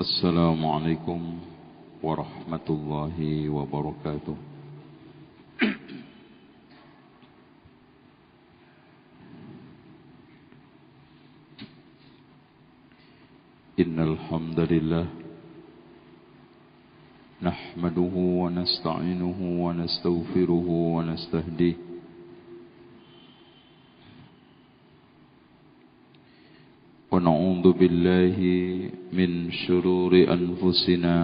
السلام 0.00 0.66
عليكم 0.66 1.20
ورحمة 2.02 2.66
الله 2.70 3.48
وبركاته 3.50 4.36
إن 13.82 13.96
الحمد 14.08 14.60
لله 14.72 15.06
نحمده 17.42 18.14
ونستعينه 18.42 19.38
ونستغفره 19.64 20.68
ونستهديه 20.96 21.76
ونعوذ 27.12 27.66
بالله 27.72 28.36
من 29.11 29.51
شرور 29.51 30.15
أنفسنا 30.15 31.15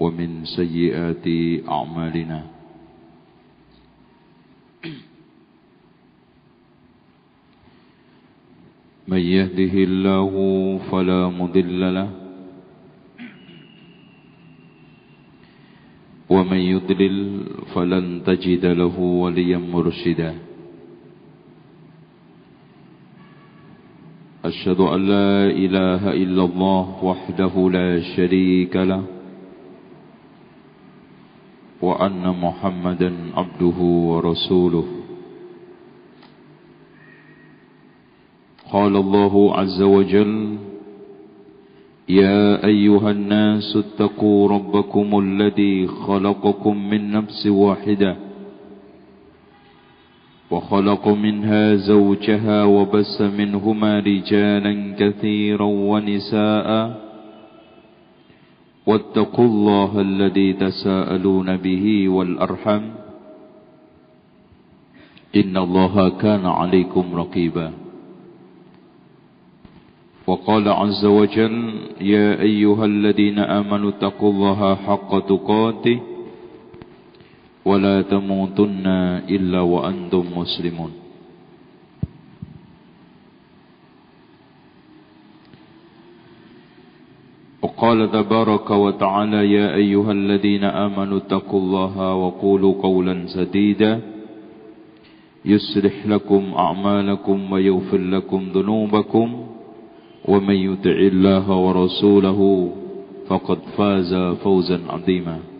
ومن 0.00 0.44
سيئات 0.44 1.26
أعمالنا. 1.68 2.40
من 9.08 9.22
يهده 9.22 9.74
الله 9.88 10.32
فلا 10.90 11.28
مضل 11.28 11.80
له 11.94 12.10
ومن 16.30 16.60
يضلل 16.74 17.16
فلن 17.74 18.22
تجد 18.26 18.64
له 18.66 18.96
وليا 18.98 19.58
مرشدا. 19.58 20.55
أشهد 24.46 24.80
أن 24.80 25.00
لا 25.06 25.46
إله 25.50 26.02
إلا 26.12 26.44
الله 26.44 27.04
وحده 27.04 27.54
لا 27.70 28.00
شريك 28.16 28.76
له 28.76 29.02
وأن 31.82 32.24
محمدا 32.42 33.10
عبده 33.34 33.78
ورسوله. 33.80 34.86
قال 38.72 38.96
الله 38.96 39.34
عز 39.56 39.82
وجل 39.82 40.56
يا 42.08 42.64
أيها 42.66 43.10
الناس 43.10 43.76
اتقوا 43.76 44.48
ربكم 44.48 45.18
الذي 45.18 45.86
خلقكم 45.86 46.90
من 46.90 47.10
نفس 47.10 47.46
واحدة 47.46 48.16
وخلق 50.50 51.08
منها 51.08 51.74
زوجها 51.74 52.64
وبس 52.64 53.20
منهما 53.20 53.98
رجالا 54.00 54.94
كثيرا 54.98 55.64
ونساء. 55.64 56.68
واتقوا 58.86 59.44
الله 59.44 60.00
الذي 60.00 60.52
تساءلون 60.52 61.56
به 61.56 62.08
والأرحم. 62.08 62.82
إن 65.36 65.56
الله 65.56 66.08
كان 66.08 66.46
عليكم 66.46 67.04
رقيبا. 67.14 67.72
وقال 70.26 70.68
عز 70.68 71.04
وجل 71.04 71.74
يا 72.00 72.40
أيها 72.40 72.84
الذين 72.84 73.38
آمنوا 73.38 73.90
اتقوا 73.90 74.32
الله 74.32 74.74
حق 74.74 75.26
تقاته. 75.26 76.00
ولا 77.66 78.02
تموتن 78.02 78.86
إلا 79.26 79.60
وأنتم 79.60 80.24
مسلمون. 80.36 80.92
وقال 87.62 88.10
تبارك 88.12 88.70
وتعالى 88.70 89.40
يا 89.52 89.74
أيها 89.74 90.12
الذين 90.12 90.64
آمنوا 90.64 91.18
اتقوا 91.18 91.60
الله 91.60 92.14
وقولوا 92.14 92.74
قولا 92.82 93.26
سديدا 93.26 94.00
يصلح 95.44 96.06
لكم 96.06 96.42
أعمالكم 96.54 97.52
ويغفر 97.52 97.98
لكم 97.98 98.40
ذنوبكم 98.54 99.46
ومن 100.24 100.54
يطع 100.54 100.98
الله 101.12 101.46
ورسوله 101.56 102.40
فقد 103.28 103.58
فاز 103.76 104.14
فوزا 104.14 104.78
عظيما. 104.88 105.55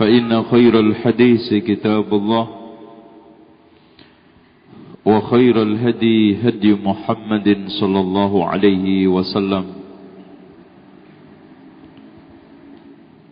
فإن 0.00 0.42
خير 0.42 0.80
الحديث 0.80 1.54
كتاب 1.54 2.08
الله 2.14 2.46
وخير 5.04 5.62
الهدي 5.62 6.36
هدي 6.48 6.72
محمد 6.74 7.48
صلى 7.80 8.00
الله 8.00 8.32
عليه 8.48 9.06
وسلم 9.06 9.64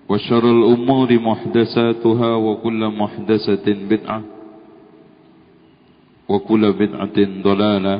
وشر 0.09 0.45
الأمور 0.51 1.09
محدثاتها 1.19 2.31
وكل 2.37 2.81
محدثة 2.89 3.67
بدعة 3.91 4.23
وكل 6.29 6.73
بدعة 6.73 7.19
ضلالة 7.43 7.97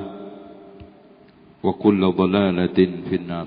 وكل 1.63 2.01
ضلالة 2.13 2.79
في 3.09 3.15
النار. 3.17 3.47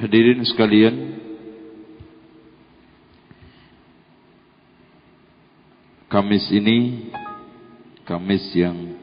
Hadirin 0.00 0.40
sekalian 0.48 0.96
Kamis 6.08 6.48
ini 6.48 7.12
Kamis 8.08 8.40
yang 8.56 8.96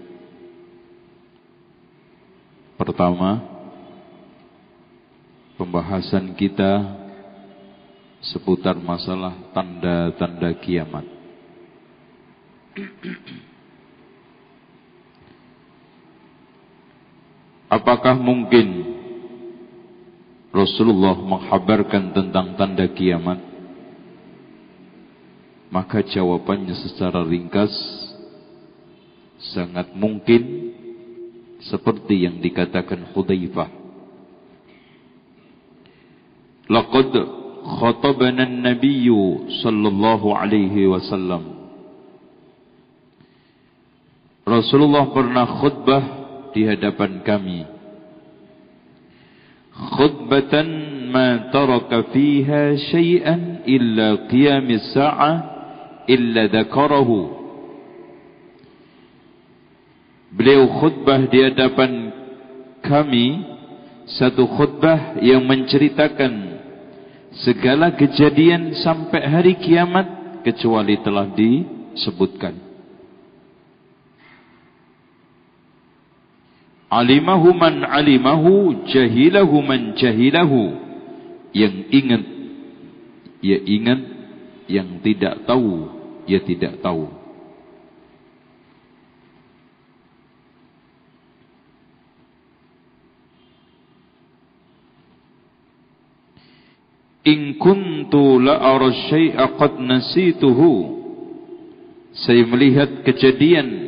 Pertama 2.81 3.45
Pembahasan 5.53 6.33
kita 6.33 6.97
Seputar 8.17 8.73
masalah 8.81 9.37
Tanda-tanda 9.53 10.49
kiamat. 10.57 11.05
Apakah 17.69 18.17
mungkin 18.17 18.96
Rasulullah 20.57 21.13
menghabarkan 21.21 22.17
tentang 22.17 22.57
tanda 22.57 22.89
kiamat 22.89 23.37
maka 25.69 26.01
jawabannya 26.01 26.73
secara 26.81 27.21
ringkas 27.21 27.69
sangat 29.53 29.93
mungkin 29.93 30.73
seperti 31.61 32.25
yang 32.25 32.39
dikatakan 32.41 33.11
Hudzaifah. 33.13 33.69
Laqad 36.67 37.13
khatabana 37.67 38.47
an-nabiy 38.47 39.11
sallallahu 39.61 40.33
alaihi 40.33 40.87
wasallam. 40.89 41.53
Rasulullah 44.47 45.11
pernah 45.11 45.45
khutbah 45.59 46.03
di 46.55 46.63
hadapan 46.63 47.19
kami 47.21 47.76
khutbatan 49.77 50.67
ma 51.13 51.53
taraka 51.53 52.09
fiha 52.09 52.73
syai'an 52.91 53.63
illa 53.69 54.25
qiyamis 54.25 54.93
sa'ah 54.93 55.35
illa 56.09 56.49
dzakarahu 56.49 57.37
Beliau 60.27 60.67
khutbah 60.83 61.23
di 61.31 61.39
hadapan 61.39 61.91
kami 62.83 63.27
satu 64.19 64.43
khutbah 64.59 65.17
yang 65.23 65.47
menceritakan 65.47 66.61
segala 67.47 67.95
kejadian 67.95 68.75
sampai 68.83 69.23
hari 69.23 69.53
kiamat 69.55 70.05
kecuali 70.43 70.99
telah 70.99 71.31
disebutkan 71.31 72.66
Alimahu 76.87 77.51
man 77.51 77.83
alimahu, 77.83 78.87
jahilahu 78.87 79.59
man 79.59 79.91
jahilahu. 79.99 80.87
Yang 81.51 81.75
ingat, 81.91 82.23
ia 83.43 83.59
ingat. 83.59 84.01
Yang 84.67 84.89
tidak 84.99 85.47
tahu, 85.47 85.87
ia 86.27 86.43
tidak 86.43 86.79
tahu. 86.83 87.07
In 97.27 97.59
kuntu 97.59 98.39
la'ara 98.39 98.91
syai'a 99.11 99.55
qad 99.59 99.79
nasituhu. 99.83 100.99
Saya 102.15 102.43
melihat 102.47 103.03
kejadian 103.07 103.86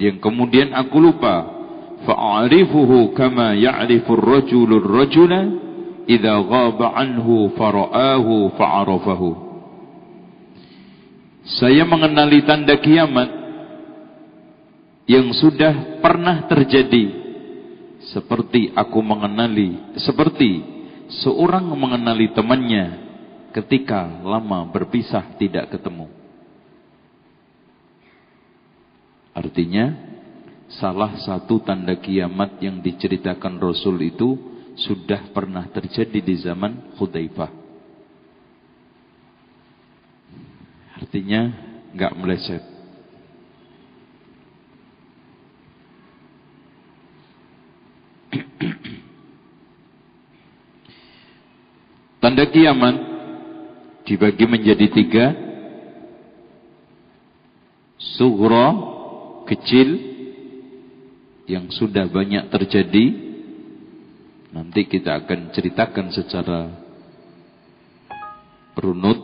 yang 0.00 0.16
kemudian 0.16 0.72
aku 0.72 0.96
lupa 0.96 1.44
fa'arifuhu 2.08 3.12
kama 3.12 3.52
ya'rifu 3.52 4.16
ar-rajulu 4.16 4.80
ar-rajula 4.80 5.40
idza 6.08 6.34
ghaba 6.40 6.96
anhu 6.96 7.52
fara'ahu 7.52 8.56
fa'arafahu. 8.56 9.30
Saya 11.60 11.84
mengenali 11.84 12.40
tanda 12.48 12.80
kiamat 12.80 13.28
yang 15.04 15.28
sudah 15.36 16.00
pernah 16.00 16.48
terjadi. 16.48 17.20
Seperti 18.00 18.72
aku 18.72 19.04
mengenali 19.04 19.76
seperti 20.00 20.64
seorang 21.20 21.68
mengenali 21.76 22.32
temannya 22.32 22.96
ketika 23.52 24.24
lama 24.24 24.64
berpisah 24.72 25.36
tidak 25.36 25.68
ketemu 25.76 26.19
artinya 29.32 29.94
salah 30.70 31.18
satu 31.18 31.62
tanda 31.62 31.94
kiamat 31.98 32.62
yang 32.62 32.78
diceritakan 32.82 33.58
Rasul 33.58 33.98
itu 34.02 34.38
sudah 34.78 35.30
pernah 35.34 35.66
terjadi 35.70 36.18
di 36.22 36.34
zaman 36.38 36.94
Hudaifah 36.98 37.50
artinya 41.00 41.50
nggak 41.90 42.14
meleset 42.18 42.62
Tanda 52.20 52.44
kiamat 52.46 53.10
dibagi 54.04 54.44
menjadi 54.44 54.86
tiga. 54.92 55.32
Sugro, 57.96 58.68
kecil, 59.50 59.88
yang 61.50 61.66
sudah 61.74 62.06
banyak 62.06 62.46
terjadi. 62.46 63.06
Nanti 64.54 64.86
kita 64.86 65.26
akan 65.26 65.50
ceritakan 65.50 66.06
secara 66.14 66.70
runut. 68.78 69.18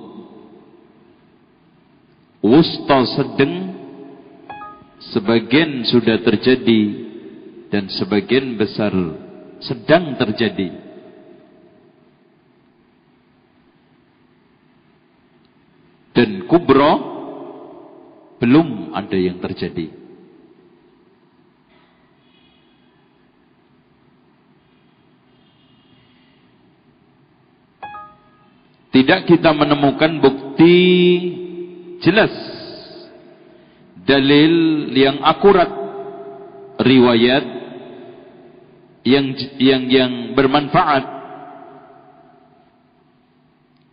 Wusta 2.42 3.06
sedang, 3.10 3.54
sebagian 5.14 5.86
sudah 5.86 6.18
terjadi, 6.22 6.82
dan 7.70 7.86
sebagian 7.90 8.58
besar 8.58 8.94
sedang 9.62 10.14
terjadi. 10.18 10.86
dan 16.16 16.48
kubro 16.48 16.92
belum 18.40 18.96
ada 18.96 19.16
yang 19.20 19.36
terjadi. 19.36 20.05
Tidak 28.96 29.28
kita 29.28 29.52
menemukan 29.52 30.24
bukti 30.24 30.76
jelas 32.00 32.32
dalil 34.08 34.88
yang 34.96 35.20
akurat 35.20 35.68
riwayat 36.80 37.44
yang 39.04 39.36
yang 39.60 39.82
yang 39.92 40.12
bermanfaat. 40.32 41.04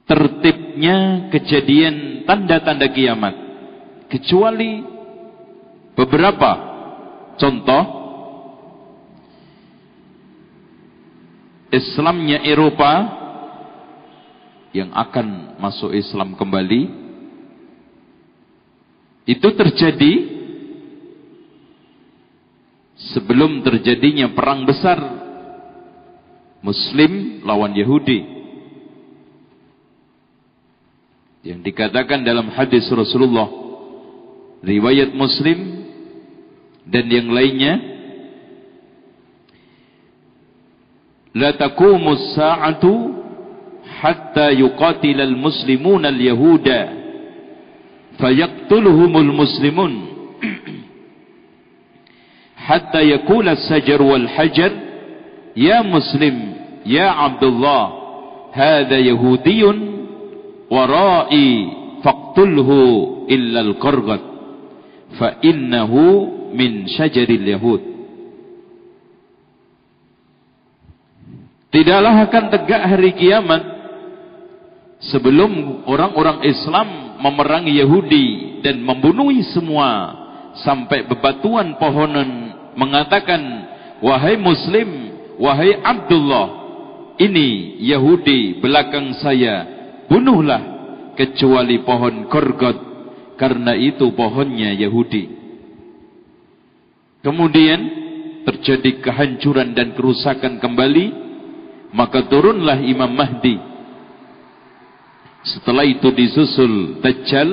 Tertibnya 0.07 1.27
kejadian 1.35 2.23
tanda-tanda 2.23 2.87
kiamat 2.87 3.35
kecuali 4.07 4.87
beberapa 5.99 6.51
contoh. 7.35 7.83
Islamnya 11.75 12.39
Eropa 12.47 13.22
yang 14.73 14.89
akan 14.89 15.57
masuk 15.61 15.93
Islam 15.93 16.33
kembali 16.33 16.81
itu 19.23 19.47
terjadi 19.53 20.13
sebelum 23.13 23.63
terjadinya 23.63 24.33
perang 24.35 24.67
besar 24.67 24.99
Muslim 26.63 27.43
lawan 27.43 27.71
Yahudi. 27.75 28.33
Yang 31.43 31.59
dikatakan 31.71 32.23
dalam 32.23 32.49
hadis 32.55 32.87
Rasulullah 32.87 33.51
riwayat 34.63 35.11
Muslim 35.11 35.83
dan 36.87 37.05
yang 37.11 37.31
lainnya 37.31 37.79
la 41.35 41.51
taqumu 41.55 42.15
as-sa'atu 42.15 43.22
حتى 44.03 44.47
يقاتل 44.59 45.21
المسلمون 45.21 46.03
اليهود. 46.05 46.67
فيقتلهم 48.19 49.13
المسلمون. 49.17 49.93
حتى 52.55 53.01
يقول 53.01 53.45
السجر 53.49 54.01
والحجر 54.01 54.71
يا 55.57 55.81
مسلم 55.81 56.35
يا 56.85 57.07
عبد 57.07 57.43
الله 57.43 57.83
هذا 58.51 58.97
يهودي 58.99 59.63
ورائي 60.71 61.51
فاقتله 62.03 62.69
إلا 63.29 63.59
القرغط 63.61 64.23
فإنه 65.19 65.93
من 66.53 66.71
شجر 66.87 67.27
اليهود. 67.29 67.81
Tidaklah 71.73 72.29
akan 72.29 72.43
tegak 72.53 72.83
hari 72.85 73.17
kiamat 73.17 73.72
sebelum 75.11 75.83
orang-orang 75.89 76.45
Islam 76.47 77.17
memerangi 77.19 77.75
Yahudi 77.83 78.27
dan 78.63 78.79
membunuhi 78.79 79.43
semua 79.51 80.15
sampai 80.63 81.03
bebatuan 81.09 81.75
pohonan 81.75 82.29
mengatakan 82.77 83.41
wahai 83.99 84.39
muslim 84.39 84.87
wahai 85.41 85.75
Abdullah 85.81 86.47
ini 87.19 87.79
Yahudi 87.83 88.63
belakang 88.63 89.11
saya 89.19 89.67
bunuhlah 90.07 90.61
kecuali 91.19 91.81
pohon 91.83 92.25
korgot 92.31 92.77
karena 93.37 93.73
itu 93.75 94.13
pohonnya 94.13 94.73
Yahudi. 94.77 95.41
Kemudian 97.23 97.81
terjadi 98.43 98.99
kehancuran 98.99 99.71
dan 99.71 99.95
kerusakan 99.95 100.59
kembali 100.59 101.05
maka 101.95 102.27
turunlah 102.27 102.83
Imam 102.83 103.07
Mahdi 103.13 103.72
setelah 105.43 105.83
itu 105.83 106.07
disusul 106.15 107.03
Dajjal 107.03 107.49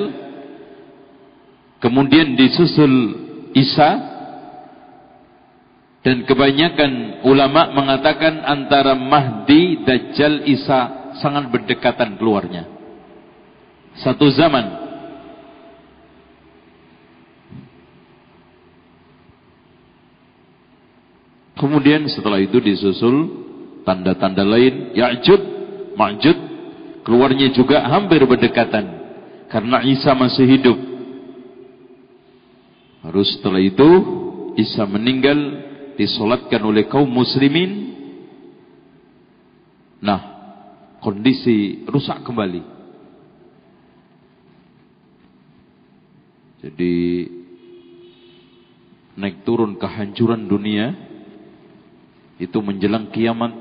kemudian 1.83 2.39
disusul 2.39 2.93
Isa 3.51 4.11
dan 6.01 6.25
kebanyakan 6.25 7.21
ulama 7.21 7.69
mengatakan 7.77 8.41
antara 8.41 8.97
Mahdi, 8.97 9.85
Dajjal, 9.85 10.49
Isa 10.49 11.13
sangat 11.21 11.53
berdekatan 11.53 12.17
keluarnya. 12.17 12.65
Satu 14.01 14.31
zaman 14.33 14.81
Kemudian 21.61 22.09
setelah 22.09 22.41
itu 22.41 22.57
disusul 22.57 23.45
tanda-tanda 23.85 24.41
lain 24.41 24.97
Ya'jud, 24.97 25.41
Ma'jud 25.93 26.50
keluarnya 27.03 27.53
juga 27.53 27.85
hampir 27.85 28.21
berdekatan 28.25 28.85
karena 29.51 29.83
Isa 29.83 30.15
masih 30.15 30.45
hidup. 30.47 30.77
Harus 33.01 33.27
setelah 33.37 33.59
itu 33.59 33.89
Isa 34.55 34.85
meninggal 34.85 35.37
disolatkan 35.97 36.61
oleh 36.61 36.85
kaum 36.87 37.09
muslimin. 37.09 37.93
Nah, 40.01 40.21
kondisi 41.01 41.85
rusak 41.89 42.21
kembali. 42.25 42.61
Jadi 46.61 46.95
naik 49.17 49.41
turun 49.41 49.81
kehancuran 49.81 50.45
dunia 50.45 50.93
itu 52.37 52.57
menjelang 52.61 53.09
kiamat 53.09 53.53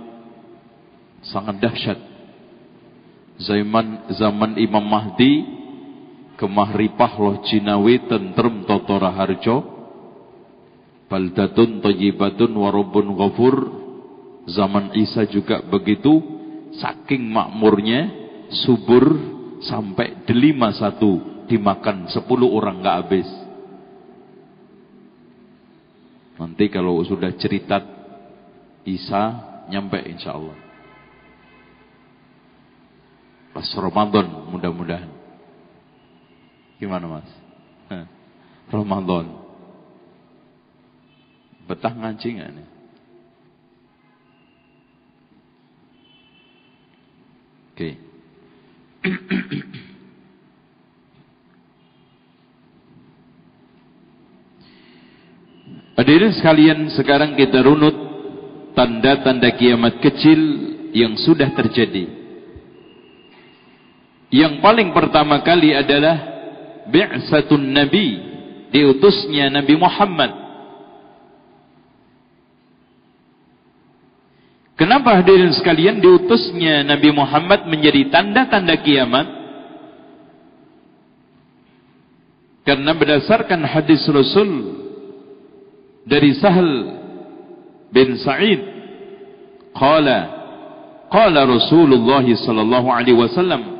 sangat 1.24 1.60
dahsyat. 1.60 2.09
Zaman 3.40 4.12
zaman 4.20 4.60
Imam 4.60 4.84
Mahdi 4.84 5.48
kemahripah 6.36 7.12
loh 7.16 7.40
Cinawi 7.48 8.04
tentrem 8.04 8.68
totora 8.68 9.12
harjo 9.16 9.64
baldatun 11.08 11.80
tayyibatun 11.80 12.52
warubun 12.52 13.16
ghafur 13.16 13.56
zaman 14.44 14.92
Isa 14.96 15.24
juga 15.28 15.64
begitu 15.64 16.20
saking 16.80 17.32
makmurnya 17.32 18.12
subur 18.64 19.04
sampai 19.64 20.24
delima 20.28 20.72
satu 20.76 21.44
dimakan 21.48 22.08
sepuluh 22.08 22.48
orang 22.54 22.78
nggak 22.80 22.98
habis. 23.04 23.28
Nanti 26.40 26.72
kalau 26.72 27.04
sudah 27.04 27.36
cerita 27.36 27.84
Isa 28.86 29.22
nyampe 29.68 30.00
insya 30.08 30.32
Allah. 30.32 30.69
Pas 33.50 33.66
Ramadan 33.74 34.26
mudah-mudahan. 34.50 35.10
Gimana 36.78 37.06
mas? 37.20 37.28
Ramadan. 38.70 39.26
Betah 41.66 41.94
ngaji 41.94 42.28
nggak 42.38 42.50
nih? 42.54 42.68
Oke. 47.70 47.78
Okay. 47.78 47.94
Hadirin 56.00 56.32
sekalian, 56.32 56.88
sekarang 56.96 57.36
kita 57.36 57.60
runut 57.60 57.92
tanda-tanda 58.72 59.52
kiamat 59.52 60.00
kecil 60.00 60.40
yang 60.96 61.12
sudah 61.20 61.52
terjadi. 61.52 62.19
Yang 64.30 64.62
paling 64.62 64.94
pertama 64.94 65.42
kali 65.42 65.74
adalah 65.74 66.16
bi'satun 66.86 67.74
nabi, 67.74 68.08
diutusnya 68.70 69.50
Nabi 69.50 69.74
Muhammad. 69.74 70.30
Kenapa 74.78 75.20
hadirin 75.20 75.52
sekalian 75.52 76.00
diutusnya 76.00 76.80
Nabi 76.86 77.12
Muhammad 77.12 77.68
menjadi 77.68 78.08
tanda-tanda 78.08 78.80
kiamat? 78.80 79.28
Karena 82.64 82.94
berdasarkan 82.96 83.60
hadis 83.66 84.00
Rasul 84.08 84.78
dari 86.06 86.32
Sahal 86.38 86.70
bin 87.92 88.14
Sa'id 88.24 88.62
qala 89.74 90.18
qala 91.12 91.44
Rasulullah 91.44 92.24
sallallahu 92.24 92.88
alaihi 92.88 93.18
wasallam 93.18 93.79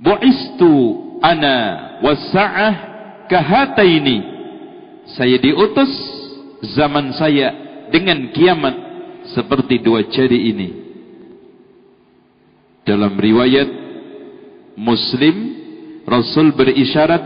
bu'istu 0.00 0.72
ana 1.20 1.56
was-sa'ah 2.00 2.74
kahataini. 3.28 4.18
Saya 5.14 5.36
diutus 5.36 5.92
zaman 6.74 7.12
saya 7.14 7.52
dengan 7.92 8.32
kiamat 8.32 8.74
seperti 9.36 9.84
dua 9.84 10.08
jari 10.08 10.50
ini. 10.50 10.68
Dalam 12.88 13.14
riwayat 13.14 13.68
Muslim 14.80 15.36
Rasul 16.08 16.56
berisyarat 16.56 17.22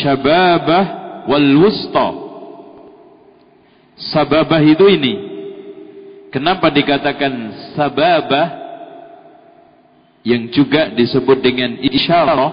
syababah 0.00 0.84
wal 1.26 1.50
wusta. 1.60 2.08
Sababah 3.96 4.62
itu 4.62 4.86
ini. 4.88 5.14
Kenapa 6.30 6.68
dikatakan 6.68 7.32
sababah 7.74 8.65
yang 10.26 10.50
juga 10.50 10.90
disebut 10.90 11.38
dengan 11.38 11.78
isyarah 11.78 12.50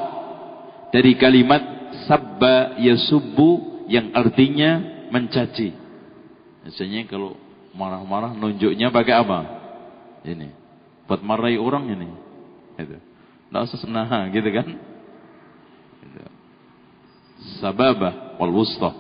dari 0.94 1.18
kalimat 1.18 1.90
sabba 2.06 2.78
yasubbu 2.78 3.82
yang 3.90 4.14
artinya 4.14 4.78
mencaci. 5.10 5.74
Biasanya 6.62 7.10
kalau 7.10 7.34
marah-marah 7.74 8.38
nunjuknya 8.38 8.94
pakai 8.94 9.14
apa? 9.18 9.40
Ini. 10.22 10.54
Buat 11.10 11.26
marahi 11.26 11.58
orang 11.58 11.90
ini. 11.90 12.14
Itu. 12.78 13.02
Nggak 13.50 13.62
usah 13.66 13.90
nah, 13.90 14.30
gitu 14.30 14.50
kan? 14.54 14.68
Itu. 16.06 16.22
Sababah 17.58 18.38
wal 18.38 18.54
wusta. 18.54 18.94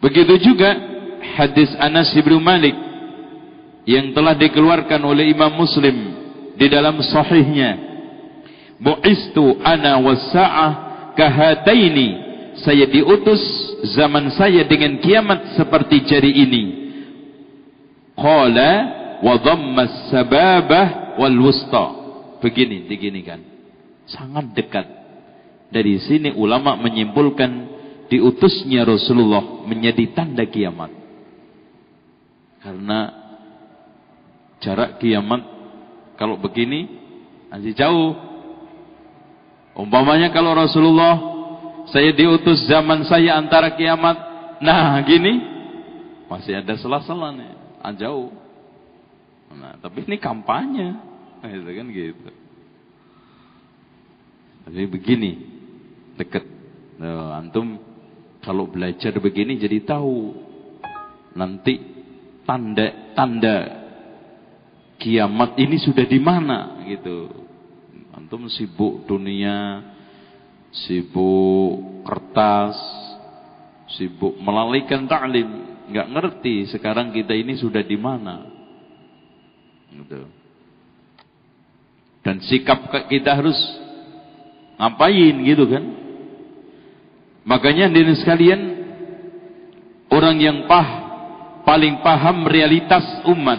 Begitu 0.00 0.40
juga 0.40 0.95
hadis 1.34 1.72
Anas 1.82 2.14
bin 2.14 2.38
Malik 2.38 2.76
yang 3.86 4.14
telah 4.14 4.34
dikeluarkan 4.38 5.02
oleh 5.02 5.30
Imam 5.30 5.50
Muslim 5.54 5.94
di 6.54 6.66
dalam 6.66 6.98
sahihnya. 7.02 7.78
Bu'istu 8.76 9.56
ana 9.62 9.96
wasa'ah 10.02 10.70
kahataini. 11.16 12.26
Saya 12.56 12.88
diutus 12.88 13.40
zaman 13.92 14.32
saya 14.32 14.64
dengan 14.64 14.96
kiamat 15.00 15.60
seperti 15.60 16.08
jari 16.08 16.32
ini. 16.32 16.64
Qala 18.16 18.72
wa 19.20 19.36
dhamma 19.36 20.08
sababah 20.08 21.20
wal 21.20 21.36
wusta. 21.36 21.86
Begini, 22.40 22.88
diginikan. 22.88 23.40
Sangat 24.08 24.56
dekat. 24.56 24.88
Dari 25.68 26.00
sini 26.00 26.32
ulama 26.32 26.80
menyimpulkan 26.80 27.76
diutusnya 28.08 28.88
Rasulullah 28.88 29.66
menjadi 29.68 30.16
tanda 30.16 30.48
kiamat. 30.48 30.95
Karena 32.66 33.14
jarak 34.58 34.98
kiamat 34.98 35.38
kalau 36.18 36.34
begini 36.34 36.90
masih 37.46 37.78
jauh. 37.78 38.18
Umpamanya 39.78 40.34
kalau 40.34 40.50
Rasulullah 40.50 41.14
saya 41.86 42.10
diutus 42.10 42.66
zaman 42.66 43.06
saya 43.06 43.38
antara 43.38 43.70
kiamat, 43.78 44.18
nah 44.58 44.98
gini 45.06 45.38
masih 46.26 46.58
ada 46.58 46.74
sela-sela 46.74 47.30
nih, 47.30 47.54
ah, 47.78 47.94
jauh. 47.94 48.34
Nah, 49.54 49.78
tapi 49.78 50.02
ini 50.02 50.18
kampanye, 50.18 50.90
gitu 51.46 51.70
kan 51.70 51.86
gitu. 51.94 52.30
Tapi 54.66 54.84
begini, 54.90 55.32
dekat. 56.18 56.42
Nah, 56.98 57.38
antum 57.38 57.78
kalau 58.42 58.66
belajar 58.66 59.14
begini 59.22 59.54
jadi 59.54 59.86
tahu 59.86 60.34
nanti 61.38 61.95
tanda-tanda 62.46 63.58
kiamat 64.96 65.58
ini 65.60 65.76
sudah 65.76 66.06
di 66.06 66.18
mana 66.22 66.80
gitu. 66.88 67.44
Antum 68.16 68.48
sibuk 68.48 69.04
dunia, 69.04 69.84
sibuk 70.72 72.00
kertas, 72.06 72.78
sibuk 73.92 74.40
melalaikan 74.40 75.04
taklim, 75.04 75.46
nggak 75.92 76.10
ngerti 76.10 76.72
sekarang 76.72 77.12
kita 77.12 77.36
ini 77.36 77.60
sudah 77.60 77.84
di 77.84 77.98
mana. 78.00 78.48
Gitu. 79.92 80.20
Dan 82.24 82.42
sikap 82.42 82.90
kita 83.06 83.38
harus 83.38 83.54
ngapain 84.80 85.36
gitu 85.46 85.64
kan? 85.70 85.84
Makanya 87.46 87.86
hadirin 87.86 88.18
sekalian, 88.18 88.60
orang 90.10 90.36
yang 90.42 90.66
pah, 90.66 91.05
paling 91.66 91.98
paham 91.98 92.46
realitas 92.46 93.26
umat, 93.26 93.58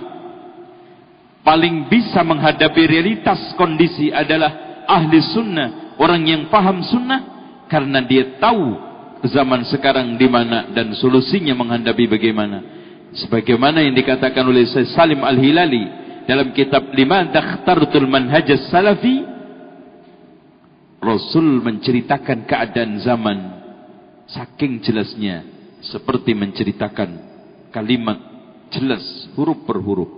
paling 1.43 1.91
bisa 1.91 2.23
menghadapi 2.23 2.87
realitas 2.87 3.51
kondisi 3.59 4.15
adalah 4.15 4.83
ahli 4.87 5.19
sunnah, 5.35 5.99
orang 5.99 6.23
yang 6.23 6.41
paham 6.47 6.79
sunnah, 6.87 7.21
karena 7.67 7.99
dia 8.07 8.39
tahu 8.39 8.79
zaman 9.27 9.67
sekarang 9.67 10.15
di 10.15 10.31
mana 10.31 10.71
dan 10.71 10.95
solusinya 10.95 11.51
menghadapi 11.51 12.07
bagaimana. 12.07 12.59
Sebagaimana 13.11 13.83
yang 13.83 13.95
dikatakan 13.95 14.43
oleh 14.47 14.63
Syekh 14.67 14.95
Salim 14.95 15.19
Al-Hilali 15.23 15.83
dalam 16.27 16.55
kitab 16.55 16.91
Lima 16.95 17.27
Dakhtartul 17.27 18.07
Manhaj 18.07 18.47
Salafi, 18.71 19.35
Rasul 21.03 21.61
menceritakan 21.61 22.49
keadaan 22.49 22.97
zaman 22.99 23.39
Saking 24.27 24.83
jelasnya 24.83 25.45
seperti 25.79 26.35
menceritakan 26.35 27.26
kalimat 27.77 28.17
jelas 28.73 29.05
huruf 29.37 29.61
per 29.69 29.77
huruf. 29.77 30.09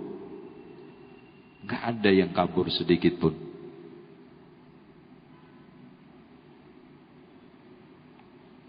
Gak 1.68 1.92
ada 1.92 2.08
yang 2.08 2.32
kabur 2.32 2.72
sedikit 2.72 3.20
pun. 3.20 3.36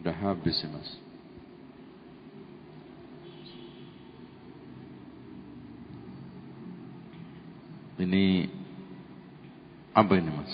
Udah 0.03 0.11
habis 0.11 0.59
ya 0.59 0.67
mas. 0.67 0.89
Ini 7.95 8.51
apa 9.95 10.19
ini 10.19 10.31
mas? 10.35 10.53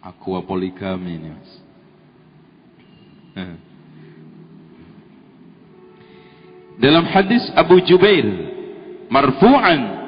Aqua 0.00 0.40
poligami 0.40 1.20
ini 1.20 1.28
mas. 1.36 1.52
Dalam 6.78 7.04
hadis 7.10 7.42
Abu 7.58 7.82
Jubair 7.82 8.26
marfu'an 9.10 9.98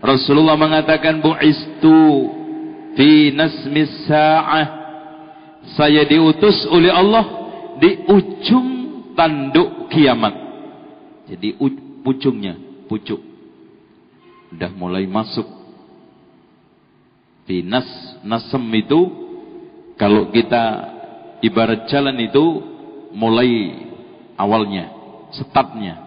Rasulullah 0.00 0.56
mengatakan 0.56 1.20
bu'istu 1.20 2.00
fi 2.96 3.32
nasmis 3.32 3.92
sa'ah 4.08 4.84
saya 5.72 6.04
diutus 6.04 6.68
oleh 6.68 6.92
Allah 6.92 7.24
di 7.80 8.04
ujung 8.04 8.68
tanduk 9.16 9.88
kiamat. 9.88 10.34
Jadi 11.24 11.56
ujungnya, 12.04 12.54
pucuk. 12.84 13.20
Sudah 14.52 14.70
mulai 14.76 15.08
masuk. 15.08 15.48
Di 17.48 17.64
nas, 17.64 17.88
nasem 18.20 18.62
itu 18.76 19.00
kalau 19.96 20.28
kita 20.32 20.64
ibarat 21.40 21.88
jalan 21.88 22.16
itu 22.20 22.44
mulai 23.16 23.50
awalnya, 24.36 24.93
startnya. 25.38 26.00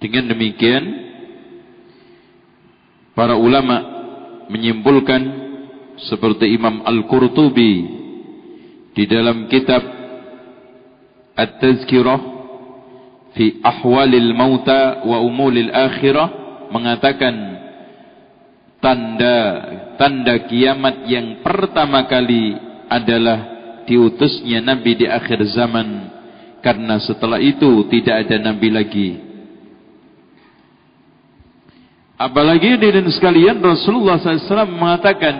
Dengan 0.00 0.30
demikian 0.30 0.84
para 3.16 3.34
ulama 3.34 3.80
menyimpulkan 4.52 5.22
seperti 6.04 6.52
Imam 6.52 6.84
Al-Qurtubi 6.84 7.72
di 8.92 9.04
dalam 9.08 9.48
kitab 9.48 9.82
At-Tazkirah 11.36 12.20
fi 13.36 13.60
Ahwalil 13.60 14.32
Mauta 14.32 15.04
wa 15.04 15.20
Umulil 15.20 15.68
Akhirah 15.72 16.28
mengatakan 16.72 17.34
tanda 18.80 19.36
tanda 19.96 20.46
kiamat 20.46 21.04
yang 21.08 21.40
pertama 21.40 22.04
kali 22.06 22.56
adalah 22.86 23.56
diutusnya 23.88 24.62
Nabi 24.62 25.04
di 25.04 25.06
akhir 25.08 25.40
zaman. 25.52 26.14
Karena 26.60 26.98
setelah 26.98 27.38
itu 27.38 27.86
tidak 27.92 28.26
ada 28.26 28.36
Nabi 28.42 28.68
lagi. 28.72 29.10
Apalagi 32.16 32.80
dan 32.80 33.06
sekalian 33.12 33.60
Rasulullah 33.60 34.16
SAW 34.16 34.72
mengatakan 34.72 35.36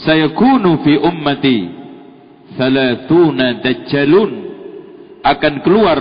Saya 0.00 0.30
kunu 0.30 0.80
fi 0.86 0.94
ummati 0.96 1.58
Thalathuna 2.54 3.60
dajjalun. 3.60 4.32
Akan 5.20 5.60
keluar 5.60 6.00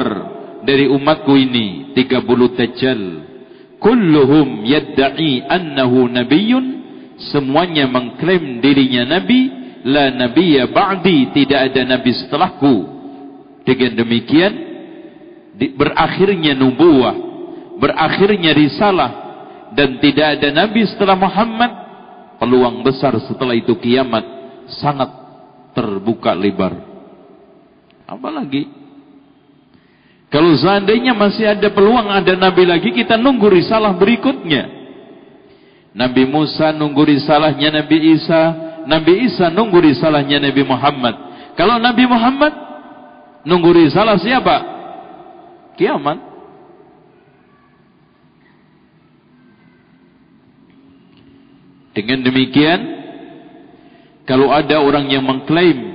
dari 0.64 0.88
umatku 0.88 1.36
ini 1.36 1.92
30 1.92 2.56
dajjal 2.56 3.28
Kulluhum 3.79 4.67
yadda'i 4.67 5.43
annahu 5.48 6.07
nabiyun 6.12 6.65
Semuanya 7.31 7.88
mengklaim 7.88 8.63
dirinya 8.63 9.19
nabi 9.19 9.51
La 9.88 10.12
nabiya 10.12 10.71
ba'di 10.71 11.31
Tidak 11.31 11.59
ada 11.71 11.81
nabi 11.88 12.12
setelahku. 12.15 12.75
Dengan 13.63 14.03
demikian 14.03 14.53
Berakhirnya 15.75 16.55
nubuah 16.55 17.29
berakhirnya 17.79 18.51
risalah 18.51 19.12
dan 19.74 19.98
tidak 20.03 20.38
ada 20.38 20.51
nabi 20.51 20.83
setelah 20.86 21.15
Muhammad 21.15 21.71
peluang 22.38 22.83
besar 22.83 23.15
setelah 23.24 23.55
itu 23.55 23.74
kiamat 23.79 24.24
sangat 24.79 25.09
terbuka 25.74 26.36
lebar. 26.36 26.75
Apalagi 28.03 28.67
kalau 30.29 30.53
seandainya 30.53 31.17
masih 31.17 31.50
ada 31.50 31.74
peluang 31.74 32.05
ada 32.05 32.38
nabi 32.38 32.62
lagi 32.62 32.93
kita 32.93 33.17
nunggu 33.17 33.50
risalah 33.50 33.98
berikutnya. 33.98 34.77
Nabi 35.89 36.29
Musa 36.29 36.69
nunggu 36.69 37.01
risalahnya 37.01 37.81
Nabi 37.81 38.13
Isa. 38.13 38.41
Nabi 38.86 39.25
Isa 39.25 39.50
nunggu 39.50 39.81
risalahnya 39.81 40.38
Nabi 40.38 40.62
Muhammad. 40.62 41.15
Kalau 41.57 41.81
Nabi 41.81 42.05
Muhammad 42.05 42.53
nunggu 43.41 43.74
risalah 43.74 44.21
siapa? 44.21 44.57
Kiamat. 45.81 46.29
Dengan 51.98 52.21
demikian, 52.21 52.79
kalau 54.29 54.53
ada 54.53 54.77
orang 54.77 55.09
yang 55.09 55.25
mengklaim 55.25 55.89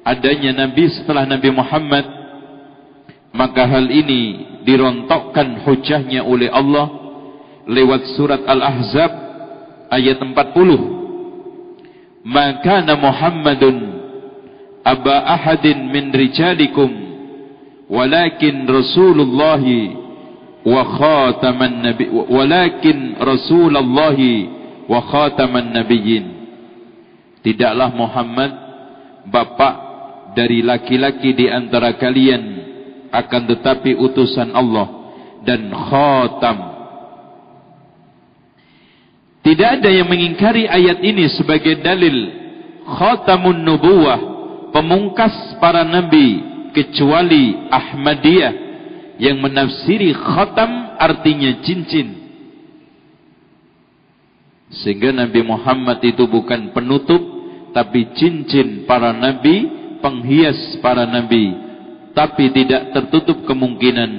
adanya 0.00 0.64
Nabi 0.64 0.88
setelah 0.96 1.28
Nabi 1.28 1.52
Muhammad, 1.52 2.23
maka 3.34 3.66
hal 3.66 3.90
ini 3.90 4.46
dirontokkan 4.62 5.66
hujahnya 5.66 6.22
oleh 6.22 6.46
Allah 6.48 6.86
lewat 7.66 8.14
surat 8.14 8.46
Al-Ahzab 8.46 9.10
ayat 9.90 10.22
40. 10.22 12.24
Maka 12.24 12.80
Muhammadun 12.96 13.76
aba 14.86 15.28
ahadin 15.34 15.92
min 15.92 16.08
rijalikum 16.14 16.88
walakin 17.90 18.64
Rasulullah 18.64 19.60
wa 20.64 20.82
khataman 20.96 21.84
nabi 21.84 22.08
walakin 22.08 23.20
Rasulullah 23.20 24.16
wa 24.88 25.00
khataman 25.04 25.76
nabiyyin 25.76 26.24
tidaklah 27.44 27.92
Muhammad 27.92 28.52
bapak 29.28 29.74
dari 30.32 30.64
laki-laki 30.64 31.36
di 31.36 31.52
antara 31.52 32.00
kalian 32.00 32.64
akan 33.14 33.42
tetapi 33.54 33.94
utusan 33.94 34.50
Allah 34.50 34.90
dan 35.46 35.70
khatam 35.70 36.58
tidak 39.44 39.68
ada 39.80 39.90
yang 39.92 40.08
mengingkari 40.10 40.66
ayat 40.66 40.98
ini 41.04 41.30
sebagai 41.38 41.78
dalil 41.78 42.16
khatamun 42.84 43.62
nubuwah 43.62 44.20
pemungkas 44.74 45.56
para 45.62 45.86
nabi 45.86 46.42
kecuali 46.74 47.70
Ahmadiyah 47.70 48.54
yang 49.22 49.38
menafsiri 49.38 50.10
khatam 50.10 50.98
artinya 50.98 51.62
cincin 51.62 52.24
sehingga 54.82 55.14
Nabi 55.14 55.46
Muhammad 55.46 56.02
itu 56.02 56.26
bukan 56.26 56.74
penutup 56.74 57.22
tapi 57.74 58.14
cincin 58.14 58.86
para 58.86 59.10
nabi, 59.10 59.66
penghias 59.98 60.78
para 60.78 61.06
nabi. 61.06 61.63
Tapi 62.14 62.44
tidak 62.54 62.94
tertutup 62.94 63.42
kemungkinan 63.42 64.10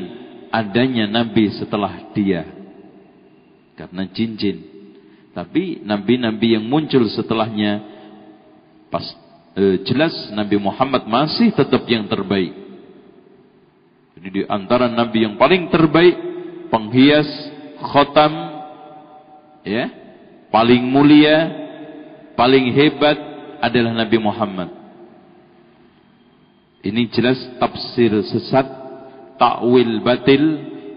adanya 0.51 1.07
nabi 1.07 1.47
setelah 1.55 2.11
dia. 2.11 2.43
Karena 3.79 4.07
cincin. 4.11 4.75
Tapi 5.35 5.83
nabi-nabi 5.83 6.55
yang 6.55 6.63
muncul 6.63 7.07
setelahnya 7.11 7.83
pas 8.87 9.03
eh, 9.59 9.83
jelas 9.83 10.15
Nabi 10.31 10.55
Muhammad 10.55 11.03
masih 11.03 11.51
tetap 11.51 11.83
yang 11.91 12.07
terbaik. 12.07 12.55
Jadi 14.15 14.27
di 14.31 14.41
antara 14.47 14.87
nabi 14.87 15.27
yang 15.27 15.35
paling 15.35 15.67
terbaik, 15.67 16.15
penghias, 16.71 17.27
khotam, 17.83 18.31
ya, 19.67 19.91
paling 20.47 20.87
mulia, 20.87 21.51
paling 22.39 22.71
hebat 22.71 23.17
adalah 23.59 23.91
Nabi 23.91 24.17
Muhammad. 24.23 24.69
Ini 26.85 27.09
jelas 27.09 27.41
tafsir 27.57 28.13
sesat, 28.29 28.67
takwil 29.41 30.05
batil 30.05 30.43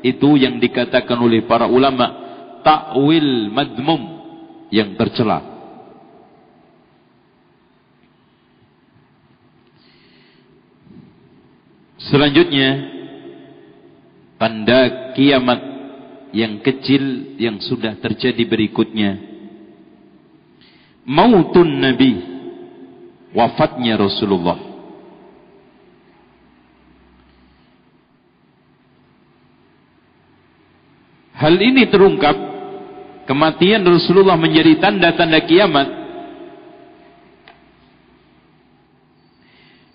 itu 0.05 0.37
yang 0.37 0.61
dikatakan 0.61 1.17
oleh 1.17 1.49
para 1.49 1.65
ulama 1.65 2.13
takwil 2.61 3.49
madmum 3.49 4.03
yang 4.69 4.93
tercela. 5.01 5.41
Selanjutnya 11.99 12.69
tanda 14.37 15.13
kiamat 15.17 15.61
yang 16.37 16.61
kecil 16.61 17.37
yang 17.41 17.59
sudah 17.65 17.97
terjadi 17.97 18.45
berikutnya 18.45 19.17
mautun 21.09 21.81
Nabi 21.81 22.21
wafatnya 23.33 23.97
Rasulullah 23.97 24.68
hal 31.39 31.55
ini 31.55 31.87
terungkap 31.87 32.37
kematian 33.31 33.87
Rasulullah 33.87 34.35
menjadi 34.35 34.83
tanda-tanda 34.83 35.39
kiamat 35.47 35.89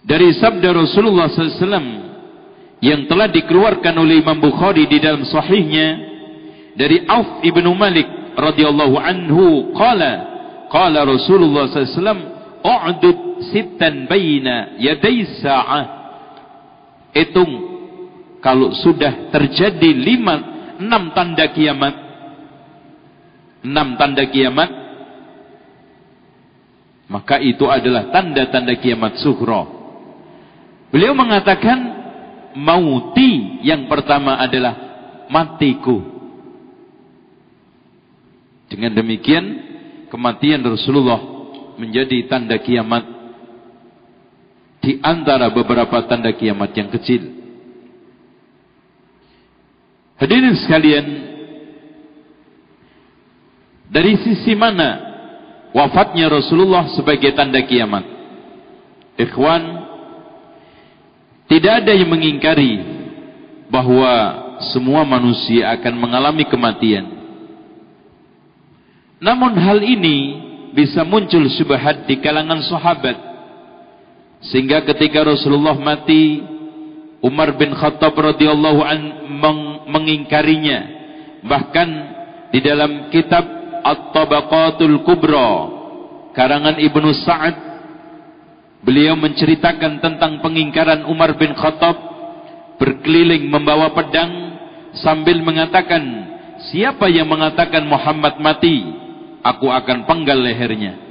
dari 0.08 0.32
sabda 0.40 0.70
Rasulullah 0.72 1.28
SAW 1.28 2.02
yang 2.84 3.08
telah 3.08 3.28
dikeluarkan 3.32 3.96
oleh 3.96 4.24
Imam 4.24 4.40
Bukhari 4.40 4.88
di 4.88 5.00
dalam 5.04 5.24
sahihnya 5.28 5.88
dari 6.80 7.04
Auf 7.08 7.44
ibnu 7.44 7.72
Malik 7.76 8.08
radhiyallahu 8.40 8.96
anhu 9.00 9.72
qala 9.76 10.34
Qala 10.74 11.06
Rasulullah 11.06 11.70
SAW, 11.70 12.34
U'dud 12.66 13.46
sittan 13.54 14.10
baina 14.10 14.74
yaday 14.82 15.22
sa'ah. 15.38 15.86
Hitung, 17.14 17.54
kalau 18.42 18.74
sudah 18.74 19.30
terjadi 19.30 19.94
lima, 19.94 20.53
enam 20.80 21.14
tanda 21.14 21.46
kiamat, 21.52 21.96
enam 23.66 23.88
tanda 23.98 24.24
kiamat, 24.30 24.70
maka 27.12 27.38
itu 27.38 27.68
adalah 27.68 28.10
tanda-tanda 28.10 28.74
kiamat 28.80 29.20
suhra. 29.22 29.68
Beliau 30.90 31.14
mengatakan, 31.14 31.78
mauti 32.58 33.62
yang 33.66 33.90
pertama 33.90 34.38
adalah 34.40 34.74
matiku. 35.30 36.02
Dengan 38.70 38.94
demikian, 38.98 39.46
kematian 40.10 40.62
Rasulullah 40.66 41.22
menjadi 41.78 42.26
tanda 42.30 42.58
kiamat 42.62 43.06
di 44.82 44.98
antara 45.02 45.50
beberapa 45.54 46.06
tanda 46.10 46.34
kiamat 46.34 46.74
yang 46.74 46.90
kecil. 46.90 47.43
Hadirin 50.24 50.56
sekalian, 50.56 51.06
dari 53.92 54.16
sisi 54.24 54.56
mana 54.56 54.96
wafatnya 55.76 56.32
Rasulullah 56.32 56.88
sebagai 56.96 57.36
tanda 57.36 57.60
kiamat? 57.60 58.08
Ikhwan, 59.20 59.84
tidak 61.52 61.84
ada 61.84 61.92
yang 61.92 62.08
mengingkari 62.08 62.80
bahwa 63.68 64.12
semua 64.72 65.04
manusia 65.04 65.68
akan 65.76 65.92
mengalami 66.00 66.48
kematian. 66.48 67.04
Namun 69.20 69.60
hal 69.60 69.84
ini 69.84 70.40
bisa 70.72 71.04
muncul 71.04 71.52
syubhat 71.52 72.08
di 72.08 72.24
kalangan 72.24 72.64
sahabat. 72.64 73.20
Sehingga 74.40 74.88
ketika 74.88 75.20
Rasulullah 75.20 75.76
mati, 75.76 76.53
Umar 77.24 77.56
bin 77.56 77.72
Khattab 77.72 78.14
radhiyallahu 78.20 78.82
an 78.84 79.00
meng 79.40 79.60
mengingkarinya. 79.88 80.80
Bahkan 81.48 81.90
di 82.52 82.60
dalam 82.60 83.08
kitab 83.10 83.48
At-Tabaqatul 83.84 85.04
Kubra 85.08 85.52
karangan 86.36 86.80
Ibnu 86.80 87.10
Sa'ad 87.24 87.56
beliau 88.84 89.16
menceritakan 89.16 90.04
tentang 90.04 90.44
pengingkaran 90.44 91.08
Umar 91.08 91.36
bin 91.40 91.56
Khattab 91.56 91.96
berkeliling 92.80 93.48
membawa 93.48 93.96
pedang 93.96 94.60
sambil 95.00 95.40
mengatakan 95.40 96.04
siapa 96.72 97.08
yang 97.08 97.28
mengatakan 97.28 97.88
Muhammad 97.88 98.40
mati 98.40 98.84
aku 99.44 99.72
akan 99.72 100.04
penggal 100.08 100.40
lehernya 100.40 101.03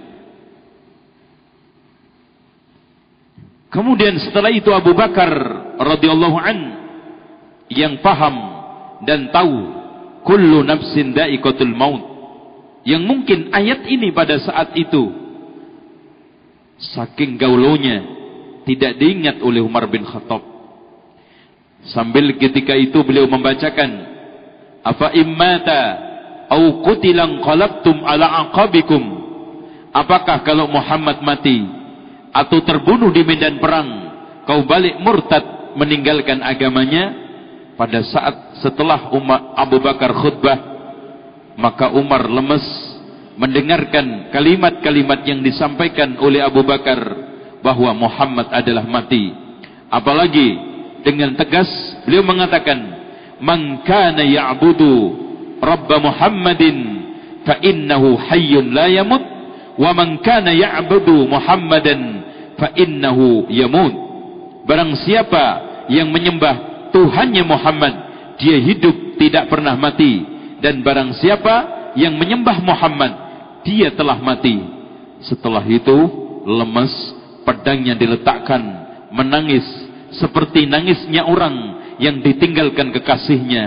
kemudian 3.73 4.21
setelah 4.21 4.53
itu 4.53 4.69
Abu 4.71 4.93
Bakar 4.93 5.33
radhiyallahu 5.81 6.39
an 6.39 6.59
yang 7.73 7.99
paham 8.05 8.37
dan 9.09 9.33
tahu 9.33 9.57
kullu 10.23 10.63
nafsin 10.63 11.17
da'iqatul 11.17 11.73
maut 11.75 12.05
yang 12.87 13.03
mungkin 13.03 13.51
ayat 13.51 13.89
ini 13.89 14.13
pada 14.15 14.39
saat 14.39 14.77
itu 14.79 15.23
Saking 16.83 17.39
gaulonya 17.39 18.03
tidak 18.67 18.99
diingat 18.99 19.39
oleh 19.39 19.63
Umar 19.63 19.87
bin 19.87 20.03
Khattab. 20.03 20.43
Sambil 21.95 22.35
ketika 22.39 22.75
itu 22.75 23.03
beliau 23.07 23.27
membacakan 23.27 23.91
Afa 24.83 25.15
immata 25.15 25.83
au 26.51 26.83
qutilan 26.83 27.43
qalabtum 27.43 28.03
ala 28.07 28.47
aqabikum 28.47 29.03
Apakah 29.95 30.43
kalau 30.47 30.71
Muhammad 30.71 31.23
mati 31.23 31.59
atau 32.33 32.59
terbunuh 32.65 33.13
di 33.13 33.23
medan 33.23 33.61
perang 33.61 33.89
kau 34.49 34.65
balik 34.65 34.97
murtad 34.99 35.77
meninggalkan 35.77 36.41
agamanya 36.41 37.13
pada 37.77 38.01
saat 38.05 38.59
setelah 38.65 39.13
Umar 39.13 39.53
Abu 39.57 39.81
Bakar 39.81 40.13
khutbah 40.17 40.59
maka 41.57 41.93
Umar 41.93 42.25
lemes 42.29 42.65
mendengarkan 43.37 44.33
kalimat-kalimat 44.33 45.25
yang 45.25 45.41
disampaikan 45.41 46.17
oleh 46.21 46.45
Abu 46.45 46.65
Bakar 46.65 47.01
bahwa 47.65 47.95
Muhammad 47.97 48.51
adalah 48.53 48.85
mati. 48.85 49.33
Apalagi 49.89 50.57
dengan 51.05 51.37
tegas 51.37 51.69
beliau 52.05 52.25
mengatakan, 52.25 52.79
"Man 53.41 53.85
kana 53.85 54.25
ya'budu 54.25 55.21
Rabb 55.63 55.89
Muhammadin 55.89 56.77
fa 57.47 57.59
innahu 57.63 58.19
hayyun 58.19 58.75
la 58.75 58.87
yamut 58.91 59.23
wa 59.79 59.91
man 59.95 60.21
kana 60.21 60.53
ya'budu 60.53 61.29
Muhammadan 61.31 62.22
fa 62.63 62.71
innahu 62.79 63.51
yamut." 63.51 63.95
Barang 64.63 64.95
siapa 65.03 65.45
yang 65.91 66.15
menyembah 66.15 66.87
Tuhannya 66.95 67.43
Muhammad, 67.43 67.95
dia 68.39 68.63
hidup 68.63 69.19
tidak 69.19 69.51
pernah 69.51 69.75
mati 69.75 70.23
dan 70.63 70.85
barang 70.85 71.19
siapa 71.19 71.55
yang 71.99 72.15
menyembah 72.15 72.63
Muhammad 72.63 73.13
dia 73.67 73.91
telah 73.91 74.21
mati. 74.23 74.63
Setelah 75.27 75.63
itu 75.67 75.95
lemas, 76.47 76.93
pedangnya 77.43 77.99
diletakkan, 77.99 78.63
menangis 79.11 79.65
seperti 80.19 80.67
nangisnya 80.69 81.25
orang 81.25 81.81
yang 81.99 82.21
ditinggalkan 82.21 82.91
kekasihnya, 82.91 83.65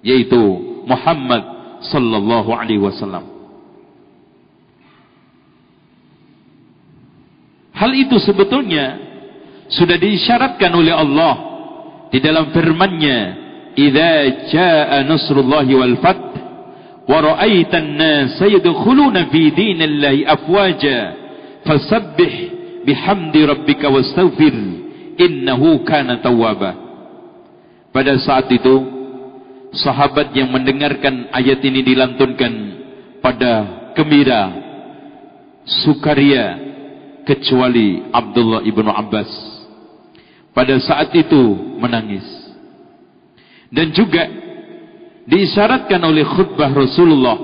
yaitu 0.00 0.40
Muhammad 0.88 1.44
sallallahu 1.88 2.50
alaihi 2.52 2.80
wasallam. 2.82 3.31
Hal 7.82 7.98
itu 7.98 8.14
sebetulnya 8.22 8.94
sudah 9.66 9.98
diisyaratkan 9.98 10.70
oleh 10.70 10.94
Allah 10.94 11.34
di 12.14 12.22
dalam 12.22 12.54
firman-Nya, 12.54 13.18
"Idza 13.74 14.14
jaa 14.54 15.02
nasrullahi 15.02 15.74
wal 15.74 15.98
fath 15.98 16.30
wa 17.10 17.18
ra'aitan 17.18 17.98
nasa 17.98 18.46
yadkhuluna 18.46 19.26
fi 19.34 19.50
dinillahi 19.50 20.22
afwaja 20.22 20.98
fasabbih 21.66 22.34
bihamdi 22.86 23.50
rabbika 23.50 23.90
wastaghfir 23.90 24.54
innahu 25.18 25.82
kana 25.82 26.22
tawwaba." 26.22 26.78
Pada 27.90 28.14
saat 28.22 28.46
itu 28.54 28.78
sahabat 29.74 30.30
yang 30.38 30.54
mendengarkan 30.54 31.34
ayat 31.34 31.58
ini 31.66 31.82
dilantunkan 31.82 32.52
pada 33.18 33.52
gembira, 33.98 34.54
sukaria, 35.82 36.70
kecuali 37.22 38.02
Abdullah 38.10 38.62
ibnu 38.66 38.90
Abbas 38.90 39.30
pada 40.52 40.76
saat 40.82 41.10
itu 41.16 41.42
menangis 41.80 42.24
dan 43.72 43.88
juga 43.96 44.28
diisyaratkan 45.24 46.00
oleh 46.04 46.28
khutbah 46.28 46.68
Rasulullah. 46.68 47.38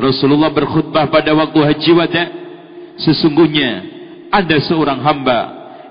Rasulullah 0.00 0.50
berkhutbah 0.50 1.12
pada 1.12 1.36
waktu 1.36 1.58
haji 1.60 1.92
wada. 1.92 2.24
Sesungguhnya 2.92 3.70
ada 4.32 4.56
seorang 4.64 5.04
hamba 5.04 5.40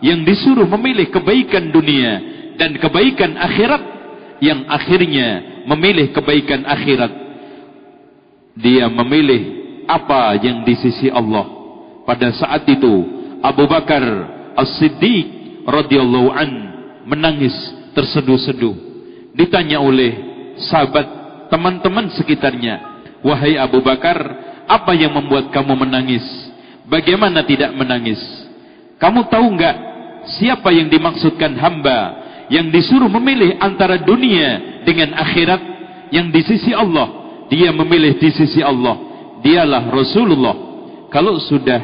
yang 0.01 0.25
disuruh 0.25 0.65
memilih 0.65 1.13
kebaikan 1.13 1.69
dunia 1.69 2.11
dan 2.57 2.77
kebaikan 2.81 3.37
akhirat 3.37 3.83
yang 4.41 4.65
akhirnya 4.65 5.61
memilih 5.69 6.09
kebaikan 6.17 6.65
akhirat. 6.65 7.13
Dia 8.57 8.89
memilih 8.89 9.61
apa 9.85 10.33
yang 10.41 10.65
di 10.65 10.73
sisi 10.81 11.13
Allah. 11.13 11.60
Pada 12.05 12.33
saat 12.33 12.65
itu 12.65 12.93
Abu 13.41 13.65
Bakar 13.69 14.03
As-Siddiq 14.57 15.25
radhiyallahu 15.65 16.29
an 16.33 16.49
menangis 17.05 17.53
terseduh-seduh. 17.93 18.75
Ditanya 19.37 19.79
oleh 19.79 20.11
sahabat, 20.69 21.07
teman-teman 21.49 22.11
sekitarnya. 22.15 23.03
Wahai 23.21 23.55
Abu 23.55 23.79
Bakar, 23.85 24.17
apa 24.65 24.91
yang 24.97 25.13
membuat 25.13 25.53
kamu 25.53 25.77
menangis? 25.77 26.25
Bagaimana 26.89 27.45
tidak 27.45 27.71
menangis? 27.77 28.19
Kamu 28.97 29.29
tahu 29.29 29.57
enggak 29.57 29.77
siapa 30.37 30.69
yang 30.69 30.89
dimaksudkan 30.89 31.57
hamba 31.57 32.21
yang 32.51 32.69
disuruh 32.69 33.09
memilih 33.09 33.57
antara 33.57 33.97
dunia 33.97 34.83
dengan 34.85 35.15
akhirat 35.17 35.61
yang 36.11 36.29
di 36.29 36.41
sisi 36.43 36.75
Allah? 36.75 37.21
Dia 37.47 37.71
memilih 37.71 38.19
di 38.19 38.29
sisi 38.31 38.63
Allah. 38.63 38.95
Dialah 39.41 39.89
Rasulullah. 39.91 40.70
Kalau 41.11 41.35
sudah 41.43 41.81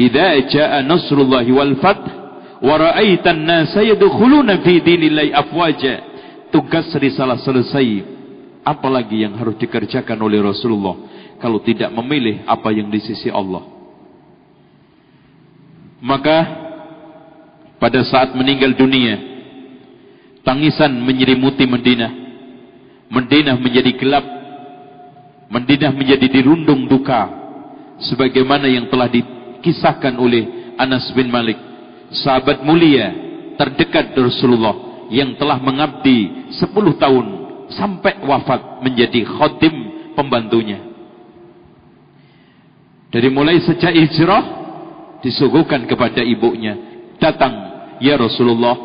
idza 0.00 0.48
jaa 0.48 0.80
nasrullahi 0.80 1.52
wal 1.52 1.76
fath 1.76 2.08
wa 2.64 2.74
ra'aitan 2.80 3.44
nasa 3.44 3.84
yadkhuluna 3.84 4.64
fi 4.64 4.80
dinillahi 4.80 5.36
afwaja 5.36 5.94
tugas 6.48 6.88
risalah 6.96 7.36
selesai. 7.44 8.20
Apalagi 8.62 9.26
yang 9.26 9.34
harus 9.36 9.58
dikerjakan 9.58 10.16
oleh 10.22 10.38
Rasulullah 10.38 10.94
kalau 11.42 11.58
tidak 11.60 11.90
memilih 11.90 12.46
apa 12.46 12.70
yang 12.70 12.88
di 12.88 13.02
sisi 13.02 13.26
Allah. 13.26 13.66
Maka 15.98 16.38
pada 17.82 18.00
saat 18.06 18.30
meninggal 18.38 18.78
dunia 18.78 19.18
tangisan 20.46 20.94
menyelimuti 21.02 21.66
Madinah 21.66 22.22
Madinah 23.12 23.60
menjadi 23.60 23.92
gelap. 24.00 24.24
Madinah 25.52 25.92
menjadi 25.92 26.26
dirundung 26.32 26.88
duka 26.88 27.41
sebagaimana 28.10 28.66
yang 28.66 28.90
telah 28.90 29.06
dikisahkan 29.10 30.14
oleh 30.18 30.74
Anas 30.78 31.10
bin 31.14 31.30
Malik 31.30 31.58
sahabat 32.12 32.60
mulia 32.66 33.12
terdekat 33.56 34.12
Rasulullah 34.16 35.06
yang 35.12 35.36
telah 35.36 35.60
mengabdi 35.60 36.50
10 36.56 36.72
tahun 36.98 37.26
sampai 37.72 38.24
wafat 38.24 38.84
menjadi 38.84 39.24
khotim 39.28 39.74
pembantunya. 40.16 40.80
Dari 43.12 43.28
mulai 43.28 43.60
sejak 43.60 43.92
hijrah 43.92 44.44
disuguhkan 45.20 45.84
kepada 45.84 46.24
ibunya, 46.24 47.04
datang 47.20 47.52
ya 48.00 48.16
Rasulullah. 48.16 48.76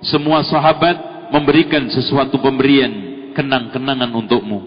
Semua 0.00 0.44
sahabat 0.44 1.28
memberikan 1.32 1.88
sesuatu 1.92 2.40
pemberian 2.40 2.92
kenang-kenangan 3.36 4.08
untukmu. 4.16 4.64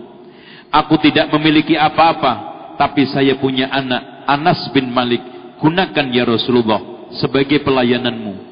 Aku 0.70 0.98
tidak 1.02 1.30
memiliki 1.34 1.74
apa-apa, 1.74 2.47
tapi 2.80 3.10
saya 3.10 3.36
punya 3.42 3.68
anak 3.74 4.26
Anas 4.30 4.70
bin 4.72 4.94
Malik. 4.94 5.22
Gunakan 5.58 6.06
ya 6.14 6.24
Rasulullah 6.24 7.10
sebagai 7.18 7.66
pelayananmu. 7.66 8.46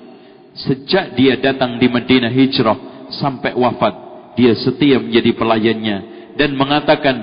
Sejak 0.56 1.14
dia 1.14 1.38
datang 1.38 1.78
di 1.78 1.86
Madinah 1.86 2.32
hijrah 2.32 3.08
sampai 3.22 3.54
wafat 3.54 3.94
dia 4.34 4.56
setia 4.58 4.98
menjadi 4.98 5.32
pelayannya 5.36 5.98
dan 6.36 6.58
mengatakan 6.58 7.16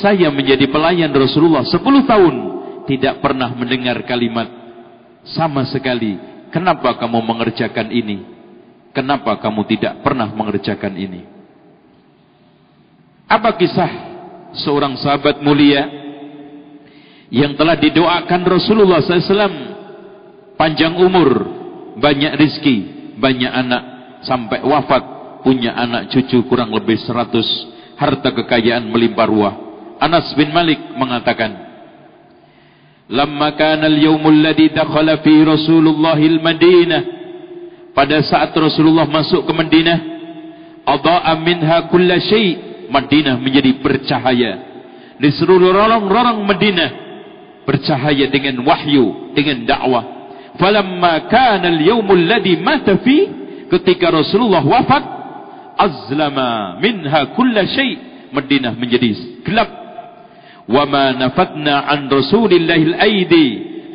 saya 0.00 0.30
menjadi 0.30 0.70
pelayan 0.70 1.10
Rasulullah 1.10 1.66
10 1.66 1.76
tahun 1.82 2.34
tidak 2.86 3.20
pernah 3.20 3.50
mendengar 3.52 4.02
kalimat 4.06 4.48
sama 5.34 5.66
sekali 5.66 6.16
kenapa 6.54 6.94
kamu 6.98 7.18
mengerjakan 7.26 7.90
ini 7.90 8.40
Kenapa 8.90 9.38
kamu 9.38 9.70
tidak 9.70 10.02
pernah 10.02 10.26
mengerjakan 10.34 10.98
ini? 10.98 11.22
Apa 13.30 13.54
kisah 13.54 13.90
seorang 14.66 14.98
sahabat 14.98 15.38
mulia 15.46 15.86
yang 17.30 17.54
telah 17.54 17.78
didoakan 17.78 18.42
Rasulullah 18.42 18.98
SAW 18.98 19.54
panjang 20.58 20.98
umur, 20.98 21.30
banyak 21.96 22.34
rizki, 22.36 22.76
banyak 23.16 23.48
anak, 23.48 23.82
sampai 24.26 24.60
wafat 24.66 25.02
punya 25.46 25.72
anak 25.78 26.10
cucu 26.10 26.44
kurang 26.50 26.74
lebih 26.74 26.98
seratus, 27.06 27.46
harta 27.96 28.34
kekayaan 28.34 28.90
melimpah 28.90 29.30
ruah. 29.30 29.54
Anas 30.02 30.34
bin 30.34 30.50
Malik 30.50 30.80
mengatakan, 30.98 31.70
Lama 33.10 33.50
kana 33.58 33.90
al-yawmul 33.90 34.38
ladhi 34.38 34.70
dakhala 34.70 35.18
fi 35.22 35.34
Rasulullahil 35.42 36.38
Madinah 36.38 37.02
pada 37.90 38.22
saat 38.22 38.54
Rasulullah 38.54 39.06
masuk 39.06 39.50
ke 39.50 39.52
Madinah 39.54 39.98
adha'a 40.86 41.34
minha 41.42 41.90
kulla 41.90 42.22
syai' 42.22 42.86
Madinah 42.86 43.38
menjadi 43.38 43.82
bercahaya. 43.82 44.52
Di 45.18 45.28
seluruh 45.36 45.74
lorong-lorong 45.74 46.42
Madinah 46.46 47.09
bercahaya 47.70 48.26
dengan 48.26 48.66
wahyu 48.66 49.30
dengan 49.38 49.62
dakwah. 49.62 50.04
Falamma 50.58 51.30
kana 51.30 51.70
al-yawmul 51.70 52.26
ladhi 52.26 52.58
mata 52.58 52.98
fi 52.98 53.30
ketika 53.70 54.10
Rasulullah 54.10 54.66
wafat 54.66 55.04
azlama 55.78 56.82
minha 56.82 57.30
kulla 57.38 57.62
syai' 57.70 58.10
Madinah 58.34 58.74
menjadi 58.74 59.42
gelap. 59.46 59.70
Wa 60.66 60.82
ma 60.86 61.14
nafatna 61.14 61.86
an 61.86 62.10
rasulillahil 62.10 62.94
aidi 62.98 63.46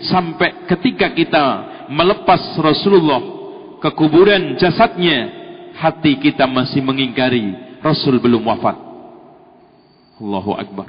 sampai 0.08 0.68
ketika 0.72 1.12
kita 1.12 1.46
melepas 1.92 2.56
Rasulullah 2.60 3.20
ke 3.84 3.90
kuburan 3.92 4.56
jasadnya 4.56 5.32
hati 5.76 6.20
kita 6.20 6.48
masih 6.48 6.80
mengingkari 6.80 7.80
Rasul 7.84 8.24
belum 8.24 8.44
wafat. 8.44 8.76
Allahu 10.20 10.52
Akbar. 10.56 10.88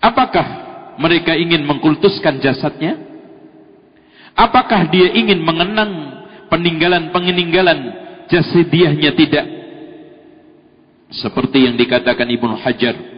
Apakah 0.00 0.65
mereka 1.00 1.32
ingin 1.36 1.64
mengkultuskan 1.64 2.40
jasadnya? 2.40 2.96
Apakah 4.36 4.92
dia 4.92 5.12
ingin 5.16 5.40
mengenang 5.40 5.92
peninggalan-peninggalan 6.52 7.80
jasadiahnya 8.28 9.10
tidak? 9.16 9.46
Seperti 11.08 11.64
yang 11.64 11.78
dikatakan 11.78 12.28
Ibnu 12.28 12.58
Hajar 12.60 13.16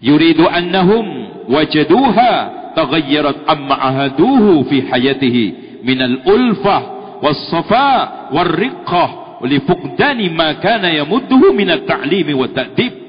yuridu 0.00 0.46
annahum 0.46 1.06
wajaduha 1.50 2.32
taghayyarat 2.74 3.42
amma 3.50 3.74
ahaduhu 3.74 4.62
fi 4.70 4.86
hayatihi 4.86 5.44
minal 5.82 6.22
ulfah 6.26 6.82
was-safa 7.18 8.30
war-riqqah 8.30 9.42
li 9.46 9.58
fuqdani 9.62 10.30
ma 10.30 10.58
kana 10.62 10.94
yamudduhu 10.94 11.50
minat 11.54 11.86
ta'limi 11.86 12.34
wa 12.34 12.46
ta'dib 12.46 13.07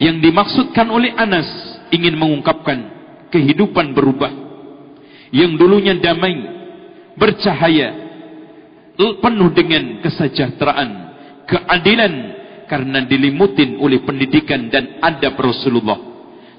yang 0.00 0.18
dimaksudkan 0.18 0.88
oleh 0.88 1.12
Anas 1.12 1.46
ingin 1.92 2.16
mengungkapkan 2.16 2.78
kehidupan 3.28 3.92
berubah 3.92 4.32
yang 5.30 5.54
dulunya 5.54 5.94
damai 6.00 6.34
bercahaya 7.14 7.94
penuh 8.96 9.50
dengan 9.52 10.02
kesejahteraan 10.04 10.88
keadilan 11.48 12.12
karena 12.68 13.02
dilimutin 13.02 13.80
oleh 13.82 14.04
pendidikan 14.06 14.70
dan 14.70 15.02
adab 15.02 15.34
Rasulullah. 15.40 15.98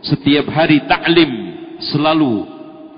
Setiap 0.02 0.50
hari 0.50 0.84
taklim 0.90 1.32
selalu 1.80 2.34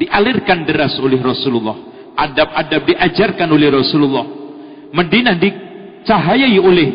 dialirkan 0.01 0.65
deras 0.65 0.95
oleh 0.97 1.19
Rasulullah. 1.19 1.77
Adab-adab 2.13 2.89
diajarkan 2.89 3.49
oleh 3.51 3.69
Rasulullah. 3.69 4.25
Madinah 4.93 5.35
dicahayai 5.37 6.57
oleh 6.57 6.89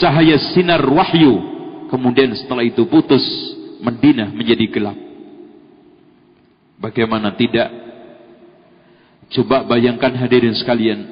cahaya 0.00 0.38
sinar 0.50 0.82
wahyu. 0.82 1.51
Kemudian 1.92 2.32
setelah 2.32 2.64
itu 2.64 2.88
putus, 2.88 3.20
Madinah 3.84 4.32
menjadi 4.32 4.64
gelap. 4.72 4.96
Bagaimana 6.80 7.36
tidak? 7.36 7.68
Coba 9.28 9.68
bayangkan 9.68 10.16
hadirin 10.16 10.56
sekalian. 10.56 11.04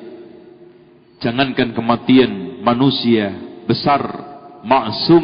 Jangankan 1.21 1.77
kematian 1.77 2.65
manusia 2.65 3.29
besar 3.69 4.01
maksum 4.65 5.21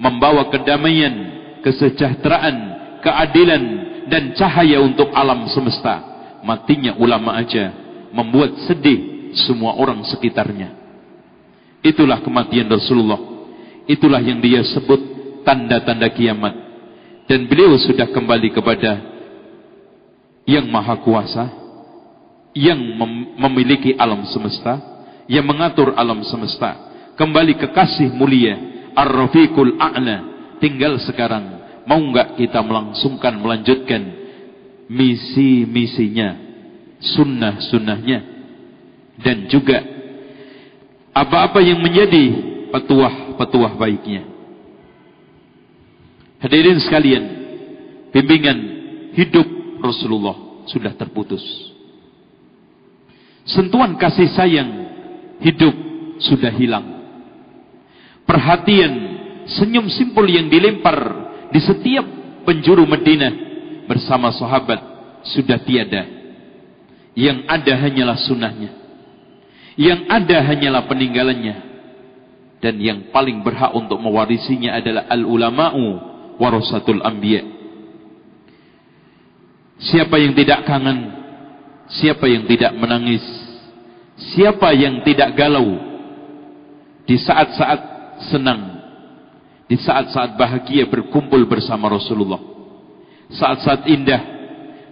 membawa 0.00 0.48
kedamaian, 0.48 1.14
kesejahteraan, 1.60 2.56
keadilan 3.04 3.62
dan 4.08 4.32
cahaya 4.32 4.80
untuk 4.80 5.12
alam 5.12 5.52
semesta. 5.52 6.00
Matinya 6.42 6.96
ulama 6.96 7.36
aja 7.36 7.70
membuat 8.08 8.56
sedih 8.64 9.30
semua 9.36 9.76
orang 9.76 10.00
sekitarnya. 10.08 10.74
Itulah 11.84 12.24
kematian 12.24 12.72
Rasulullah. 12.72 13.31
Itulah 13.86 14.22
yang 14.22 14.38
dia 14.38 14.62
sebut 14.62 15.00
tanda-tanda 15.42 16.06
kiamat. 16.10 16.54
Dan 17.26 17.46
beliau 17.46 17.74
sudah 17.78 18.10
kembali 18.10 18.50
kepada 18.54 18.98
yang 20.46 20.66
maha 20.66 20.98
kuasa, 21.02 21.44
yang 22.52 22.78
mem 22.78 23.38
memiliki 23.38 23.94
alam 23.94 24.26
semesta, 24.30 24.78
yang 25.30 25.46
mengatur 25.46 25.94
alam 25.94 26.22
semesta. 26.26 26.92
Kembali 27.14 27.54
ke 27.58 27.70
kasih 27.70 28.10
mulia 28.10 28.58
Ar-Rafiqul 28.92 29.78
A'la. 29.78 30.18
Tinggal 30.58 30.98
sekarang 31.02 31.62
mau 31.86 31.98
enggak 31.98 32.38
kita 32.38 32.62
melangsungkan 32.62 33.34
melanjutkan 33.38 34.02
misi-misinya 34.86 36.38
sunnah-sunnahnya? 37.02 38.18
Dan 39.22 39.46
juga 39.46 39.78
apa-apa 41.12 41.60
yang 41.60 41.78
menjadi 41.78 42.24
petuah-petuah 43.32 43.72
baiknya 43.80 44.22
hadirin 46.40 46.78
sekalian 46.80 47.24
bimbingan 48.12 48.58
hidup 49.16 49.46
Rasulullah 49.80 50.64
sudah 50.68 50.92
terputus 50.94 51.42
sentuhan 53.48 53.96
kasih 53.96 54.28
sayang 54.36 54.70
hidup 55.42 55.74
sudah 56.22 56.52
hilang 56.54 57.02
perhatian, 58.32 58.92
senyum 59.44 59.86
simpul 59.92 60.24
yang 60.24 60.48
dilempar 60.48 60.96
di 61.52 61.60
setiap 61.60 62.06
penjuru 62.48 62.88
Madinah 62.88 63.32
bersama 63.84 64.32
sahabat 64.32 64.80
sudah 65.36 65.60
tiada. 65.62 66.08
Yang 67.12 67.44
ada 67.44 67.72
hanyalah 67.76 68.16
sunnahnya. 68.24 68.70
Yang 69.76 70.00
ada 70.08 70.36
hanyalah 70.48 70.82
peninggalannya. 70.88 71.56
Dan 72.62 72.78
yang 72.78 73.10
paling 73.10 73.42
berhak 73.42 73.74
untuk 73.74 73.98
mewarisinya 73.98 74.78
adalah 74.78 75.10
al-ulama'u 75.10 75.84
warasatul 76.38 77.02
anbiya. 77.02 77.42
Siapa 79.82 80.14
yang 80.14 80.30
tidak 80.38 80.62
kangen, 80.62 81.10
siapa 81.90 82.30
yang 82.30 82.46
tidak 82.46 82.70
menangis, 82.78 83.24
siapa 84.30 84.70
yang 84.78 85.02
tidak 85.02 85.34
galau 85.34 85.74
di 87.02 87.18
saat-saat 87.18 87.80
senang 88.30 88.78
di 89.66 89.74
saat-saat 89.80 90.38
bahagia 90.38 90.86
berkumpul 90.86 91.42
bersama 91.50 91.90
Rasulullah 91.90 92.38
saat-saat 93.32 93.88
indah 93.90 94.22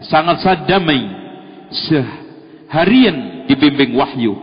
sangat-sangat 0.03 0.67
damai 0.67 1.01
seharian 1.71 3.47
dibimbing 3.47 3.95
wahyu 3.95 4.35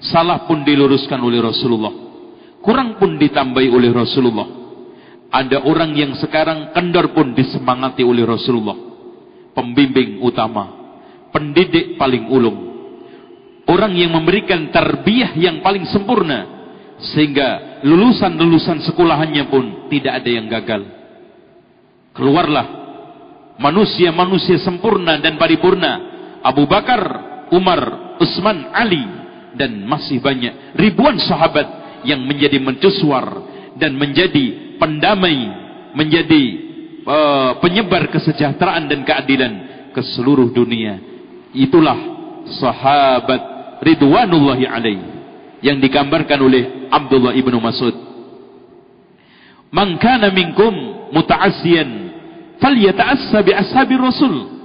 salah 0.00 0.48
pun 0.48 0.64
diluruskan 0.64 1.20
oleh 1.20 1.42
Rasulullah 1.44 2.09
kurang 2.60 2.96
pun 3.00 3.16
ditambahi 3.16 3.68
oleh 3.68 3.90
Rasulullah 3.92 4.48
ada 5.30 5.62
orang 5.62 5.94
yang 5.94 6.12
sekarang 6.18 6.74
kendor 6.74 7.14
pun 7.14 7.32
disemangati 7.32 8.02
oleh 8.04 8.26
Rasulullah 8.26 8.76
pembimbing 9.54 10.20
utama 10.20 10.94
pendidik 11.30 11.96
paling 11.96 12.28
ulung 12.28 12.58
orang 13.70 13.94
yang 13.94 14.10
memberikan 14.10 14.68
tarbiyah 14.74 15.38
yang 15.38 15.62
paling 15.62 15.86
sempurna 15.86 16.60
sehingga 17.00 17.80
lulusan-lulusan 17.80 18.84
sekolahannya 18.84 19.44
pun 19.48 19.88
tidak 19.88 20.20
ada 20.20 20.30
yang 20.30 20.46
gagal. 20.52 20.82
Keluarlah 22.12 22.66
manusia-manusia 23.56 24.60
sempurna 24.60 25.16
dan 25.16 25.40
paripurna. 25.40 26.12
Abu 26.40 26.64
Bakar, 26.64 27.02
Umar, 27.52 28.16
Utsman, 28.20 28.72
Ali 28.72 29.04
dan 29.56 29.84
masih 29.84 30.20
banyak 30.20 30.76
ribuan 30.76 31.20
sahabat 31.20 31.79
yang 32.04 32.24
menjadi 32.24 32.58
mencusuar 32.60 33.26
dan 33.76 33.96
menjadi 33.96 34.76
pendamai, 34.80 35.38
menjadi 35.96 36.42
uh, 37.04 37.50
penyebar 37.60 38.08
kesejahteraan 38.12 38.88
dan 38.88 39.00
keadilan 39.04 39.52
ke 39.92 40.00
seluruh 40.16 40.52
dunia. 40.52 40.98
Itulah 41.50 41.98
sahabat 42.60 43.42
ridwanullahi 43.82 44.64
alaihi 44.68 45.06
yang 45.60 45.80
digambarkan 45.80 46.38
oleh 46.40 46.88
Abdullah 46.88 47.36
ibnu 47.36 47.56
Mas'ud. 47.60 47.96
Man 49.70 50.00
kana 50.02 50.34
minkum 50.34 50.72
muta'assiyan 51.14 51.88
falyata'assa 52.58 53.38
bi 53.46 53.52
ashabi 53.54 53.94
Rasul. 53.94 54.58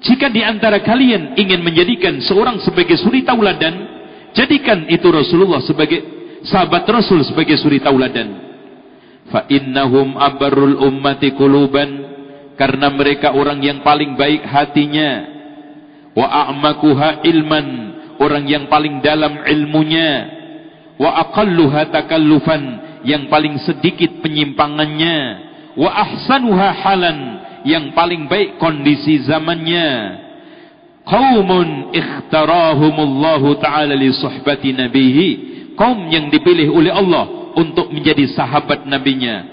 Jika 0.00 0.32
di 0.32 0.40
antara 0.40 0.80
kalian 0.80 1.36
ingin 1.36 1.60
menjadikan 1.60 2.18
seorang 2.24 2.56
sebagai 2.64 2.96
suri 2.96 3.20
tauladan, 3.20 3.84
jadikan 4.32 4.88
itu 4.88 5.06
Rasulullah 5.12 5.60
sebagai 5.60 6.19
sahabat 6.44 6.88
Rasul 6.88 7.24
sebagai 7.26 7.56
suri 7.60 7.82
tauladan. 7.82 8.50
Fa 9.30 9.46
innahum 9.46 10.18
abarrul 10.18 10.80
ummati 10.82 11.34
quluban 11.38 11.88
karena 12.58 12.90
mereka 12.90 13.32
orang 13.32 13.62
yang 13.62 13.80
paling 13.80 14.18
baik 14.18 14.42
hatinya. 14.42 15.38
Wa 16.12 16.50
a'makuha 16.50 17.22
ilman 17.22 17.66
orang 18.18 18.44
yang 18.50 18.64
paling 18.66 18.98
dalam 19.00 19.40
ilmunya. 19.46 20.40
Wa 21.00 21.24
aqalluha 21.28 21.88
takallufan 21.88 22.62
yang 23.06 23.30
paling 23.32 23.56
sedikit 23.64 24.20
penyimpangannya. 24.20 25.48
Wa 25.78 25.88
ahsanuha 25.88 26.68
halan 26.84 27.18
yang 27.64 27.94
paling 27.94 28.26
baik 28.26 28.58
kondisi 28.58 29.24
zamannya. 29.24 30.20
Qaumun 31.06 31.96
ikhtarahumullahu 31.96 33.56
taala 33.62 33.96
li 33.96 34.12
suhbati 34.12 34.76
nabihi 34.76 35.49
kaum 35.74 36.08
yang 36.08 36.30
dipilih 36.30 36.70
oleh 36.70 36.92
Allah 36.92 37.52
untuk 37.58 37.90
menjadi 37.90 38.30
sahabat 38.32 38.86
nabinya 38.86 39.46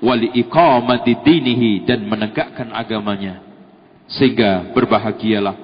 wali 0.00 0.32
iqamati 0.40 1.20
dinihi 1.20 1.84
dan 1.84 2.06
menegakkan 2.06 2.72
agamanya. 2.72 3.42
Sehingga 4.10 4.74
berbahagialah 4.74 5.54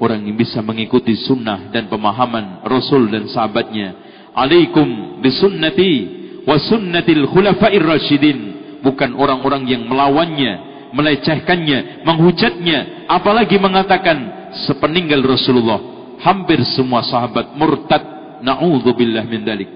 orang 0.00 0.24
yang 0.24 0.36
bisa 0.38 0.64
mengikuti 0.64 1.12
sunnah 1.20 1.68
dan 1.68 1.90
pemahaman 1.90 2.64
Rasul 2.64 3.12
dan 3.12 3.28
sahabatnya. 3.28 3.94
Alaikum 4.34 5.20
bisunnati 5.20 5.92
wa 6.48 6.56
sunnatil 6.56 7.28
khulafair 7.28 7.84
rasyidin. 7.84 8.38
Bukan 8.84 9.16
orang-orang 9.16 9.64
yang 9.64 9.88
melawannya 9.88 10.74
melecehkannya, 10.94 12.06
menghujatnya, 12.06 13.10
apalagi 13.10 13.58
mengatakan 13.58 14.48
sepeninggal 14.70 15.20
Rasulullah. 15.26 15.82
Hampir 16.22 16.62
semua 16.78 17.02
sahabat 17.02 17.58
murtad. 17.58 18.13
Na'udzubillah 18.44 19.24
min 19.24 19.40
dalik. 19.40 19.70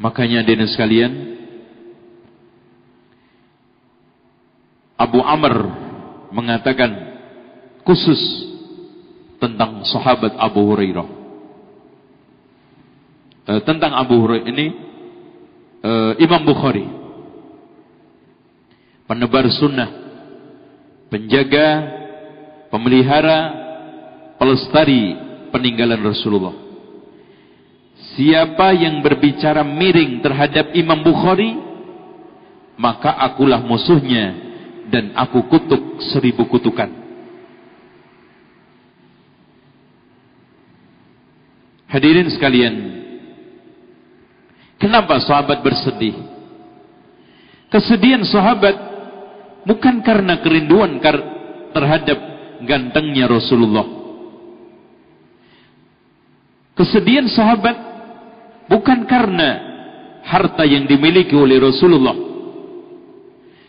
Makanya 0.00 0.40
dina 0.40 0.64
sekalian 0.64 1.12
Abu 4.96 5.20
Amr 5.20 5.54
mengatakan 6.32 7.20
khusus 7.84 8.20
tentang 9.36 9.84
sahabat 9.84 10.40
Abu 10.40 10.64
Hurairah. 10.72 11.08
Eh, 13.44 13.60
tentang 13.68 13.92
Abu 13.92 14.16
Hurairah 14.24 14.48
ini 14.48 14.66
uh, 15.84 16.12
Imam 16.16 16.48
Bukhari. 16.48 16.88
Penebar 19.04 19.44
sunnah, 19.52 19.90
penjaga, 21.10 21.99
pemelihara, 22.70 23.40
pelestari 24.38 25.18
peninggalan 25.50 26.00
Rasulullah. 26.00 26.56
Siapa 28.16 28.72
yang 28.72 29.04
berbicara 29.04 29.60
miring 29.60 30.24
terhadap 30.24 30.72
Imam 30.72 31.04
Bukhari, 31.04 31.52
maka 32.80 33.12
akulah 33.20 33.60
musuhnya 33.60 34.32
dan 34.88 35.12
aku 35.12 35.44
kutuk 35.52 36.00
seribu 36.14 36.48
kutukan. 36.48 36.88
Hadirin 41.90 42.30
sekalian, 42.30 43.00
Kenapa 44.80 45.20
sahabat 45.20 45.60
bersedih? 45.60 46.16
Kesedihan 47.68 48.24
sahabat 48.24 48.72
bukan 49.68 50.00
karena 50.00 50.40
kerinduan 50.40 50.96
terhadap 51.76 52.18
gantengnya 52.64 53.28
Rasulullah. 53.30 53.86
Kesedihan 56.76 57.28
sahabat 57.28 57.76
bukan 58.70 59.04
karena 59.04 59.50
harta 60.24 60.64
yang 60.64 60.88
dimiliki 60.88 61.36
oleh 61.36 61.60
Rasulullah. 61.60 62.16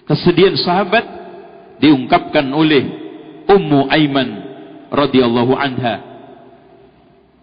Kesedihan 0.08 0.56
sahabat 0.56 1.06
diungkapkan 1.84 2.48
oleh 2.54 2.84
Ummu 3.50 3.92
Aiman 3.92 4.30
radhiyallahu 4.92 5.54
anha 5.56 5.96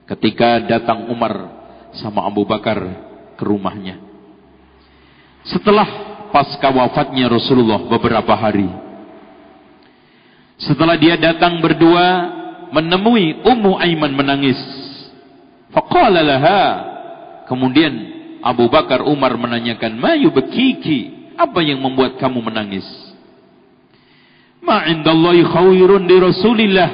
ketika 0.09 0.65
datang 0.65 1.09
Umar 1.13 1.53
sama 1.97 2.25
Abu 2.25 2.49
Bakar 2.49 2.81
ke 3.37 3.45
rumahnya. 3.45 4.01
Setelah 5.45 5.87
pasca 6.33 6.69
wafatnya 6.73 7.29
Rasulullah 7.29 7.81
beberapa 7.89 8.33
hari. 8.37 8.88
Setelah 10.59 10.99
dia 10.99 11.15
datang 11.15 11.63
berdua 11.63 12.35
menemui 12.75 13.47
Ummu 13.47 13.79
Aiman 13.79 14.13
menangis. 14.13 14.59
Faqala 15.71 16.21
laha. 16.21 16.63
Kemudian 17.47 17.95
Abu 18.45 18.69
Bakar 18.69 19.07
Umar 19.07 19.39
menanyakan, 19.39 19.97
"Ma 19.97 20.19
yubkiki? 20.19 21.33
Apa 21.39 21.63
yang 21.63 21.81
membuat 21.81 22.19
kamu 22.19 22.43
menangis?" 22.43 22.85
Ma 24.59 24.85
indallahi 24.91 25.47
khairun 25.47 26.05
di 26.05 26.17
Rasulillah. 26.19 26.91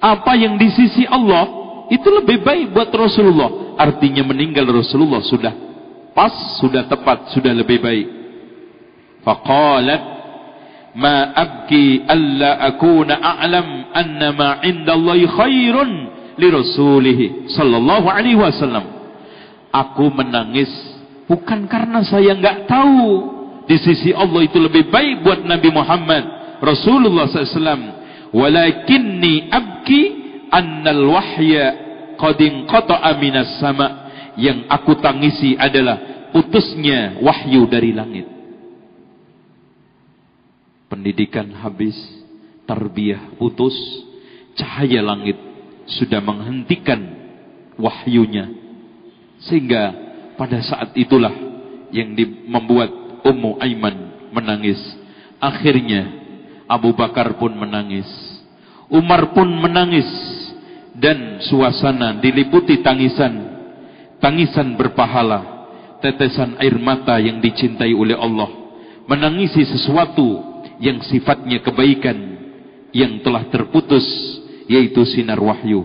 Apa 0.00 0.32
yang 0.38 0.56
di 0.56 0.72
sisi 0.72 1.04
Allah 1.04 1.60
itu 1.92 2.06
lebih 2.08 2.40
baik 2.40 2.72
buat 2.72 2.88
Rasulullah 2.88 3.76
artinya 3.76 4.24
meninggal 4.24 4.64
Rasulullah 4.70 5.20
sudah 5.20 5.52
pas, 6.16 6.32
sudah 6.62 6.86
tepat, 6.88 7.34
sudah 7.34 7.52
lebih 7.52 7.82
baik. 7.82 8.08
Faqalat 9.20 10.19
ma 10.94 11.30
abki 11.34 12.02
alla 12.08 12.58
akuna 12.66 13.18
a'lam 13.20 13.68
anna 13.94 14.28
ma 14.34 14.50
indallahi 14.64 15.28
khairun 15.28 15.90
li 16.38 16.48
rasulih 16.50 17.18
sallallahu 17.52 18.06
alaihi 18.10 18.38
wasallam. 18.38 18.86
Aku 19.70 20.10
menangis 20.10 20.70
bukan 21.30 21.70
karena 21.70 22.02
saya 22.02 22.34
enggak 22.34 22.66
tahu 22.66 23.38
di 23.70 23.78
sisi 23.78 24.10
Allah 24.10 24.42
itu 24.42 24.58
lebih 24.58 24.90
baik 24.90 25.22
buat 25.22 25.46
Nabi 25.46 25.70
Muhammad 25.70 26.24
Rasulullah 26.58 27.30
SAW. 27.30 27.98
Walakinni 28.34 29.46
abki 29.50 30.02
annal 30.50 31.06
wahya 31.06 31.64
qadin 32.18 32.66
qata'a 32.66 33.14
minas 33.18 33.62
sama 33.62 34.10
yang 34.38 34.66
aku 34.66 34.98
tangisi 34.98 35.54
adalah 35.54 36.30
putusnya 36.34 37.18
wahyu 37.22 37.66
dari 37.66 37.90
langit 37.90 38.39
pendidikan 40.90 41.54
habis 41.54 41.94
tarbiyah 42.66 43.38
putus 43.38 43.72
cahaya 44.58 45.00
langit 45.00 45.38
sudah 45.86 46.18
menghentikan 46.18 47.00
wahyunya. 47.78 48.50
Sehingga 49.40 49.94
pada 50.36 50.60
saat 50.60 50.92
itulah 50.98 51.32
yang 51.94 52.12
membuat 52.46 52.90
Ummu 53.24 53.56
Aiman 53.62 54.28
menangis. 54.34 54.78
Akhirnya 55.40 56.10
Abu 56.68 56.92
Bakar 56.92 57.40
pun 57.40 57.54
menangis. 57.56 58.06
Umar 58.92 59.32
pun 59.32 59.48
menangis. 59.48 60.08
Dan 60.90 61.40
suasana 61.40 62.20
diliputi 62.20 62.84
tangisan 62.84 63.32
tangisan 64.20 64.76
berpahala 64.76 65.64
tetesan 66.04 66.60
air 66.60 66.76
mata 66.76 67.16
yang 67.16 67.40
dicintai 67.40 67.96
oleh 67.96 68.12
Allah. 68.12 68.52
Menangisi 69.08 69.64
sesuatu 69.64 70.49
yang 70.80 71.04
sifatnya 71.06 71.60
kebaikan 71.60 72.16
yang 72.90 73.20
telah 73.22 73.46
terputus 73.52 74.02
yaitu 74.66 75.04
sinar 75.06 75.38
wahyu 75.38 75.84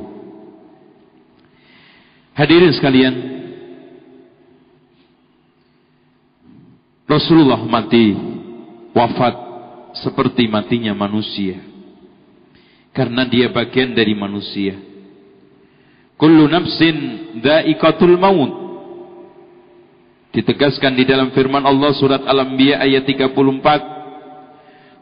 hadirin 2.33 2.73
sekalian 2.73 3.15
Rasulullah 7.05 7.61
mati 7.61 8.17
wafat 8.95 9.35
seperti 10.01 10.49
matinya 10.49 10.97
manusia 10.97 11.61
karena 12.95 13.27
dia 13.29 13.53
bagian 13.53 13.93
dari 13.93 14.17
manusia 14.17 14.95
Kullu 16.15 16.47
nafsin 16.47 16.95
dha'iqatul 17.43 18.15
maut. 18.15 18.51
Ditegaskan 20.31 20.95
di 20.99 21.03
dalam 21.07 21.31
firman 21.31 21.63
Allah 21.63 21.91
surat 21.95 22.23
Al-Anbiya 22.23 22.79
ayat 22.83 23.03
34. 23.07 23.94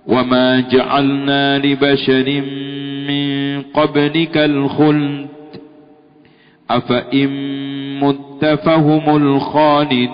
وما 0.07 0.59
جعلنا 0.59 1.57
لبشر 1.57 2.41
من 3.07 3.61
قبلك 3.61 4.37
الخلد 4.37 5.27
أفإن 6.69 7.29
مت 7.99 8.45
فهم 8.45 9.15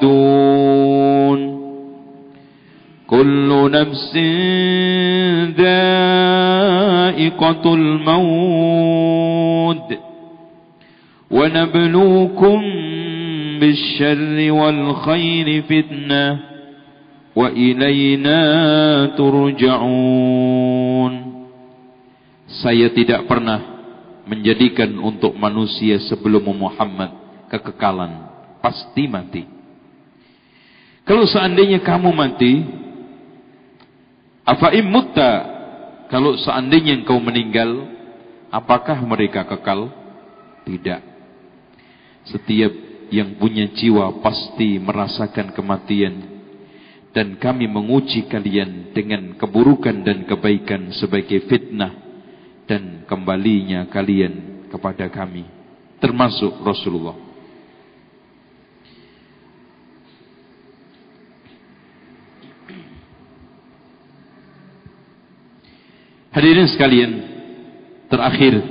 الخالدون 0.10 1.60
كل 3.08 3.72
نفس 3.72 4.16
ذائقة 6.40 7.74
الموت 7.74 9.94
ونبلوكم 11.32 12.62
بالشر 13.60 14.52
والخير 14.52 15.62
فتنه 15.62 16.40
وإلينا 17.39 18.41
ترجعون 19.19 21.15
Saya 22.55 22.87
tidak 22.95 23.27
pernah 23.27 23.61
menjadikan 24.31 24.95
untuk 25.03 25.35
manusia 25.35 25.99
sebelum 26.07 26.47
Muhammad 26.55 27.11
kekekalan. 27.51 28.31
Pasti 28.63 29.11
mati. 29.11 29.43
Kalau 31.03 31.27
seandainya 31.27 31.83
kamu 31.83 32.15
mati, 32.15 32.63
apa 34.47 34.71
mutta? 34.87 35.33
Kalau 36.15 36.39
seandainya 36.39 36.95
engkau 36.95 37.19
meninggal, 37.19 37.91
apakah 38.55 39.03
mereka 39.03 39.43
kekal? 39.51 39.91
Tidak. 40.63 41.03
Setiap 42.31 42.73
yang 43.11 43.35
punya 43.37 43.67
jiwa 43.75 44.23
pasti 44.23 44.79
merasakan 44.79 45.53
kematian 45.53 46.35
dan 47.20 47.36
kami 47.36 47.68
menguji 47.68 48.32
kalian 48.32 48.96
dengan 48.96 49.36
keburukan 49.36 50.08
dan 50.08 50.24
kebaikan 50.24 50.88
sebagai 50.96 51.52
fitnah 51.52 51.92
dan 52.64 53.04
kembalinya 53.04 53.92
kalian 53.92 54.64
kepada 54.72 55.12
kami 55.12 55.44
termasuk 56.00 56.64
Rasulullah. 56.64 57.20
Hadirin 66.32 66.72
sekalian 66.72 67.12
terakhir 68.08 68.64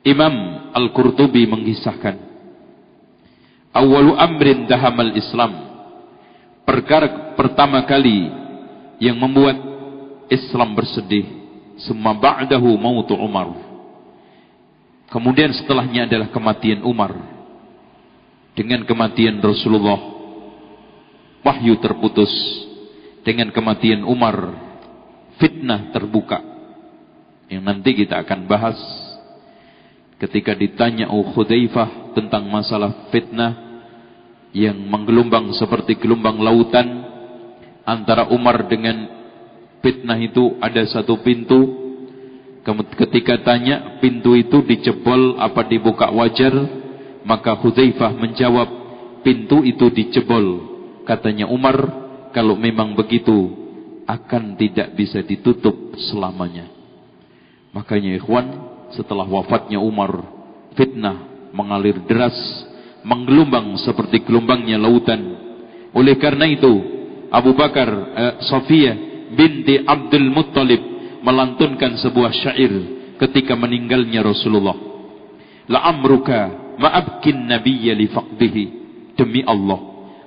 Imam 0.00 0.32
Al-Qurtubi 0.72 1.44
mengisahkan 1.44 2.16
awalu 3.76 4.16
amrin 4.16 4.64
dahamal 4.64 5.12
Islam 5.12 5.69
perkara 6.64 7.34
pertama 7.36 7.82
kali 7.84 8.30
yang 9.00 9.16
membuat 9.16 9.56
Islam 10.30 10.76
bersedih 10.76 11.40
semua 11.80 12.12
ba'dahu 12.12 12.76
mautu 12.76 13.16
Umar. 13.16 13.56
Kemudian 15.10 15.50
setelahnya 15.50 16.06
adalah 16.06 16.28
kematian 16.30 16.84
Umar. 16.86 17.16
Dengan 18.54 18.84
kematian 18.84 19.40
Rasulullah 19.40 19.98
wahyu 21.42 21.80
terputus. 21.80 22.30
Dengan 23.26 23.50
kematian 23.50 24.06
Umar 24.06 24.54
fitnah 25.40 25.90
terbuka. 25.90 26.38
Yang 27.50 27.62
nanti 27.64 27.90
kita 27.96 28.22
akan 28.22 28.46
bahas 28.46 28.78
ketika 30.20 30.52
ditanya 30.52 31.08
Ukhudaifah 31.10 32.14
tentang 32.14 32.46
masalah 32.46 33.08
fitnah 33.10 33.69
yang 34.50 34.76
menggelombang 34.76 35.54
seperti 35.54 35.98
gelombang 35.98 36.38
lautan. 36.42 37.08
Antara 37.86 38.30
Umar 38.30 38.70
dengan 38.70 39.08
fitnah 39.82 40.18
itu 40.20 40.58
ada 40.62 40.84
satu 40.86 41.18
pintu. 41.22 41.78
Ketika 42.94 43.40
tanya 43.42 43.98
pintu 43.98 44.36
itu 44.36 44.62
dijebol 44.62 45.40
apa 45.40 45.66
dibuka 45.66 46.12
wajar? 46.12 46.54
Maka 47.26 47.56
Hudzaifah 47.58 48.14
menjawab 48.14 48.68
pintu 49.26 49.66
itu 49.66 49.90
dijebol. 49.90 50.70
Katanya 51.08 51.50
Umar 51.50 51.76
kalau 52.30 52.54
memang 52.54 52.94
begitu 52.94 53.58
akan 54.06 54.54
tidak 54.58 54.94
bisa 54.94 55.22
ditutup 55.22 55.94
selamanya. 56.10 56.70
Makanya 57.70 58.18
ikhwan 58.18 58.46
setelah 58.94 59.26
wafatnya 59.26 59.78
Umar 59.78 60.26
fitnah 60.74 61.50
mengalir 61.54 61.98
deras 62.06 62.34
menggelombang 63.04 63.76
seperti 63.80 64.24
gelombangnya 64.24 64.76
lautan. 64.76 65.20
Oleh 65.96 66.16
karena 66.20 66.46
itu, 66.46 66.72
Abu 67.30 67.54
Bakar 67.54 67.88
eh, 67.88 68.34
Sofia 68.46 68.92
binti 69.30 69.78
Abdul 69.82 70.28
Muttalib 70.30 70.82
melantunkan 71.22 71.98
sebuah 72.00 72.32
syair 72.34 72.72
ketika 73.20 73.54
meninggalnya 73.54 74.24
Rasulullah. 74.24 74.76
La 75.70 75.86
amruka 75.86 76.74
ma'abkin 76.80 77.46
nabiyya 77.46 77.94
li 77.94 78.10
faqdihi. 78.10 78.64
Demi 79.14 79.44
Allah, 79.44 79.78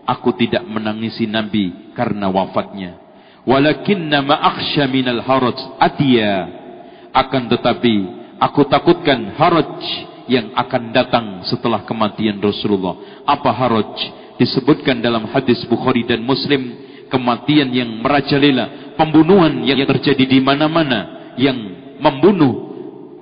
aku 0.05 0.37
tidak 0.37 0.61
menangisi 0.69 1.25
Nabi 1.25 1.93
karena 1.97 2.29
wafatnya. 2.29 3.01
Walakinna 3.43 4.21
ma'akhsha 4.21 4.85
minal 4.85 5.25
haraj 5.25 5.57
atiya. 5.81 6.61
Akan 7.09 7.49
tetapi, 7.49 7.95
aku 8.37 8.69
takutkan 8.69 9.33
haraj 9.35 9.81
yang 10.27 10.55
akan 10.55 10.95
datang 10.95 11.25
setelah 11.47 11.83
kematian 11.83 12.39
Rasulullah. 12.39 13.23
Apa 13.27 13.51
haraj? 13.51 13.95
Disebutkan 14.39 14.99
dalam 15.03 15.29
hadis 15.29 15.61
Bukhari 15.69 16.03
dan 16.07 16.25
Muslim, 16.25 16.73
kematian 17.11 17.69
yang 17.69 18.01
merajalela, 18.01 18.95
pembunuhan 18.97 19.61
yang 19.61 19.77
terjadi 19.85 20.25
di 20.25 20.39
mana-mana, 20.41 21.33
yang 21.37 21.57
membunuh 22.01 22.73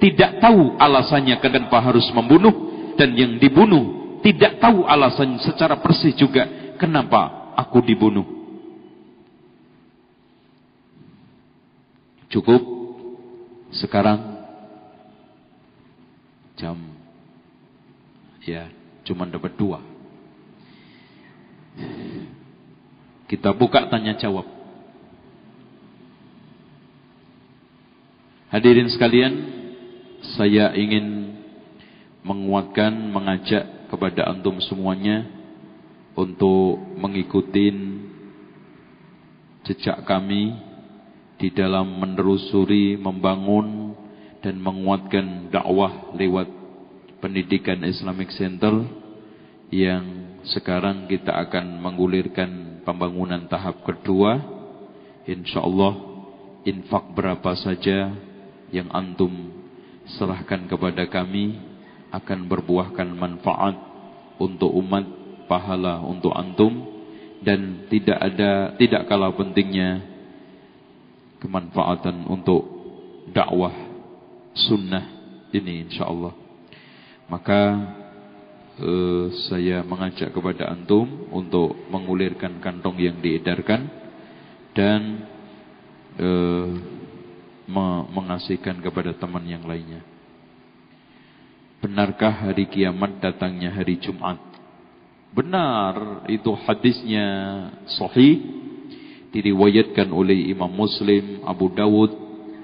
tidak 0.01 0.41
tahu 0.41 0.79
alasannya 0.81 1.37
kenapa 1.37 1.77
harus 1.77 2.09
membunuh 2.09 2.71
dan 2.97 3.13
yang 3.13 3.37
dibunuh 3.37 4.17
tidak 4.25 4.57
tahu 4.57 4.85
alasan 4.85 5.37
secara 5.41 5.77
persis 5.77 6.17
juga 6.17 6.73
kenapa 6.77 7.53
aku 7.57 7.81
dibunuh. 7.85 8.25
Cukup 12.31 12.63
sekarang 13.75 14.41
jam 16.55 16.90
ya 18.45 18.69
cuma 19.05 19.25
dapat 19.29 19.53
dua. 19.57 19.79
Kita 23.29 23.55
buka 23.55 23.87
tanya 23.87 24.17
jawab. 24.19 24.43
Hadirin 28.51 28.91
sekalian, 28.91 29.33
saya 30.35 30.75
ingin 30.75 31.39
menguatkan, 32.27 32.91
mengajak 32.91 33.87
kepada 33.87 34.27
antum 34.27 34.59
semuanya 34.59 35.23
untuk 36.19 36.75
mengikuti 36.99 37.71
jejak 39.63 40.03
kami 40.03 40.51
di 41.39 41.47
dalam 41.55 41.87
menerusuri, 42.03 42.99
membangun 42.99 43.95
dan 44.43 44.59
menguatkan 44.59 45.47
dakwah 45.47 46.11
lewat 46.19 46.60
pendidikan 47.21 47.85
Islamic 47.85 48.33
Center 48.33 48.81
yang 49.71 50.03
sekarang 50.51 51.07
kita 51.07 51.31
akan 51.47 51.79
menggulirkan 51.79 52.81
pembangunan 52.83 53.45
tahap 53.47 53.85
kedua. 53.85 54.41
Insya 55.29 55.61
Allah 55.61 55.95
infak 56.65 57.13
berapa 57.13 57.53
saja 57.55 58.11
yang 58.73 58.89
antum 58.89 59.53
serahkan 60.17 60.65
kepada 60.65 61.05
kami 61.07 61.61
akan 62.11 62.49
berbuahkan 62.49 63.07
manfaat 63.15 63.77
untuk 64.41 64.73
umat, 64.81 65.05
pahala 65.45 66.01
untuk 66.01 66.33
antum 66.33 66.89
dan 67.45 67.85
tidak 67.87 68.17
ada 68.17 68.75
tidak 68.75 69.05
kalah 69.05 69.33
pentingnya 69.33 70.03
kemanfaatan 71.41 72.25
untuk 72.29 72.61
dakwah 73.33 73.73
sunnah 74.53 75.05
ini 75.53 75.87
insya 75.87 76.09
Allah. 76.09 76.50
Maka 77.31 77.61
eh, 78.75 79.25
saya 79.47 79.87
mengajak 79.87 80.35
kepada 80.35 80.67
antum 80.67 81.31
untuk 81.31 81.71
mengulirkan 81.87 82.59
kantong 82.59 82.99
yang 82.99 83.23
diedarkan 83.23 83.87
dan 84.75 85.01
eh, 86.19 86.69
mengasihkan 88.11 88.83
kepada 88.83 89.15
teman 89.15 89.47
yang 89.47 89.63
lainnya. 89.63 90.03
Benarkah 91.79 92.51
hari 92.51 92.67
kiamat 92.67 93.23
datangnya 93.23 93.71
hari 93.71 93.95
Jumat? 93.95 94.37
Benar, 95.31 96.27
itu 96.27 96.51
hadisnya 96.67 97.25
sahih 97.87 98.43
diriwayatkan 99.31 100.11
oleh 100.11 100.51
Imam 100.51 100.67
Muslim, 100.67 101.47
Abu 101.47 101.71
Dawud, 101.71 102.11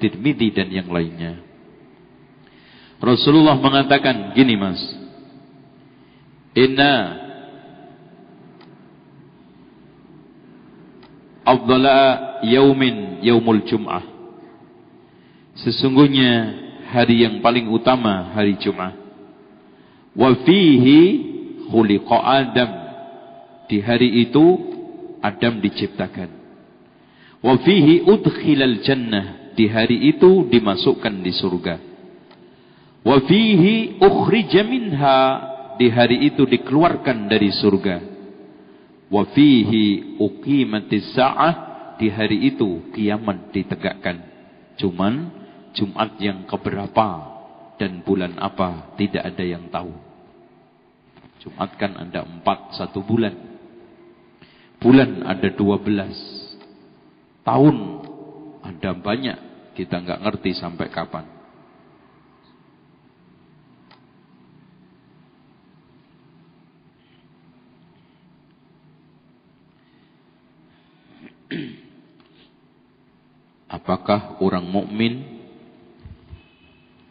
Tirmidzi 0.03 0.51
dan 0.51 0.67
yang 0.67 0.91
lainnya. 0.91 1.46
Rasulullah 2.97 3.57
mengatakan 3.61 4.33
gini 4.33 4.57
mas. 4.57 4.81
Inna 6.57 6.93
afdala 11.45 12.41
yaumin 12.41 13.21
yaumul 13.21 13.61
jum'ah. 13.69 14.01
Sesungguhnya 15.57 16.53
hari 16.89 17.25
yang 17.25 17.41
paling 17.41 17.69
utama 17.69 18.33
hari 18.33 18.57
Jumat. 18.61 18.93
Wa 20.17 20.33
fihi 20.45 21.01
khuliqa 21.69 22.17
Adam. 22.17 22.71
Di 23.67 23.83
hari 23.83 24.25
itu 24.25 24.45
Adam 25.21 25.59
diciptakan. 25.61 26.29
Wa 27.41 27.57
fihi 27.61 28.05
udkhilal 28.05 28.81
jannah. 28.81 29.53
Di 29.57 29.65
hari 29.65 30.13
itu 30.13 30.45
dimasukkan 30.45 31.25
di 31.25 31.33
surga. 31.33 31.86
Wa 33.07 33.23
fihi 33.23 34.03
ukhrija 34.03 34.67
di 35.79 35.87
hari 35.87 36.27
itu 36.27 36.43
dikeluarkan 36.43 37.31
dari 37.31 37.55
surga. 37.55 38.03
Wa 39.07 39.23
fihi 39.31 40.19
uqimatis 40.19 41.15
sa'ah 41.15 41.55
di 41.95 42.11
hari 42.11 42.51
itu 42.51 42.91
kiamat 42.91 43.55
ditegakkan. 43.55 44.27
Cuman 44.75 45.31
Jumat 45.71 46.19
yang 46.19 46.43
keberapa 46.51 47.07
dan 47.79 48.03
bulan 48.03 48.35
apa 48.43 48.91
tidak 48.99 49.23
ada 49.23 49.43
yang 49.45 49.71
tahu. 49.71 49.95
Jumat 51.39 51.79
kan 51.79 51.95
ada 51.95 52.27
empat 52.27 52.75
satu 52.75 52.99
bulan. 53.07 53.39
Bulan 54.83 55.23
ada 55.23 55.47
dua 55.55 55.79
belas. 55.79 56.17
Tahun 57.47 57.75
ada 58.67 58.91
banyak. 58.99 59.39
Kita 59.79 59.95
nggak 59.95 60.27
ngerti 60.27 60.51
sampai 60.59 60.91
kapan. 60.91 61.36
Apakah 73.77 74.39
orang 74.39 74.63
mukmin 74.63 75.43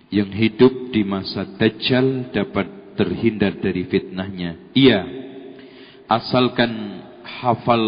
yang 0.09 0.33
hidup 0.33 0.89
di 0.95 1.05
masa 1.05 1.45
Dajjal 1.45 2.33
dapat 2.33 2.97
terhindar 2.97 3.61
dari 3.61 3.85
fitnahnya? 3.85 4.73
Iya. 4.73 5.05
Asalkan 6.07 7.03
hafal 7.23 7.85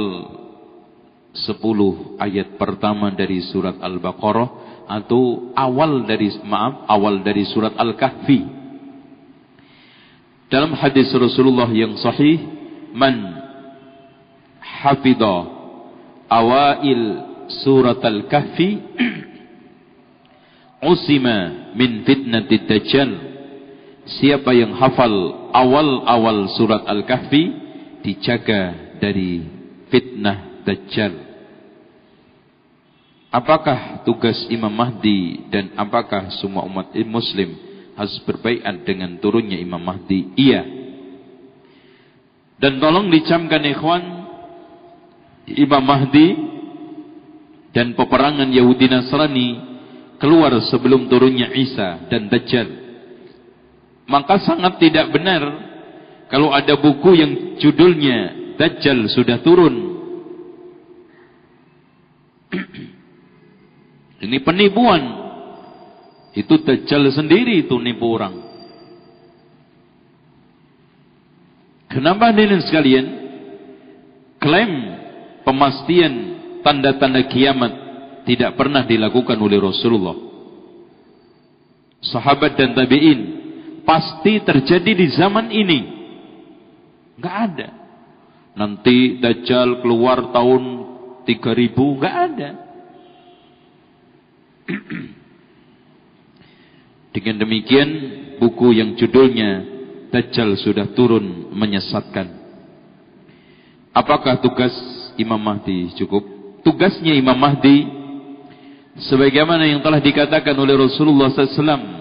10 1.33 2.19
ayat 2.19 2.59
pertama 2.59 3.15
dari 3.15 3.41
surat 3.49 3.79
Al-Baqarah 3.79 4.49
atau 4.89 5.53
awal 5.53 6.09
dari 6.09 6.33
maaf 6.43 6.89
awal 6.89 7.21
dari 7.21 7.45
surat 7.47 7.77
Al-Kahfi. 7.77 8.41
Dalam 10.49 10.73
hadis 10.73 11.13
Rasulullah 11.13 11.69
yang 11.69 11.93
sahih, 12.01 12.41
man 12.97 13.37
hafidha 14.65 15.58
awail 16.29 17.03
surat 17.65 18.01
Al-Kahfi 18.05 18.71
usima 20.85 21.73
min 21.75 22.05
fitnatid 22.05 22.69
dajjal 22.69 23.11
siapa 24.21 24.53
yang 24.53 24.77
hafal 24.77 25.13
awal-awal 25.53 26.49
surat 26.57 26.85
Al-Kahfi 26.85 27.45
dijaga 28.05 28.95
dari 29.01 29.45
fitnah 29.93 30.65
dajjal. 30.65 31.29
Apakah 33.29 34.09
tugas 34.09 34.49
Imam 34.49 34.73
Mahdi 34.73 35.45
dan 35.53 35.77
apakah 35.77 36.33
semua 36.41 36.65
umat 36.65 36.97
muslim 37.05 37.53
harus 37.93 38.17
berbaikat 38.25 38.89
dengan 38.89 39.21
turunnya 39.21 39.61
Imam 39.61 39.81
Mahdi? 39.81 40.33
Iya. 40.33 40.65
Dan 42.57 42.81
tolong 42.81 43.13
dicamkan 43.13 43.61
ikhwan 43.69 44.18
Imam 45.57 45.81
Mahdi 45.81 46.29
dan 47.73 47.95
peperangan 47.97 48.51
Yahudi 48.51 48.91
Nasrani 48.91 49.49
keluar 50.19 50.53
sebelum 50.69 51.07
turunnya 51.07 51.49
Isa 51.55 52.11
dan 52.11 52.27
Dajjal. 52.29 52.69
Maka 54.09 54.43
sangat 54.43 54.83
tidak 54.83 55.15
benar 55.15 55.43
kalau 56.29 56.53
ada 56.53 56.77
buku 56.77 57.17
yang 57.17 57.33
judulnya 57.63 58.37
Dajjal 58.59 59.07
sudah 59.09 59.39
turun. 59.41 59.75
Ini 64.27 64.43
penipuan. 64.43 65.03
Itu 66.35 66.61
Dajjal 66.61 67.09
sendiri 67.15 67.63
itu 67.65 67.79
nipu 67.79 68.11
orang. 68.11 68.35
Kenapa 71.89 72.31
hadirin 72.31 72.61
sekalian? 72.63 73.07
Klaim 74.39 74.98
pemastian 75.49 76.13
tanda-tanda 76.61 77.25
kiamat 77.25 77.73
tidak 78.29 78.53
pernah 78.61 78.85
dilakukan 78.85 79.41
oleh 79.41 79.57
Rasulullah. 79.57 80.13
Sahabat 82.05 82.61
dan 82.61 82.77
tabi'in 82.77 83.21
pasti 83.89 84.45
terjadi 84.45 84.93
di 84.93 85.09
zaman 85.17 85.49
ini. 85.49 85.81
Enggak 87.17 87.37
ada. 87.49 87.69
Nanti 88.53 89.17
Dajjal 89.25 89.81
keluar 89.81 90.29
tahun 90.37 90.63
3000, 91.25 91.97
enggak 91.97 92.17
ada. 92.29 92.51
Dengan 97.17 97.41
demikian, 97.41 97.89
buku 98.37 98.77
yang 98.77 98.93
judulnya 99.01 99.65
Dajjal 100.13 100.61
sudah 100.61 100.93
turun 100.93 101.49
menyesatkan. 101.57 102.37
Apakah 103.97 104.39
tugas 104.45 104.71
Imam 105.19 105.39
Mahdi 105.43 105.93
cukup? 105.99 106.39
tugasnya 106.69 107.15
Imam 107.15 107.39
Mahdi 107.39 107.87
sebagaimana 109.09 109.65
yang 109.65 109.81
telah 109.81 110.03
dikatakan 110.03 110.53
oleh 110.53 110.77
Rasulullah 110.77 111.33
SAW 111.33 111.97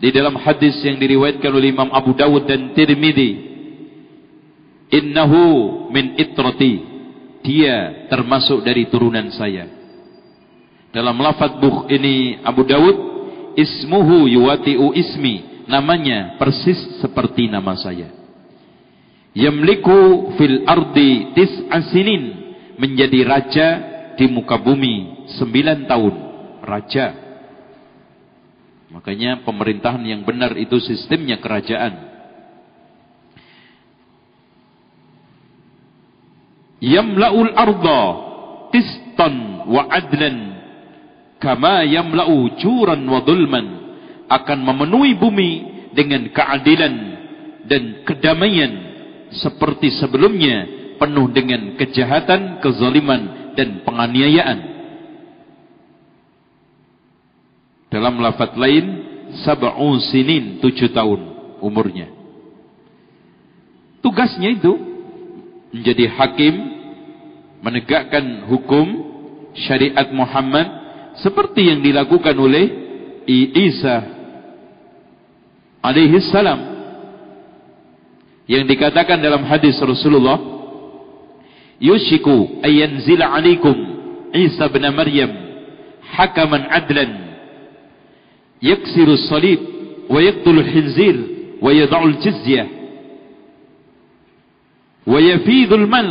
di 0.00 0.08
dalam 0.08 0.40
hadis 0.40 0.80
yang 0.80 0.96
diriwayatkan 0.96 1.52
oleh 1.52 1.74
Imam 1.74 1.92
Abu 1.92 2.16
Dawud 2.16 2.48
dan 2.48 2.72
Tirmidzi 2.72 3.30
innahu 4.88 5.44
min 5.92 6.16
itrati. 6.16 6.88
Dia 7.40 8.04
termasuk 8.12 8.60
dari 8.60 8.84
turunan 8.92 9.32
saya. 9.32 9.64
Dalam 10.92 11.16
lafaz 11.24 11.56
buh 11.56 11.88
ini 11.88 12.36
Abu 12.44 12.68
Dawud 12.68 12.96
ismuhu 13.56 14.28
yuwati'u 14.28 14.92
ismi. 14.92 15.64
Namanya 15.64 16.36
persis 16.36 17.00
seperti 17.00 17.48
nama 17.48 17.78
saya 17.80 18.19
yamliku 19.34 20.34
fil 20.34 20.66
ardi 20.66 21.34
tis'asinin 21.34 22.24
menjadi 22.80 23.20
raja 23.26 23.68
di 24.16 24.26
muka 24.26 24.58
bumi 24.58 25.28
sembilan 25.38 25.86
tahun. 25.86 26.14
Raja. 26.60 27.06
Makanya 28.90 29.46
pemerintahan 29.46 30.02
yang 30.02 30.22
benar 30.26 30.58
itu 30.58 30.76
sistemnya 30.82 31.38
kerajaan. 31.38 32.10
Yamla'ul 36.80 37.52
arda 37.54 38.02
qistan 38.72 39.68
wa 39.68 39.84
adlan 39.92 40.36
kama 41.36 41.84
yamla'u 41.84 42.56
juran 42.56 43.04
wa 43.04 43.20
dhulman 43.20 43.66
akan 44.32 44.58
memenuhi 44.64 45.12
bumi 45.16 45.50
dengan 45.92 46.28
keadilan 46.32 46.94
dan 47.68 48.04
kedamaian 48.08 48.89
seperti 49.30 49.94
sebelumnya 49.94 50.66
penuh 50.98 51.30
dengan 51.30 51.78
kejahatan, 51.78 52.60
kezaliman 52.60 53.54
dan 53.54 53.82
penganiayaan. 53.86 54.58
Dalam 57.90 58.22
lafaz 58.22 58.54
lain, 58.54 58.86
sab'un 59.42 59.98
sinin, 60.10 60.62
tujuh 60.62 60.90
tahun 60.94 61.20
umurnya. 61.58 62.10
Tugasnya 64.00 64.54
itu 64.54 64.72
menjadi 65.74 66.06
hakim, 66.14 66.54
menegakkan 67.60 68.48
hukum 68.48 68.86
syariat 69.54 70.08
Muhammad 70.14 70.66
seperti 71.20 71.68
yang 71.68 71.82
dilakukan 71.82 72.34
oleh 72.38 72.66
Isa 73.54 73.96
alaihi 75.84 76.18
salam 76.30 76.79
yang 78.50 78.66
dikatakan 78.66 79.22
dalam 79.22 79.46
hadis 79.46 79.78
Rasulullah 79.78 80.42
yushiku 81.78 82.58
ayanzila 82.66 83.30
alaikum 83.30 83.76
Isa 84.34 84.66
bin 84.74 84.82
Maryam 84.90 85.30
hakaman 86.18 86.66
adlan 86.66 87.10
yaksiru 88.58 89.14
salib 89.30 89.62
wa 90.10 90.18
yaqtulu 90.18 90.66
al-khinzir 90.66 91.16
wa 91.62 91.70
yad'u 91.70 92.10
al-jizyah 92.10 92.66
wa 95.06 95.14
yafidhu 95.22 95.74
al-mal 95.78 96.10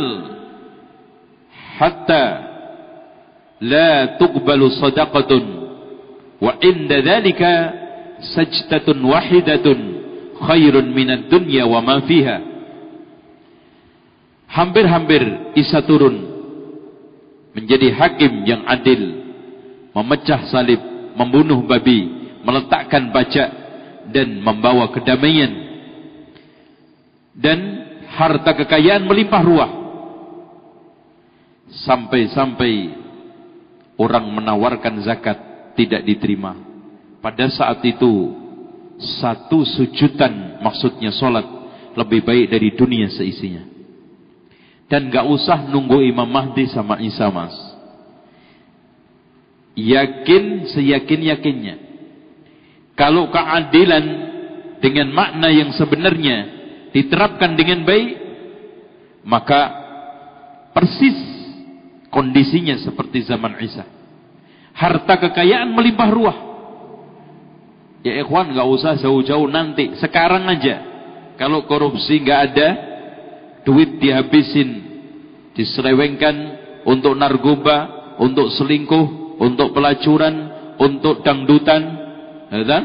hatta 1.76 2.24
la 3.60 4.16
tuqbalu 4.16 4.72
sadaqatun 4.80 5.44
wa 6.40 6.56
inda 6.64 7.04
dhalika 7.04 7.52
sajdatun 8.32 9.04
wahidatun 9.04 9.99
khairun 10.44 10.92
minad 10.92 11.28
dunya 11.28 11.68
wa 11.68 11.80
ma 11.84 12.00
fiha. 12.04 12.38
Hampir-hampir 14.50 15.54
Isa 15.54 15.78
turun 15.86 16.26
menjadi 17.54 17.94
hakim 17.94 18.42
yang 18.46 18.66
adil, 18.66 19.22
memecah 19.94 20.50
salib, 20.50 20.80
membunuh 21.14 21.62
babi, 21.66 22.06
meletakkan 22.42 23.14
bajak 23.14 23.48
dan 24.10 24.42
membawa 24.42 24.90
kedamaian. 24.90 25.70
Dan 27.30 27.58
harta 28.10 28.52
kekayaan 28.58 29.06
melimpah 29.06 29.42
ruah. 29.46 29.72
Sampai-sampai 31.70 32.98
orang 33.94 34.26
menawarkan 34.34 35.06
zakat 35.06 35.38
tidak 35.78 36.02
diterima. 36.02 36.58
Pada 37.22 37.46
saat 37.52 37.78
itu 37.86 38.39
satu 39.00 39.64
sujudan 39.64 40.60
maksudnya 40.60 41.08
solat 41.10 41.44
lebih 41.96 42.22
baik 42.22 42.46
dari 42.52 42.68
dunia 42.76 43.08
seisinya 43.10 43.70
Dan 44.90 45.06
gak 45.06 45.22
usah 45.22 45.70
nunggu 45.70 46.02
Imam 46.02 46.26
Mahdi 46.26 46.66
sama 46.66 46.98
Isa 46.98 47.30
mas. 47.30 47.54
Yakin 49.78 50.66
seyakin-yakinnya. 50.66 51.78
Kalau 52.98 53.30
keadilan 53.30 54.04
dengan 54.82 55.14
makna 55.14 55.46
yang 55.54 55.70
sebenarnya 55.78 56.38
diterapkan 56.90 57.54
dengan 57.54 57.86
baik, 57.86 58.18
maka 59.22 59.78
persis 60.74 61.14
kondisinya 62.10 62.74
seperti 62.82 63.22
zaman 63.30 63.62
Isa. 63.62 63.86
Harta 64.74 65.22
kekayaan 65.22 65.70
melimpah 65.70 66.10
ruah. 66.10 66.38
Ya 68.00 68.16
ikhwan 68.24 68.56
gak 68.56 68.68
usah 68.68 68.96
jauh-jauh 68.96 69.48
nanti, 69.52 69.92
sekarang 70.00 70.48
aja. 70.48 70.88
Kalau 71.36 71.68
korupsi 71.68 72.20
gak 72.24 72.40
ada, 72.52 72.68
duit 73.64 74.00
dihabisin, 74.00 74.70
diselewengkan 75.52 76.36
untuk 76.88 77.12
narkoba, 77.12 78.16
untuk 78.16 78.48
selingkuh, 78.56 79.36
untuk 79.40 79.76
pelacuran, 79.76 80.34
untuk 80.80 81.20
dangdutan. 81.20 81.82
Ya 82.50 82.78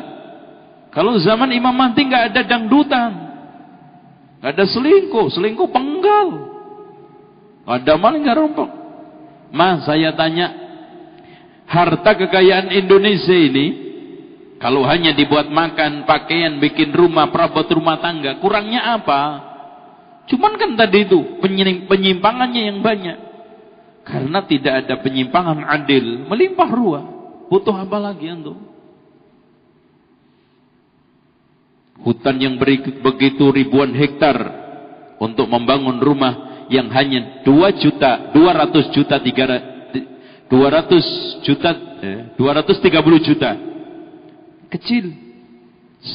Kalau 0.92 1.20
zaman 1.20 1.52
Imam 1.52 1.76
Mahdi 1.76 2.08
nggak 2.08 2.26
ada 2.32 2.42
dangdutan, 2.48 3.12
nggak 4.40 4.52
ada 4.52 4.66
selingkuh, 4.68 5.28
selingkuh 5.32 5.68
penggal, 5.72 6.28
nggak 7.68 7.78
ada 7.84 7.94
maling 8.00 8.24
nggak 8.24 8.40
rompok. 8.40 8.70
Mas 9.52 9.84
saya 9.84 10.16
tanya, 10.16 10.56
harta 11.68 12.16
kekayaan 12.16 12.72
Indonesia 12.72 13.36
ini 13.36 13.85
kalau 14.66 14.82
hanya 14.82 15.14
dibuat 15.14 15.46
makan, 15.46 16.10
pakaian, 16.10 16.58
bikin 16.58 16.90
rumah, 16.90 17.30
perabot 17.30 17.70
rumah 17.70 18.02
tangga, 18.02 18.42
kurangnya 18.42 18.98
apa? 18.98 19.22
Cuman 20.26 20.58
kan 20.58 20.74
tadi 20.74 21.06
itu 21.06 21.38
penyimpangannya 21.86 22.74
yang 22.74 22.82
banyak. 22.82 23.14
Karena 24.10 24.42
tidak 24.50 24.74
ada 24.82 25.06
penyimpangan 25.06 25.70
adil, 25.70 26.26
melimpah 26.26 26.66
ruah. 26.74 27.06
Butuh 27.46 27.78
apa 27.78 28.10
lagi 28.10 28.26
antum? 28.26 28.58
Hutan 32.02 32.42
yang 32.42 32.58
begitu 32.58 33.54
ribuan 33.54 33.94
hektar 33.94 34.50
untuk 35.22 35.46
membangun 35.46 36.02
rumah 36.02 36.66
yang 36.74 36.90
hanya 36.90 37.46
2 37.46 37.70
juta, 37.86 38.34
200 38.34 38.90
juta, 38.98 39.22
300 39.22 41.06
juta, 41.46 41.70
eh, 42.02 42.34
230 42.34 43.22
juta 43.22 43.75
Kecil. 44.71 45.13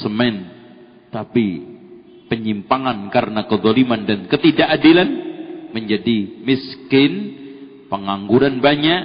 Semen. 0.02 0.50
Tapi 1.14 1.76
penyimpangan 2.28 3.08
karena 3.14 3.46
kedoliman 3.46 4.04
dan 4.04 4.26
ketidakadilan 4.26 5.10
menjadi 5.72 6.42
miskin, 6.42 7.14
pengangguran 7.92 8.64
banyak, 8.64 9.02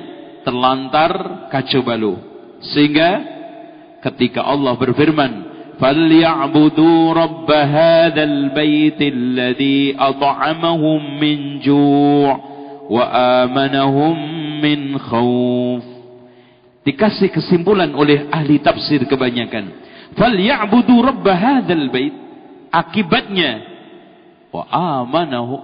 terlantar, 0.47 1.47
kacau 1.53 1.85
balau. 1.85 2.17
Sehingga 2.61 3.11
ketika 4.01 4.45
Allah 4.47 4.75
berfirman, 4.79 5.51
فَلْيَعْبُدُوا 5.81 7.01
رَبَّ 7.13 7.49
هَذَا 7.51 8.23
الْبَيْتِ 8.25 9.01
الَّذِي 9.01 9.97
أَطْعَمَهُمْ 9.97 11.01
مِنْ 11.17 11.39
جُوعٍ 11.65 12.35
وَآمَنَهُمْ 12.91 14.17
مِنْ 14.61 14.81
خَوْفٍ 14.99 15.94
Dikasih 16.86 17.34
kesimpulan 17.34 17.90
oleh 17.98 18.30
ahli 18.30 18.62
tafsir 18.62 19.02
kebanyakan. 19.10 19.74
Fal 20.14 20.38
ya'budu 20.38 21.02
rabb 21.02 21.26
hadzal 21.26 21.90
bait. 21.90 22.14
Akibatnya 22.70 23.52
wa 24.54 24.64
amanahu 24.70 25.56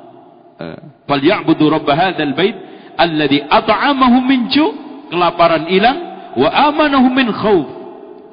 eh, 0.58 0.80
fal 1.06 1.22
ya'budu 1.22 1.70
rabb 1.70 1.86
hadzal 1.86 2.34
bait 2.34 2.58
alladhi 2.98 3.46
at'amahu 3.46 4.18
min 4.26 4.50
ju' 4.50 4.74
kelaparan 5.14 5.70
hilang 5.70 6.00
wa 6.34 6.50
amanahu 6.50 7.08
min 7.14 7.30
khauf 7.30 7.68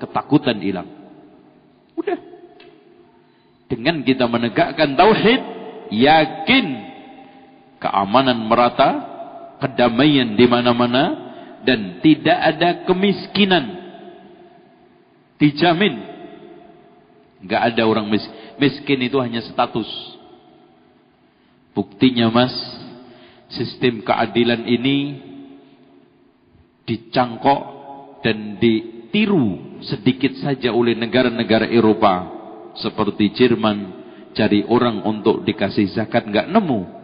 ketakutan 0.01 0.57
hilang. 0.63 0.89
Udah. 1.99 2.19
Dengan 3.69 4.01
kita 4.01 4.25
menegakkan 4.25 4.97
tauhid, 4.97 5.41
yakin 5.93 6.67
keamanan 7.83 8.49
merata, 8.49 8.91
kedamaian 9.61 10.33
di 10.39 10.47
mana-mana, 10.49 11.28
dan 11.69 12.01
tidak 12.01 12.39
ada 12.41 12.89
kemiskinan 12.89 13.77
dijamin 15.37 16.01
enggak 17.45 17.63
ada 17.77 17.85
orang 17.85 18.09
miskin 18.09 18.49
Miskin 18.59 19.07
itu 19.07 19.17
hanya 19.23 19.39
status. 19.47 19.87
Buktinya 21.71 22.27
mas, 22.27 22.51
sistem 23.55 24.03
keadilan 24.03 24.67
ini 24.67 25.23
dicangkok 26.83 27.63
dan 28.27 28.59
ditiru 28.59 29.79
sedikit 29.87 30.35
saja 30.43 30.75
oleh 30.75 30.99
negara-negara 30.99 31.71
Eropa. 31.71 32.35
Seperti 32.83 33.31
Jerman, 33.31 33.95
cari 34.35 34.67
orang 34.67 35.07
untuk 35.07 35.47
dikasih 35.47 35.87
zakat 35.95 36.27
nggak 36.27 36.51
nemu. 36.51 36.99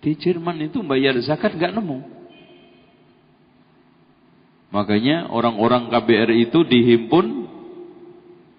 Di 0.00 0.16
Jerman 0.16 0.72
itu 0.72 0.80
bayar 0.80 1.20
zakat 1.20 1.52
nggak 1.52 1.76
nemu. 1.76 2.21
Makanya 4.72 5.28
orang-orang 5.28 5.92
KBRI 5.92 6.48
itu 6.48 6.64
dihimpun 6.64 7.42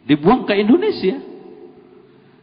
Dibuang 0.04 0.44
ke 0.44 0.54
Indonesia. 0.60 1.16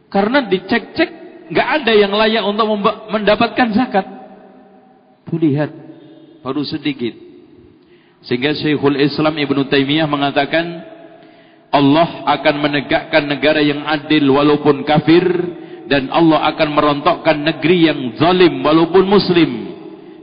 Karena 0.09 0.43
dicek-cek 0.49 1.09
nggak 1.53 1.67
ada 1.81 1.93
yang 1.93 2.11
layak 2.11 2.43
untuk 2.43 2.67
mendapatkan 3.13 3.67
zakat. 3.77 4.05
Tuh 5.29 5.37
lihat, 5.39 5.69
baru 6.41 6.65
sedikit. 6.65 7.13
Sehingga 8.25 8.57
Syekhul 8.57 8.97
Islam 8.97 9.37
Ibn 9.37 9.57
Taimiyah 9.69 10.09
mengatakan 10.09 10.65
Allah 11.71 12.27
akan 12.27 12.55
menegakkan 12.59 13.29
negara 13.29 13.63
yang 13.63 13.85
adil 13.87 14.25
walaupun 14.29 14.83
kafir 14.83 15.23
dan 15.87 16.11
Allah 16.11 16.51
akan 16.51 16.69
merontokkan 16.75 17.37
negeri 17.41 17.87
yang 17.87 17.99
zalim 18.19 18.59
walaupun 18.61 19.07
muslim 19.07 19.49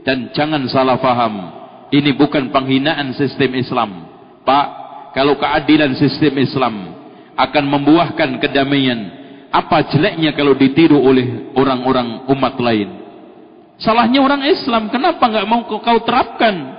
dan 0.05 0.29
jangan 0.31 0.63
salah 0.69 1.01
faham 1.01 1.58
ini 1.89 2.13
bukan 2.13 2.53
penghinaan 2.53 3.13
sistem 3.17 3.53
Islam 3.57 4.09
Pak 4.49 4.67
kalau 5.13 5.37
keadilan 5.37 5.93
sistem 5.97 6.37
Islam 6.41 6.73
akan 7.37 7.65
membuahkan 7.65 8.41
kedamaian. 8.41 9.17
Apa 9.49 9.81
jeleknya 9.89 10.37
kalau 10.37 10.53
ditiru 10.53 11.01
oleh 11.01 11.53
orang-orang 11.57 12.29
umat 12.29 12.55
lain? 12.61 12.89
Salahnya 13.81 14.21
orang 14.21 14.45
Islam, 14.45 14.93
kenapa 14.93 15.25
nggak 15.25 15.47
mau 15.49 15.65
kau 15.65 15.99
terapkan? 16.05 16.77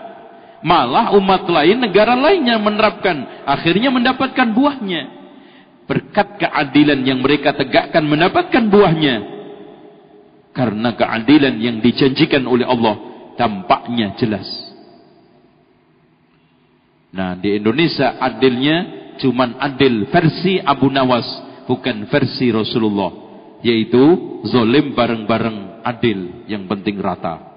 Malah 0.61 1.11
umat 1.17 1.49
lain, 1.49 1.83
negara 1.83 2.13
lainnya 2.13 2.61
menerapkan, 2.61 3.43
akhirnya 3.49 3.91
mendapatkan 3.91 4.55
buahnya. 4.55 5.03
Berkat 5.89 6.39
keadilan 6.39 7.03
yang 7.03 7.19
mereka 7.19 7.57
tegakkan 7.57 8.07
mendapatkan 8.07 8.63
buahnya. 8.71 9.17
Karena 10.55 10.95
keadilan 10.95 11.59
yang 11.59 11.83
dijanjikan 11.83 12.47
oleh 12.47 12.69
Allah 12.69 12.95
dampaknya 13.35 14.15
jelas. 14.15 14.70
Nah, 17.11 17.35
di 17.35 17.59
Indonesia 17.59 18.23
adilnya 18.23 18.77
cuman 19.19 19.59
adil 19.59 20.07
versi 20.09 20.63
Abu 20.63 20.87
Nawas 20.89 21.27
bukan 21.67 22.07
versi 22.07 22.55
Rasulullah 22.55 23.11
yaitu 23.61 24.01
zolim 24.49 24.97
bareng-bareng 24.97 25.85
adil 25.85 26.47
yang 26.49 26.65
penting 26.71 26.97
rata. 27.03 27.51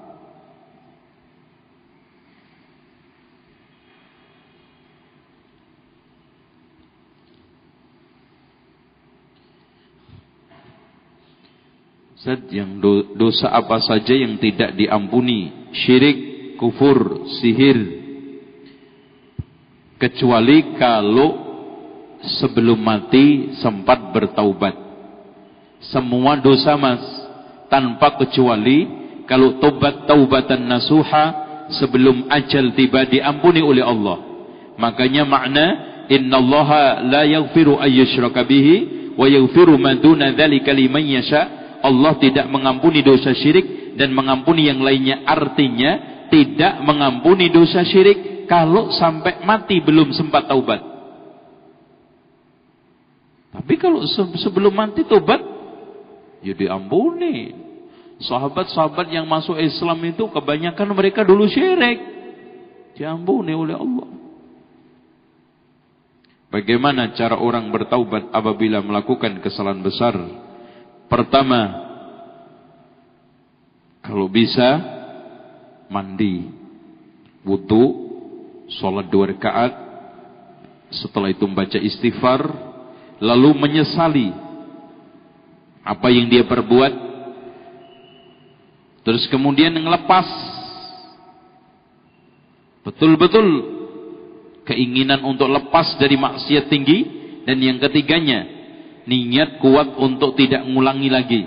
Zat 12.24 12.48
yang 12.56 12.80
dosa 13.20 13.52
apa 13.52 13.84
saja 13.84 14.16
yang 14.16 14.40
tidak 14.40 14.80
diampuni? 14.80 15.68
Syirik, 15.76 16.56
kufur, 16.56 17.28
sihir 17.44 18.03
Kecuali 20.04 20.76
kalau 20.76 21.32
sebelum 22.44 22.76
mati 22.76 23.56
sempat 23.64 24.12
bertaubat. 24.12 24.76
Semua 25.80 26.36
dosa 26.44 26.76
mas 26.76 27.00
tanpa 27.72 28.20
kecuali 28.20 28.84
kalau 29.32 29.64
tobat 29.64 30.04
taubatan 30.04 30.68
nasuha 30.68 31.24
sebelum 31.80 32.28
ajal 32.28 32.76
tiba 32.76 33.08
diampuni 33.08 33.64
oleh 33.64 33.80
Allah. 33.80 34.20
Makanya 34.76 35.24
makna 35.24 35.66
innallaha 36.12 37.00
la 37.08 37.24
yaghfiru 37.24 37.80
ayyushraka 37.80 38.44
bihi 38.44 39.16
wa 39.16 39.24
yaghfiru 39.24 39.80
ma 39.80 39.96
duna 39.96 40.36
dzalika 40.36 40.76
liman 40.76 41.08
yasha. 41.08 41.64
Allah 41.80 42.20
tidak 42.20 42.52
mengampuni 42.52 43.00
dosa 43.08 43.32
syirik 43.32 43.96
dan 43.96 44.12
mengampuni 44.12 44.68
yang 44.68 44.84
lainnya 44.84 45.24
artinya 45.24 46.28
tidak 46.28 46.84
mengampuni 46.84 47.48
dosa 47.48 47.88
syirik 47.88 48.33
kalau 48.46 48.94
sampai 48.94 49.44
mati 49.44 49.80
belum 49.80 50.12
sempat 50.16 50.48
taubat. 50.48 50.82
Tapi 53.54 53.74
kalau 53.78 54.02
sebelum 54.40 54.74
mati 54.74 55.06
tobat, 55.06 55.40
ya 56.42 56.58
diampuni. 56.58 57.54
Sahabat-sahabat 58.24 59.14
yang 59.14 59.28
masuk 59.30 59.60
Islam 59.60 60.00
itu 60.10 60.26
kebanyakan 60.32 60.90
mereka 60.96 61.22
dulu 61.22 61.46
syirik. 61.46 62.00
Diampuni 62.98 63.54
oleh 63.54 63.78
Allah. 63.78 64.10
Bagaimana 66.54 67.18
cara 67.18 67.42
orang 67.42 67.74
bertaubat 67.74 68.30
apabila 68.30 68.82
melakukan 68.86 69.42
kesalahan 69.42 69.82
besar? 69.82 70.14
Pertama, 71.10 71.62
kalau 74.06 74.30
bisa 74.30 74.78
mandi, 75.90 76.54
wudhu, 77.42 78.03
sholat 78.68 79.08
dua 79.12 79.32
rakaat, 79.36 79.74
setelah 80.94 81.34
itu 81.34 81.44
membaca 81.48 81.80
istighfar, 81.80 82.42
lalu 83.18 83.50
menyesali 83.58 84.30
apa 85.84 86.08
yang 86.14 86.32
dia 86.32 86.48
perbuat, 86.48 86.94
terus 89.04 89.26
kemudian 89.28 89.74
ngelepas. 89.74 90.28
Betul-betul 92.84 93.48
keinginan 94.68 95.24
untuk 95.24 95.48
lepas 95.48 95.96
dari 96.00 96.20
maksiat 96.20 96.68
tinggi, 96.68 97.00
dan 97.44 97.60
yang 97.60 97.80
ketiganya 97.80 98.48
niat 99.04 99.60
kuat 99.60 100.00
untuk 100.00 100.36
tidak 100.40 100.64
mengulangi 100.64 101.12
lagi. 101.12 101.42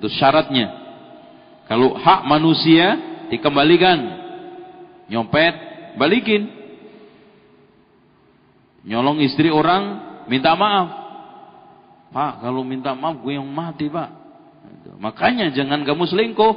Itu 0.00 0.08
syaratnya. 0.12 0.84
Kalau 1.68 1.96
hak 1.96 2.24
manusia 2.24 2.96
dikembalikan, 3.28 3.98
nyopet, 5.10 5.54
balikin. 5.96 6.48
Nyolong 8.86 9.18
istri 9.26 9.50
orang, 9.50 9.82
minta 10.30 10.54
maaf. 10.54 10.88
Pak, 12.14 12.32
kalau 12.46 12.62
minta 12.62 12.94
maaf 12.94 13.18
gue 13.18 13.34
yang 13.34 13.48
mati, 13.50 13.90
Pak. 13.90 14.10
Itu. 14.70 14.90
Makanya 15.02 15.50
jangan 15.50 15.82
kamu 15.82 16.06
selingkuh. 16.06 16.54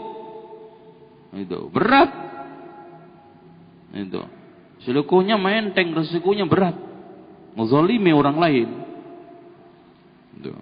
Itu 1.42 1.74
berat. 1.74 2.10
Itu. 3.98 4.22
Selingkuhnya 4.86 5.36
menteng, 5.42 5.92
resikonya 5.98 6.46
berat. 6.46 6.78
Muzalimi 7.58 8.14
orang 8.14 8.38
lain. 8.38 8.70
Itu. 10.38 10.54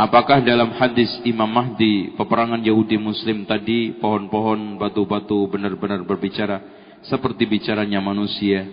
Apakah 0.00 0.40
dalam 0.40 0.72
hadis 0.80 1.12
Imam 1.28 1.44
Mahdi 1.44 2.16
peperangan 2.16 2.64
Yahudi 2.64 2.96
Muslim 2.96 3.44
tadi 3.44 3.92
pohon-pohon 4.00 4.80
batu-batu 4.80 5.44
benar-benar 5.52 6.00
berbicara 6.08 6.56
seperti 7.04 7.44
bicaranya 7.44 8.00
manusia. 8.00 8.64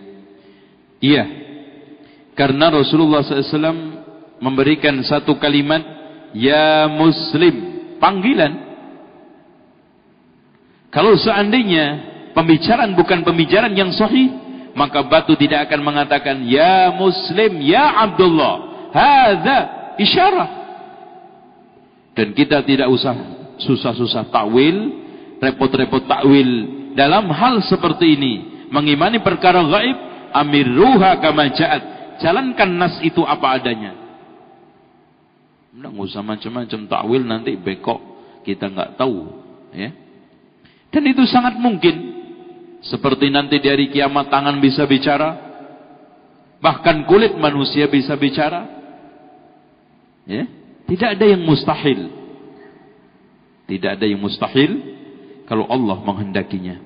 Iya. 1.03 1.27
Karena 2.31 2.71
Rasulullah 2.71 3.27
SAW 3.27 4.39
memberikan 4.39 4.95
satu 5.03 5.35
kalimat 5.35 5.83
ya 6.31 6.87
muslim 6.87 7.75
panggilan. 7.99 8.63
Kalau 10.95 11.11
seandainya 11.19 11.85
pembicaraan 12.31 12.95
bukan 12.95 13.27
pembicaraan 13.27 13.75
yang 13.75 13.91
sahih, 13.91 14.31
maka 14.79 15.03
batu 15.03 15.35
tidak 15.35 15.67
akan 15.67 15.91
mengatakan 15.91 16.39
ya 16.47 16.87
muslim 16.95 17.59
ya 17.59 17.99
Abdullah. 18.07 18.55
Hadza 18.95 19.59
isyarah. 19.99 20.56
Dan 22.17 22.33
kita 22.33 22.65
tidak 22.65 22.89
usah 22.89 23.13
susah-susah 23.61 24.33
takwil, 24.33 24.77
repot-repot 25.37 26.09
takwil 26.09 26.49
dalam 26.97 27.29
hal 27.29 27.61
seperti 27.61 28.17
ini. 28.17 28.33
Mengimani 28.73 29.21
perkara 29.21 29.61
gaib 29.61 29.97
amiruha 30.33 31.21
kama 31.21 31.53
ja'at. 31.53 31.83
Jalankan 32.17 32.73
nas 32.73 32.97
itu 33.05 33.21
apa 33.21 33.61
adanya. 33.61 33.93
Enggak 35.77 35.93
usah 35.93 36.25
macam-macam 36.25 36.79
takwil 36.89 37.21
nanti 37.21 37.53
bekok 37.53 38.01
kita 38.41 38.65
nggak 38.65 38.97
tahu 38.97 39.29
ya. 39.77 39.93
Dan 40.89 41.03
itu 41.05 41.21
sangat 41.29 41.53
mungkin. 41.61 42.17
Seperti 42.81 43.29
nanti 43.29 43.61
dari 43.61 43.93
kiamat 43.93 44.33
tangan 44.33 44.57
bisa 44.57 44.89
bicara 44.89 45.37
bahkan 46.57 47.05
kulit 47.05 47.37
manusia 47.37 47.85
bisa 47.85 48.17
bicara 48.17 48.65
ya 50.25 50.56
tidak 50.87 51.19
ada 51.19 51.25
yang 51.27 51.43
mustahil 51.43 52.17
tidak 53.67 53.99
ada 53.99 54.05
yang 54.07 54.23
mustahil 54.23 54.71
kalau 55.43 55.67
Allah 55.67 55.99
menghendakinya. 55.99 56.79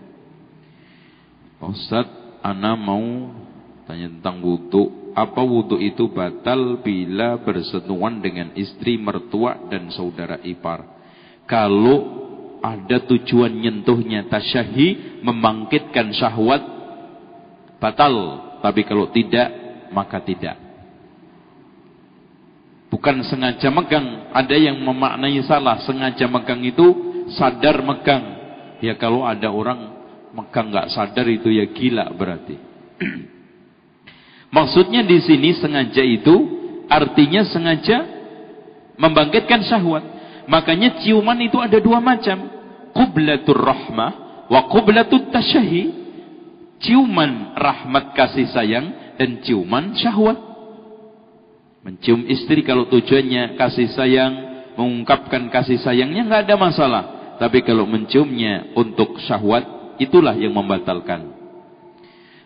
Ustaz, 1.62 2.10
ana 2.41 2.74
mau 2.74 3.30
tanya 3.86 4.10
tentang 4.10 4.41
wudhu. 4.41 5.14
Apa 5.14 5.45
wudhu 5.45 5.78
itu 5.78 6.10
batal 6.10 6.82
bila 6.82 7.38
bersentuhan 7.45 8.18
dengan 8.18 8.49
istri, 8.58 8.97
mertua, 8.97 9.70
dan 9.70 9.93
saudara 9.93 10.41
ipar? 10.41 10.82
Kalau 11.45 12.18
ada 12.66 12.97
tujuan 13.06 13.54
nyentuhnya 13.54 14.26
tasyahi, 14.26 15.22
membangkitkan 15.22 16.18
syahwat, 16.18 16.66
batal. 17.78 18.16
Tapi 18.66 18.82
kalau 18.89 19.14
tidak, 19.14 19.54
maka 19.93 20.18
tidak. 20.26 20.71
Bukan 23.02 23.26
sengaja 23.26 23.74
megang. 23.74 24.30
Ada 24.30 24.54
yang 24.62 24.78
memaknai 24.78 25.41
salah. 25.49 25.82
Sengaja 25.82 26.30
megang 26.30 26.62
itu 26.62 26.86
sadar 27.34 27.82
megang. 27.82 28.22
Ya 28.78 28.93
kalau 28.93 29.26
ada 29.26 29.49
orang 29.49 29.89
megang 30.38 30.70
nggak 30.70 30.93
sadar 30.93 31.26
itu 31.26 31.49
ya 31.49 31.66
gila 31.66 32.14
berarti. 32.14 32.62
Maksudnya 34.54 35.02
di 35.02 35.18
sini 35.18 35.49
sengaja 35.58 36.06
itu 36.06 36.45
artinya 36.86 37.41
sengaja 37.41 38.06
membangkitkan 39.02 39.66
syahwat. 39.66 40.06
Makanya 40.45 41.02
ciuman 41.02 41.41
itu 41.41 41.58
ada 41.58 41.82
dua 41.82 41.97
macam. 41.97 42.38
Qublatur 42.93 43.66
rahmah 43.66 44.45
wa 44.45 44.62
qublatur 44.70 45.34
tasyahi. 45.34 46.06
Ciuman 46.86 47.58
rahmat 47.58 48.14
kasih 48.14 48.45
sayang 48.54 49.18
dan 49.18 49.41
ciuman 49.41 49.97
syahwat. 49.97 50.51
Mencium 51.82 52.30
istri 52.30 52.62
kalau 52.62 52.86
tujuannya 52.86 53.58
kasih 53.58 53.90
sayang, 53.98 54.34
mengungkapkan 54.78 55.50
kasih 55.50 55.82
sayangnya 55.82 56.26
nggak 56.30 56.44
ada 56.46 56.56
masalah. 56.58 57.04
Tapi 57.42 57.66
kalau 57.66 57.90
menciumnya 57.90 58.70
untuk 58.78 59.18
syahwat, 59.26 59.98
itulah 59.98 60.38
yang 60.38 60.54
membatalkan. 60.54 61.34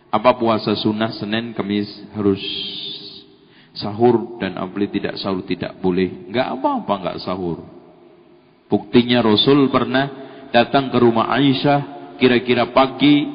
Apa 0.08 0.32
puasa 0.40 0.72
sunnah 0.72 1.12
Senin, 1.12 1.52
Kamis 1.52 1.88
harus 2.16 2.40
sahur 3.76 4.40
dan 4.40 4.56
apabila 4.56 4.88
tidak 4.88 5.14
sahur 5.20 5.44
tidak 5.44 5.76
boleh. 5.84 6.32
Enggak 6.32 6.56
apa-apa 6.56 6.92
enggak 6.96 7.18
sahur. 7.20 7.60
Buktinya 8.72 9.20
Rasul 9.20 9.68
pernah 9.68 10.08
datang 10.50 10.88
ke 10.88 10.96
rumah 10.96 11.28
Aisyah 11.28 12.16
kira-kira 12.16 12.72
pagi 12.72 13.28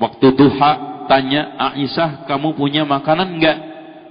waktu 0.00 0.26
duha 0.34 1.04
tanya 1.06 1.54
Aisyah 1.60 2.24
kamu 2.24 2.56
punya 2.56 2.82
makanan 2.88 3.28
enggak? 3.36 3.58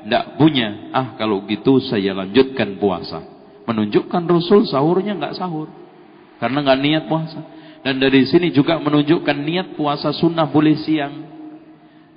Enggak 0.01 0.37
punya. 0.37 0.91
Ah 0.91 1.13
kalau 1.17 1.45
gitu 1.45 1.77
saya 1.83 2.17
lanjutkan 2.17 2.77
puasa. 2.81 3.21
Menunjukkan 3.69 4.23
Rasul 4.25 4.65
sahurnya 4.65 5.13
enggak 5.17 5.37
sahur. 5.37 5.69
Karena 6.41 6.65
nggak 6.65 6.79
niat 6.81 7.03
puasa. 7.05 7.39
Dan 7.81 7.97
dari 8.01 8.25
sini 8.25 8.49
juga 8.53 8.77
menunjukkan 8.81 9.37
niat 9.41 9.67
puasa 9.77 10.13
sunnah 10.13 10.49
boleh 10.49 10.77
siang. 10.81 11.29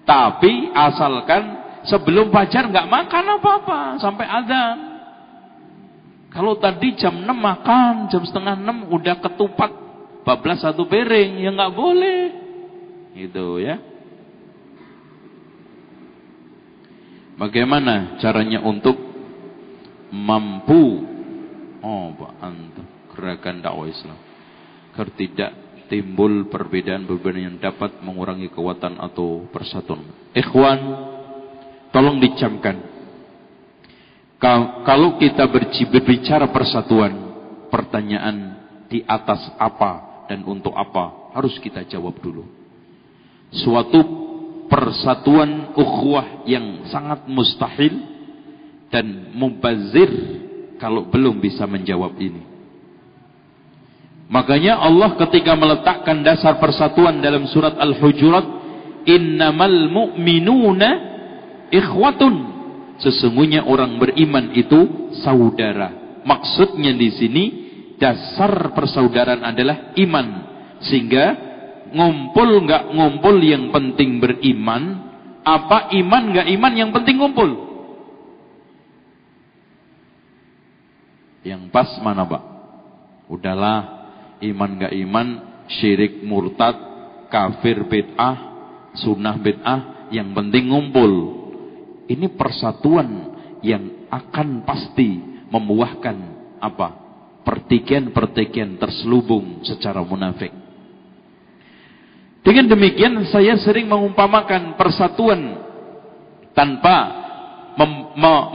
Tapi 0.04 0.72
asalkan 0.72 1.64
sebelum 1.88 2.28
fajar 2.28 2.68
nggak 2.68 2.88
makan 2.88 3.24
apa-apa 3.40 3.80
sampai 4.00 4.26
adzan. 4.28 4.78
Kalau 6.34 6.58
tadi 6.58 6.98
jam 6.98 7.14
6 7.14 7.30
makan, 7.30 8.10
jam 8.10 8.22
setengah 8.26 8.58
6 8.58 8.90
udah 8.90 9.22
ketupat 9.22 9.70
bablas 10.26 10.66
satu 10.66 10.82
piring, 10.90 11.38
ya 11.38 11.54
nggak 11.54 11.74
boleh. 11.78 12.20
Gitu 13.14 13.62
ya. 13.62 13.78
Bagaimana 17.34 18.18
caranya 18.22 18.62
untuk 18.62 18.94
mampu 20.14 21.02
oh 21.82 22.14
Pak 22.14 22.32
Antum 22.38 22.86
gerakan 23.14 23.58
dakwah 23.58 23.90
Islam 23.90 24.18
agar 24.94 25.08
tidak 25.18 25.50
timbul 25.90 26.46
perbedaan-perbedaan 26.48 27.46
yang 27.50 27.58
dapat 27.58 27.98
mengurangi 28.00 28.48
kekuatan 28.48 28.96
atau 29.02 29.50
persatuan. 29.50 30.06
Ikhwan, 30.32 30.80
tolong 31.90 32.22
dicamkan. 32.22 32.94
Kalau 34.84 35.16
kita 35.16 35.48
berbicara 35.48 36.52
persatuan, 36.52 37.12
pertanyaan 37.72 38.36
di 38.86 39.02
atas 39.02 39.50
apa 39.56 40.24
dan 40.30 40.44
untuk 40.46 40.76
apa 40.76 41.34
harus 41.34 41.56
kita 41.58 41.82
jawab 41.88 42.16
dulu. 42.20 42.44
Suatu 43.50 44.00
persatuan 44.68 45.74
ukhuwah 45.76 46.46
yang 46.48 46.88
sangat 46.88 47.28
mustahil 47.28 47.94
dan 48.88 49.34
mubazir 49.34 50.10
kalau 50.78 51.08
belum 51.08 51.40
bisa 51.42 51.66
menjawab 51.66 52.14
ini. 52.18 52.54
Makanya 54.30 54.80
Allah 54.80 55.14
ketika 55.20 55.52
meletakkan 55.52 56.24
dasar 56.24 56.56
persatuan 56.56 57.20
dalam 57.20 57.44
surat 57.50 57.76
Al-Hujurat, 57.76 58.46
innamal 59.04 59.92
mu'minuna 59.92 60.90
ikhwatun. 61.68 62.34
Sesungguhnya 62.94 63.66
orang 63.66 63.98
beriman 63.98 64.54
itu 64.54 65.10
saudara. 65.20 66.02
maksudnya 66.24 66.96
di 66.96 67.12
sini 67.12 67.44
dasar 68.00 68.72
persaudaraan 68.72 69.44
adalah 69.44 69.92
iman. 69.98 70.26
Sehingga 70.80 71.43
ngumpul 71.94 72.66
nggak 72.66 72.90
ngumpul 72.90 73.36
yang 73.38 73.70
penting 73.70 74.18
beriman, 74.18 74.82
apa 75.46 75.94
iman 75.94 76.22
nggak 76.34 76.48
iman 76.58 76.72
yang 76.74 76.90
penting 76.90 77.16
ngumpul. 77.22 77.50
Yang 81.46 81.70
pas 81.70 81.90
mana 82.02 82.26
pak? 82.26 82.42
Udahlah 83.30 83.80
iman 84.42 84.70
nggak 84.80 84.94
iman, 85.06 85.26
syirik 85.70 86.20
murtad, 86.26 86.74
kafir 87.30 87.86
bid'ah, 87.86 88.36
sunnah 88.98 89.38
bid'ah, 89.38 90.10
yang 90.10 90.34
penting 90.34 90.74
ngumpul. 90.74 91.12
Ini 92.10 92.34
persatuan 92.36 93.38
yang 93.64 94.08
akan 94.10 94.66
pasti 94.66 95.22
membuahkan 95.48 96.16
apa? 96.60 97.04
pertikaian-pertikaian 97.44 98.80
terselubung 98.80 99.60
secara 99.68 100.00
munafik. 100.00 100.63
Dengan 102.44 102.68
demikian 102.68 103.24
saya 103.32 103.56
sering 103.56 103.88
mengumpamakan 103.88 104.76
persatuan 104.76 105.64
tanpa 106.52 106.96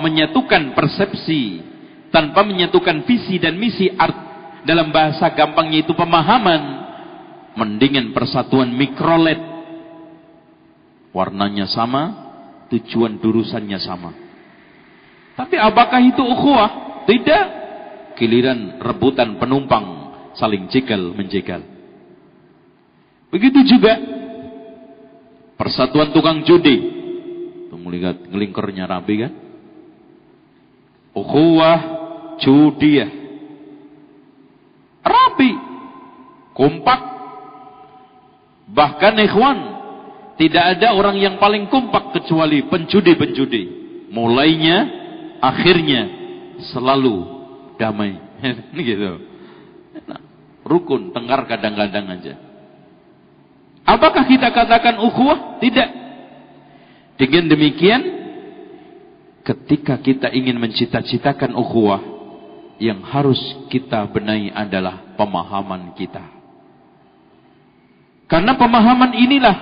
menyatukan 0.06 0.78
persepsi, 0.78 1.66
tanpa 2.14 2.46
menyatukan 2.46 3.02
visi 3.10 3.42
dan 3.42 3.58
misi 3.58 3.90
art 3.98 4.14
dalam 4.62 4.94
bahasa 4.94 5.34
gampangnya 5.34 5.82
itu 5.82 5.98
pemahaman, 5.98 6.62
mendingan 7.58 8.14
persatuan 8.14 8.70
mikrolet. 8.70 9.42
Warnanya 11.10 11.66
sama, 11.66 12.04
tujuan 12.70 13.18
durusannya 13.18 13.80
sama. 13.82 14.14
Tapi 15.34 15.58
apakah 15.58 15.98
itu 16.06 16.22
ukhuwah? 16.22 17.02
Tidak 17.10 17.46
giliran 18.22 18.78
rebutan 18.78 19.42
penumpang 19.42 20.14
saling 20.38 20.70
jegal 20.70 21.10
menjegal. 21.18 21.79
Begitu 23.30 23.78
juga 23.78 23.94
persatuan 25.54 26.10
tukang 26.10 26.42
judi. 26.46 26.78
Tunggu 27.70 27.90
lihat 27.94 28.26
ngelingkernya 28.26 28.90
rapi 28.90 29.14
kan? 29.22 29.34
Ukhuwah 31.14 31.80
judiyah. 32.42 33.12
Rapi. 35.06 35.52
Kompak. 36.58 37.02
Bahkan 38.74 39.16
ikhwan. 39.30 39.60
Tidak 40.40 40.64
ada 40.80 40.96
orang 40.96 41.20
yang 41.20 41.36
paling 41.36 41.68
kompak 41.68 42.16
kecuali 42.16 42.64
penjudi-penjudi. 42.64 43.64
Mulainya, 44.10 44.78
akhirnya 45.44 46.02
selalu 46.72 47.28
damai. 47.76 48.16
gitu. 48.80 49.20
Rukun, 50.64 51.12
tengkar 51.12 51.44
kadang-kadang 51.44 52.08
aja. 52.08 52.49
Apakah 53.90 54.30
kita 54.30 54.54
katakan 54.54 55.02
ukhuwah? 55.02 55.58
Tidak. 55.58 55.90
Dengan 57.18 57.50
demikian, 57.50 58.02
ketika 59.42 59.98
kita 59.98 60.30
ingin 60.30 60.62
mencita-citakan 60.62 61.58
ukhuwah, 61.58 61.98
yang 62.80 63.02
harus 63.04 63.38
kita 63.68 64.06
benahi 64.14 64.54
adalah 64.54 65.18
pemahaman 65.20 65.92
kita. 65.98 66.24
Karena 68.30 68.56
pemahaman 68.56 69.12
inilah 69.18 69.58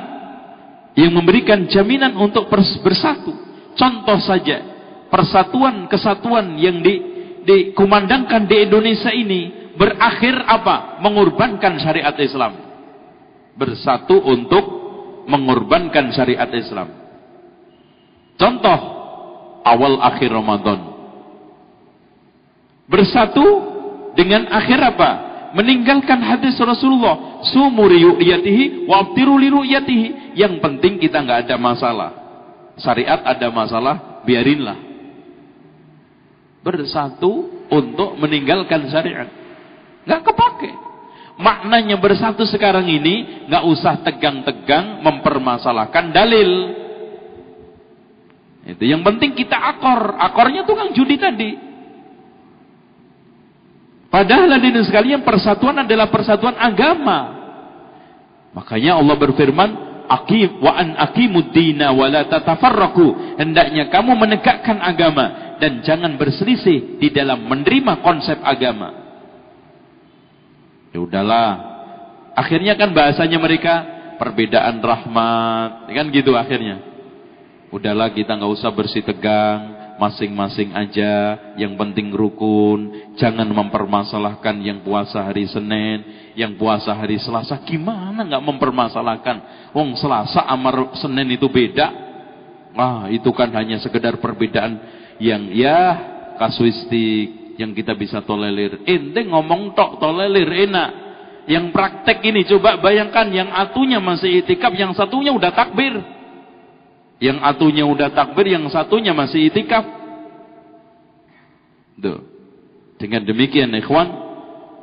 yang 0.93 1.15
memberikan 1.15 1.65
jaminan 1.71 2.13
untuk 2.19 2.51
bersatu. 2.83 3.31
Contoh 3.73 4.19
saja, 4.21 4.59
persatuan 5.07 5.87
kesatuan 5.87 6.59
yang 6.59 6.83
di 6.83 7.15
dikumandangkan 7.47 8.43
di 8.43 8.55
Indonesia 8.67 9.09
ini 9.09 9.71
berakhir 9.79 10.35
apa? 10.45 10.99
Mengorbankan 10.99 11.79
syariat 11.79 12.13
Islam. 12.19 12.66
Bersatu 13.57 14.21
untuk 14.21 14.65
mengorbankan 15.27 16.13
syariat 16.13 16.47
Islam. 16.53 16.93
Contoh 18.37 18.79
awal 19.65 19.97
akhir 19.99 20.29
Ramadan. 20.29 20.79
Bersatu 22.87 23.45
dengan 24.13 24.47
akhir 24.53 24.79
apa? 24.95 25.09
Meninggalkan 25.57 26.21
hadis 26.21 26.53
Rasulullah. 26.61 27.41
Sumuri 27.49 28.05
ru'yatihi 28.05 28.85
wa 28.85 29.03
abtiru 29.03 29.41
li 29.41 29.49
ru'yatihi. 29.49 30.37
Yang 30.37 30.61
penting 30.61 31.01
kita 31.01 31.25
nggak 31.25 31.49
ada 31.49 31.55
masalah. 31.57 32.11
Syariat 32.77 33.25
ada 33.25 33.49
masalah, 33.49 34.21
biarinlah 34.21 34.87
bersatu 36.67 37.63
untuk 37.71 38.19
meninggalkan 38.19 38.91
syariat. 38.91 39.31
Nggak 40.03 40.21
kepake. 40.27 40.71
Maknanya 41.37 42.01
bersatu 42.01 42.49
sekarang 42.49 42.89
ini 42.89 43.45
nggak 43.45 43.63
usah 43.69 44.01
tegang-tegang 44.01 45.05
mempermasalahkan 45.05 46.09
dalil. 46.09 46.49
Itu 48.67 48.83
yang 48.83 49.05
penting 49.05 49.37
kita 49.37 49.53
akor. 49.53 50.17
Akornya 50.17 50.65
tukang 50.65 50.91
judi 50.97 51.15
tadi. 51.21 51.51
Padahal 54.09 54.49
hadirin 54.57 54.81
sekalian 54.81 55.21
persatuan 55.21 55.85
adalah 55.85 56.09
persatuan 56.09 56.57
agama. 56.57 57.37
Makanya 58.57 58.97
Allah 58.97 59.13
berfirman, 59.13 59.69
"Aqim 60.09 60.57
wa 60.57 60.73
an 60.73 60.97
aqimud 60.97 61.53
dina 61.53 61.93
wa 61.93 62.09
la 62.09 62.25
tatafarraqu." 62.25 63.37
Hendaknya 63.37 63.93
kamu 63.93 64.17
menegakkan 64.17 64.81
agama 64.81 65.55
dan 65.61 65.85
jangan 65.85 66.17
berselisih 66.17 66.97
di 66.97 67.13
dalam 67.13 67.45
menerima 67.45 68.01
konsep 68.01 68.41
agama. 68.41 69.06
Ya 70.97 71.05
udahlah. 71.05 71.51
Akhirnya 72.33 72.73
kan 72.73 72.89
bahasanya 72.89 73.37
mereka 73.37 73.85
perbedaan 74.17 74.81
rahmat, 74.81 75.93
kan 75.93 76.09
gitu 76.09 76.33
akhirnya. 76.33 76.81
Udahlah 77.69 78.09
kita 78.17 78.33
nggak 78.33 78.53
usah 78.57 78.73
bersih 78.73 79.05
tegang, 79.05 79.93
masing-masing 80.01 80.73
aja, 80.73 81.37
yang 81.53 81.77
penting 81.77 82.09
rukun, 82.09 83.13
jangan 83.13 83.45
mempermasalahkan 83.45 84.57
yang 84.65 84.81
puasa 84.81 85.21
hari 85.21 85.45
Senin, 85.45 86.33
yang 86.33 86.57
puasa 86.57 86.97
hari 86.97 87.21
Selasa, 87.21 87.61
gimana 87.61 88.25
nggak 88.25 88.41
mempermasalahkan? 88.41 89.69
Wong 89.77 89.93
Selasa 90.01 90.49
amar 90.49 90.97
Senin 90.97 91.29
itu 91.29 91.45
beda. 91.45 91.93
Wah, 92.73 93.05
itu 93.13 93.29
kan 93.37 93.53
hanya 93.53 93.77
sekedar 93.77 94.17
perbedaan 94.17 94.81
yang 95.21 95.45
ya 95.53 95.77
kasuistik 96.41 97.46
yang 97.57 97.73
kita 97.73 97.97
bisa 97.97 98.21
tolerir. 98.21 98.85
Ente 98.85 99.25
ngomong 99.25 99.73
tok 99.73 99.97
tolerir 99.97 100.69
enak. 100.69 100.89
Yang 101.47 101.73
praktek 101.73 102.21
ini 102.27 102.43
coba 102.45 102.77
bayangkan 102.77 103.27
yang 103.33 103.49
atunya 103.49 103.97
masih 103.97 104.45
itikaf, 104.45 104.71
yang 104.77 104.93
satunya 104.93 105.33
udah 105.33 105.51
takbir. 105.51 105.95
Yang 107.17 107.37
atunya 107.41 107.83
udah 107.87 108.13
takbir, 108.13 108.51
yang 108.53 108.67
satunya 108.69 109.11
masih 109.15 109.49
itikaf. 109.49 109.83
Tuh. 111.97 112.21
Dengan 113.01 113.25
demikian 113.25 113.73
ikhwan, 113.73 114.09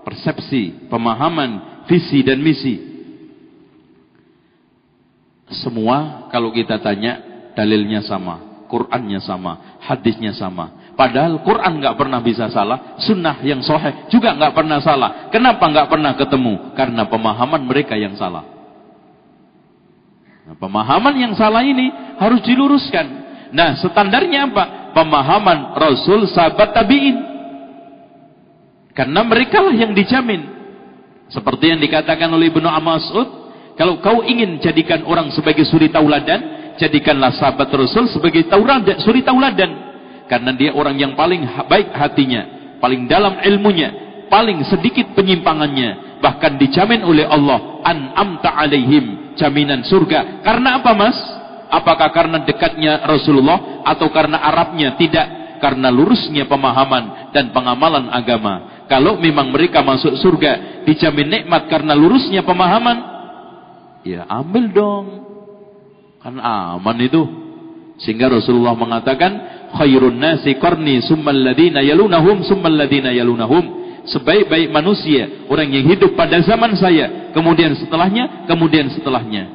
persepsi, 0.02 0.90
pemahaman, 0.90 1.84
visi 1.86 2.26
dan 2.26 2.42
misi. 2.42 2.80
Semua 5.62 6.26
kalau 6.32 6.50
kita 6.50 6.80
tanya 6.80 7.20
dalilnya 7.54 8.02
sama, 8.02 8.66
Qurannya 8.66 9.20
sama, 9.22 9.78
hadisnya 9.84 10.34
sama. 10.34 10.83
Padahal 10.94 11.42
Quran 11.42 11.82
nggak 11.82 11.98
pernah 11.98 12.22
bisa 12.22 12.46
salah, 12.54 12.94
sunnah 13.02 13.42
yang 13.42 13.58
soheh 13.66 14.06
juga 14.06 14.30
nggak 14.38 14.54
pernah 14.54 14.78
salah. 14.78 15.26
Kenapa 15.34 15.66
nggak 15.66 15.90
pernah 15.90 16.14
ketemu? 16.14 16.74
Karena 16.78 17.02
pemahaman 17.10 17.62
mereka 17.66 17.98
yang 17.98 18.14
salah. 18.14 18.46
Nah, 20.46 20.54
pemahaman 20.54 21.14
yang 21.18 21.34
salah 21.34 21.66
ini 21.66 21.90
harus 22.14 22.38
diluruskan. 22.46 23.06
Nah, 23.50 23.74
standarnya 23.74 24.46
apa? 24.50 24.94
Pemahaman 24.94 25.74
Rasul, 25.74 26.30
sahabat 26.30 26.70
tabiin. 26.70 27.16
Karena 28.94 29.26
mereka 29.26 29.58
lah 29.58 29.74
yang 29.74 29.90
dijamin. 29.90 30.46
Seperti 31.26 31.74
yang 31.74 31.82
dikatakan 31.82 32.30
oleh 32.30 32.54
Ibnu 32.54 32.70
Mas'ud, 32.70 33.28
kalau 33.74 33.98
kau 33.98 34.22
ingin 34.22 34.62
jadikan 34.62 35.02
orang 35.02 35.34
sebagai 35.34 35.66
suri 35.66 35.90
tauladan, 35.90 36.74
jadikanlah 36.78 37.34
sahabat 37.34 37.66
Rasul 37.74 38.06
sebagai 38.06 38.46
tauladan, 38.46 39.02
suri 39.02 39.26
tauladan. 39.26 39.83
Karena 40.24 40.56
dia 40.56 40.72
orang 40.72 40.96
yang 40.96 41.12
paling 41.12 41.44
baik 41.68 41.92
hatinya, 41.92 42.42
paling 42.80 43.04
dalam 43.04 43.40
ilmunya, 43.44 43.92
paling 44.32 44.64
sedikit 44.64 45.12
penyimpangannya, 45.12 46.20
bahkan 46.24 46.56
dijamin 46.56 47.04
oleh 47.04 47.28
Allah 47.28 47.84
an 47.84 47.98
amta 48.16 48.50
alaihim 48.56 49.36
jaminan 49.36 49.84
surga. 49.84 50.40
Karena 50.40 50.80
apa 50.80 50.92
Mas? 50.96 51.18
Apakah 51.68 52.08
karena 52.14 52.40
dekatnya 52.46 53.04
Rasulullah 53.04 53.82
atau 53.84 54.08
karena 54.08 54.40
Arabnya? 54.40 54.96
Tidak, 54.96 55.58
karena 55.64 55.88
lurusnya 55.88 56.44
pemahaman 56.44 57.32
dan 57.32 57.50
pengamalan 57.50 58.12
agama. 58.12 58.84
Kalau 58.84 59.16
memang 59.16 59.48
mereka 59.48 59.80
masuk 59.80 60.16
surga 60.20 60.84
dijamin 60.84 61.28
nikmat 61.40 61.72
karena 61.72 61.96
lurusnya 61.96 62.44
pemahaman, 62.44 62.98
ya 64.04 64.28
ambil 64.28 64.64
dong. 64.70 65.06
Kan 66.20 66.36
aman 66.40 66.96
itu. 67.00 67.22
Sehingga 68.00 68.28
Rasulullah 68.28 68.76
mengatakan, 68.76 69.63
khairun 69.74 70.16
nasi 70.16 70.54
qarni 70.56 71.02
summal 71.02 71.34
ladina 71.34 71.82
yalunahum 71.82 72.46
summal 72.46 72.72
ladina 72.72 73.10
yalunahum. 73.10 73.82
Sebaik-baik 74.04 74.68
manusia 74.68 75.48
orang 75.48 75.72
yang 75.72 75.88
hidup 75.88 76.12
pada 76.12 76.36
zaman 76.44 76.76
saya 76.76 77.32
kemudian 77.32 77.72
setelahnya 77.72 78.44
kemudian 78.44 78.92
setelahnya. 78.92 79.48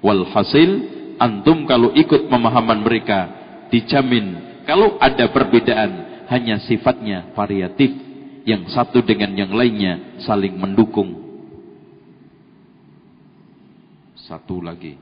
Walhasil 0.00 0.70
antum 1.18 1.66
kalau 1.66 1.90
ikut 1.90 2.30
pemahaman 2.30 2.86
mereka 2.86 3.26
dijamin 3.74 4.38
kalau 4.62 4.94
ada 5.02 5.26
perbedaan 5.34 6.24
hanya 6.30 6.62
sifatnya 6.62 7.34
variatif 7.34 7.90
yang 8.46 8.70
satu 8.70 9.02
dengan 9.02 9.34
yang 9.34 9.50
lainnya 9.50 10.22
saling 10.22 10.54
mendukung. 10.54 11.26
Satu 14.30 14.62
lagi. 14.62 14.94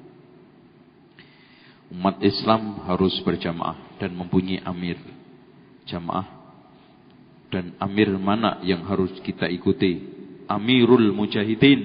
Umat 1.92 2.16
Islam 2.24 2.80
harus 2.88 3.12
berjamaah 3.20 3.83
dan 3.98 4.14
mempunyai 4.14 4.62
amir 4.64 4.98
jamaah. 5.88 6.26
Dan 7.52 7.78
amir 7.78 8.10
mana 8.18 8.58
yang 8.66 8.82
harus 8.88 9.14
kita 9.22 9.46
ikuti? 9.46 10.02
Amirul 10.50 11.14
mujahidin. 11.14 11.80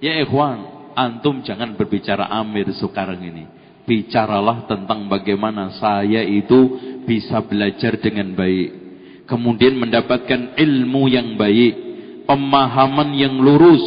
Ya 0.00 0.16
ikhwan 0.24 0.92
antum 0.96 1.44
jangan 1.44 1.76
berbicara 1.76 2.32
amir 2.32 2.72
sekarang 2.72 3.20
ini. 3.20 3.44
Bicaralah 3.84 4.64
tentang 4.70 5.04
bagaimana 5.10 5.76
saya 5.76 6.24
itu 6.24 6.78
bisa 7.04 7.44
belajar 7.44 8.00
dengan 8.00 8.32
baik. 8.32 8.70
Kemudian 9.28 9.76
mendapatkan 9.76 10.56
ilmu 10.56 11.12
yang 11.12 11.36
baik 11.36 11.74
pemahaman 12.24 13.10
yang 13.18 13.36
lurus. 13.36 13.82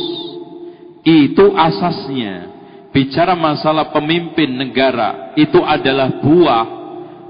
Itu 1.03 1.55
asasnya. 1.57 2.53
Bicara 2.93 3.33
masalah 3.33 3.89
pemimpin 3.89 4.53
negara 4.53 5.33
itu 5.33 5.57
adalah 5.65 6.21
buah 6.21 6.82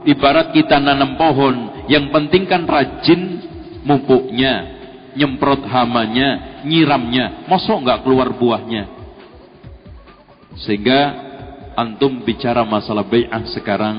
ibarat 0.08 0.56
kita 0.56 0.80
nanam 0.80 1.16
pohon 1.20 1.86
yang 1.92 2.12
penting 2.12 2.48
kan 2.48 2.64
rajin 2.64 3.44
mupuknya 3.84 4.74
nyemprot 5.14 5.64
hamanya 5.70 6.62
nyiramnya. 6.66 7.46
Mosok 7.48 7.84
nggak 7.86 8.02
keluar 8.02 8.34
buahnya? 8.34 8.84
Sehingga 10.64 11.00
antum 11.78 12.22
bicara 12.22 12.62
masalah 12.66 13.06
bai'ah 13.06 13.44
sekarang 13.54 13.98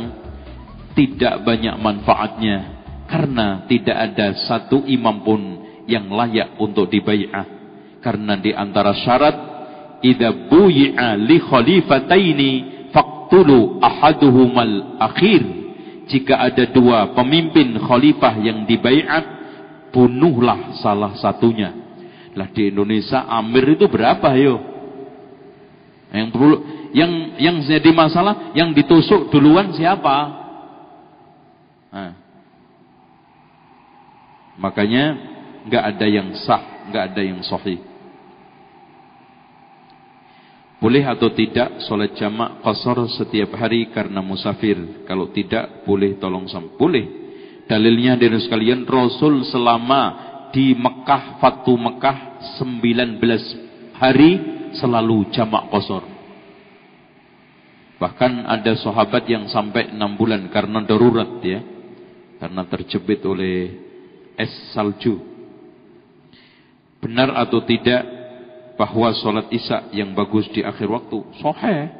tidak 0.95 1.43
banyak 1.43 1.75
manfaatnya. 1.79 2.59
Karena 3.05 3.69
tidak 3.69 3.95
ada 3.95 4.33
satu 4.49 4.89
imam 4.89 5.23
pun 5.23 5.41
yang 5.85 6.09
layak 6.09 6.57
untuk 6.57 6.89
dibai'ah. 6.89 7.47
Karena 8.01 8.41
di 8.41 8.51
antara 8.53 8.97
syarat 8.97 9.37
idza 10.01 10.49
buyi'a 10.49 11.17
li 11.21 11.39
khalifataini 11.41 12.51
faqtulu 12.93 13.81
ahaduhumal 13.81 15.01
akhir 15.01 15.64
jika 16.09 16.41
ada 16.41 16.69
dua 16.69 17.13
pemimpin 17.17 17.77
khalifah 17.81 18.35
yang 18.41 18.69
dibaiat 18.69 19.25
bunuhlah 19.95 20.77
salah 20.83 21.15
satunya. 21.17 21.73
Lah 22.35 22.51
di 22.51 22.69
Indonesia 22.69 23.25
amir 23.31 23.79
itu 23.79 23.87
berapa 23.87 24.35
yo? 24.35 24.59
Yang 26.11 26.29
perlu 26.35 26.57
yang 26.95 27.13
yang 27.39 27.57
jadi 27.63 27.91
masalah 27.91 28.55
yang 28.55 28.75
ditusuk 28.75 29.31
duluan 29.31 29.75
siapa? 29.75 30.45
Nah. 31.95 32.15
makanya 34.59 35.15
nggak 35.67 35.85
ada 35.95 36.07
yang 36.11 36.29
sah 36.43 36.91
nggak 36.91 37.05
ada 37.11 37.23
yang 37.23 37.39
sahih 37.47 37.79
boleh 40.85 41.01
atau 41.01 41.33
tidak 41.33 41.81
solat 41.89 42.13
jamak 42.13 42.61
qasar 42.61 43.09
setiap 43.17 43.57
hari 43.57 43.89
karena 43.89 44.21
musafir? 44.21 44.77
Kalau 45.09 45.33
tidak, 45.33 45.81
boleh 45.89 46.21
tolong 46.21 46.45
sam. 46.45 46.77
Boleh. 46.77 47.25
Dalilnya 47.65 48.21
dari 48.21 48.37
sekalian 48.37 48.85
Rasul 48.85 49.49
selama 49.49 50.13
di 50.53 50.77
Mekah, 50.77 51.41
Fatu 51.41 51.81
Mekah 51.81 52.45
19 52.61 53.17
hari 53.97 54.31
selalu 54.77 55.33
jamak 55.33 55.73
qasar. 55.73 56.05
Bahkan 57.97 58.45
ada 58.45 58.77
sahabat 58.77 59.25
yang 59.25 59.49
sampai 59.49 59.89
6 59.89 60.21
bulan 60.21 60.53
karena 60.53 60.85
darurat 60.85 61.41
ya. 61.41 61.65
Karena 62.37 62.61
terjepit 62.69 63.25
oleh 63.25 63.73
es 64.37 64.53
salju. 64.77 65.17
Benar 67.01 67.41
atau 67.41 67.65
tidak 67.65 68.14
bahwa 68.75 69.15
sholat 69.15 69.47
isya 69.55 69.91
yang 69.95 70.13
bagus 70.15 70.51
di 70.51 70.63
akhir 70.67 70.91
waktu 70.91 71.19
sahih. 71.39 71.91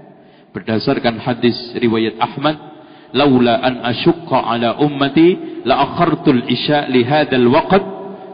Berdasarkan 0.55 1.19
hadis 1.23 1.55
riwayat 1.79 2.19
Ahmad 2.19 2.57
laula 3.15 3.63
an 3.63 3.83
asyqa 3.83 4.39
ala 4.39 4.79
ummati 4.83 5.63
la 5.67 5.83
akhartul 5.83 6.47
isya 6.51 6.91
li 6.91 7.03
hadzal 7.07 7.47
waqt. 7.51 7.85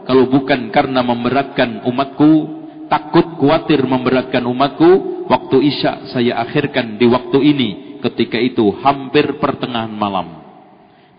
Kalau 0.05 0.25
bukan 0.29 0.73
karena 0.73 1.05
memberatkan 1.05 1.85
umatku 1.85 2.61
takut 2.89 3.37
khawatir 3.37 3.85
memberatkan 3.85 4.43
umatku 4.43 5.25
waktu 5.29 5.57
isya 5.69 6.11
saya 6.11 6.41
akhirkan 6.41 6.97
di 6.97 7.05
waktu 7.05 7.37
ini 7.39 7.69
ketika 8.01 8.41
itu 8.41 8.73
hampir 8.81 9.37
pertengahan 9.37 9.93
malam. 9.93 10.41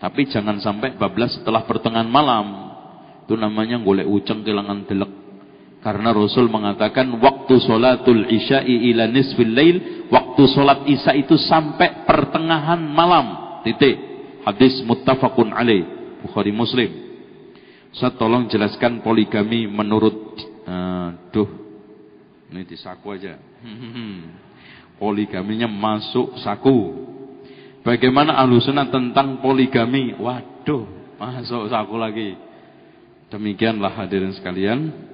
Tapi 0.03 0.27
jangan 0.27 0.59
sampai 0.59 0.99
bablas 0.99 1.39
setelah 1.39 1.63
pertengahan 1.63 2.11
malam. 2.11 2.75
Itu 3.23 3.39
namanya 3.39 3.79
golek 3.79 4.03
uceng 4.03 4.43
kehilangan 4.43 4.83
delek 4.83 5.22
karena 5.83 6.15
Rasul 6.15 6.47
mengatakan 6.47 7.11
waktu 7.19 7.59
solatul 7.59 8.23
isya'i 8.31 8.95
ila 8.95 9.03
nisfil 9.03 9.51
lail, 9.51 10.07
waktu 10.07 10.43
solat 10.55 10.87
isya 10.87 11.11
itu 11.11 11.35
sampai 11.35 12.07
pertengahan 12.07 12.79
malam. 12.79 13.59
Titik. 13.67 13.99
Hadis 14.47 14.79
muttafaqun 14.87 15.51
alaih. 15.51 15.83
Bukhari 16.23 16.55
Muslim. 16.55 16.87
Saya 17.91 18.15
tolong 18.15 18.47
jelaskan 18.47 19.03
poligami 19.03 19.67
menurut 19.67 20.39
uh, 20.63 21.19
duh. 21.35 21.51
Ini 22.47 22.63
di 22.63 22.79
saku 22.79 23.19
aja. 23.19 23.35
Poligaminya 25.03 25.67
masuk 25.67 26.39
saku. 26.39 27.11
Bagaimana 27.83 28.39
alusuna 28.39 28.87
tentang 28.87 29.43
poligami? 29.43 30.15
Waduh, 30.15 30.87
masuk 31.19 31.67
saku 31.67 31.95
lagi. 31.99 32.39
Demikianlah 33.27 33.91
hadirin 33.99 34.31
sekalian 34.31 35.11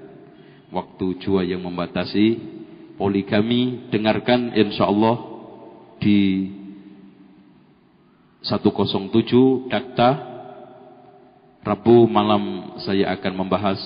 waktu 0.74 1.18
jua 1.22 1.46
yang 1.46 1.66
membatasi. 1.66 2.58
Poligami 3.00 3.88
dengarkan 3.88 4.52
insya 4.52 4.92
Allah 4.92 5.18
di 6.04 6.52
107 8.44 9.72
Dakta. 9.72 10.10
Rabu 11.64 12.08
malam 12.08 12.76
saya 12.84 13.12
akan 13.16 13.34
membahas 13.36 13.80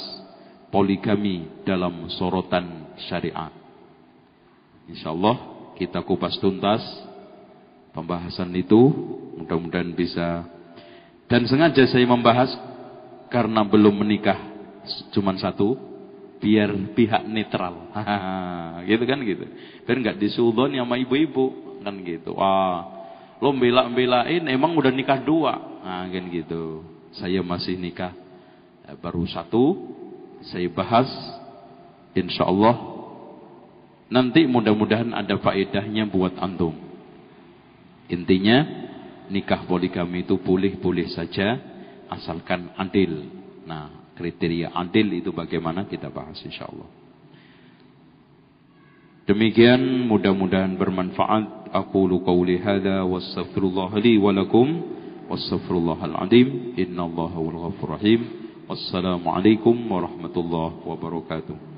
poligami 0.74 1.46
dalam 1.66 2.10
sorotan 2.10 2.98
syariat. 3.10 3.54
Insya 4.90 5.14
Allah 5.14 5.38
kita 5.78 6.02
kupas 6.02 6.38
tuntas 6.42 6.82
pembahasan 7.94 8.50
itu 8.58 8.90
mudah-mudahan 9.38 9.94
bisa. 9.94 10.46
Dan 11.30 11.46
sengaja 11.46 11.86
saya 11.86 12.06
membahas 12.10 12.50
karena 13.30 13.62
belum 13.66 14.06
menikah 14.06 14.38
cuma 15.14 15.34
satu 15.38 15.93
biar 16.44 16.76
pihak 16.92 17.24
netral. 17.24 17.88
gitu 18.92 19.04
kan 19.08 19.24
gitu. 19.24 19.48
Biar 19.88 19.98
nggak 20.04 20.20
disudon 20.20 20.76
sama 20.76 21.00
ibu-ibu 21.00 21.80
kan 21.80 21.96
gitu. 22.04 22.36
Wah, 22.36 22.84
lo 23.40 23.56
bela-belain 23.56 24.44
emang 24.52 24.76
udah 24.76 24.92
nikah 24.92 25.24
dua. 25.24 25.56
Nah, 25.80 26.04
kan 26.12 26.26
gitu. 26.28 26.84
Saya 27.16 27.40
masih 27.40 27.80
nikah 27.80 28.12
ya, 28.84 29.00
baru 29.00 29.24
satu. 29.24 29.96
Saya 30.44 30.68
bahas 30.68 31.08
insya 32.12 32.44
Allah 32.44 32.76
nanti 34.12 34.44
mudah-mudahan 34.44 35.16
ada 35.16 35.40
faedahnya 35.40 36.12
buat 36.12 36.36
antum. 36.36 36.76
Intinya 38.12 38.68
nikah 39.32 39.64
poligami 39.64 40.28
itu 40.28 40.36
boleh-boleh 40.36 41.08
saja 41.16 41.56
asalkan 42.12 42.76
adil. 42.76 43.32
Nah, 43.64 44.03
kriteria 44.14 44.74
adil 44.74 45.14
itu 45.18 45.34
bagaimana 45.34 45.86
kita 45.90 46.10
bahas 46.14 46.38
insyaallah. 46.46 46.90
Demikian 49.24 50.08
mudah-mudahan 50.12 50.76
bermanfaat. 50.76 51.72
Aku 51.74 52.06
lu 52.06 52.22
qauli 52.22 52.62
hadza 52.62 53.08
wastaghfirullah 53.08 53.98
li 54.04 54.20
wa 54.20 54.36
lakum 54.36 54.68
wastaghfirullahal 55.32 56.28
azim. 56.28 56.76
Innallaha 56.76 57.40
wal 57.40 57.60
ghafurur 57.72 57.98
rahim. 57.98 58.22
Wassalamualaikum 58.68 59.76
warahmatullahi 59.90 60.84
wabarakatuh. 60.86 61.73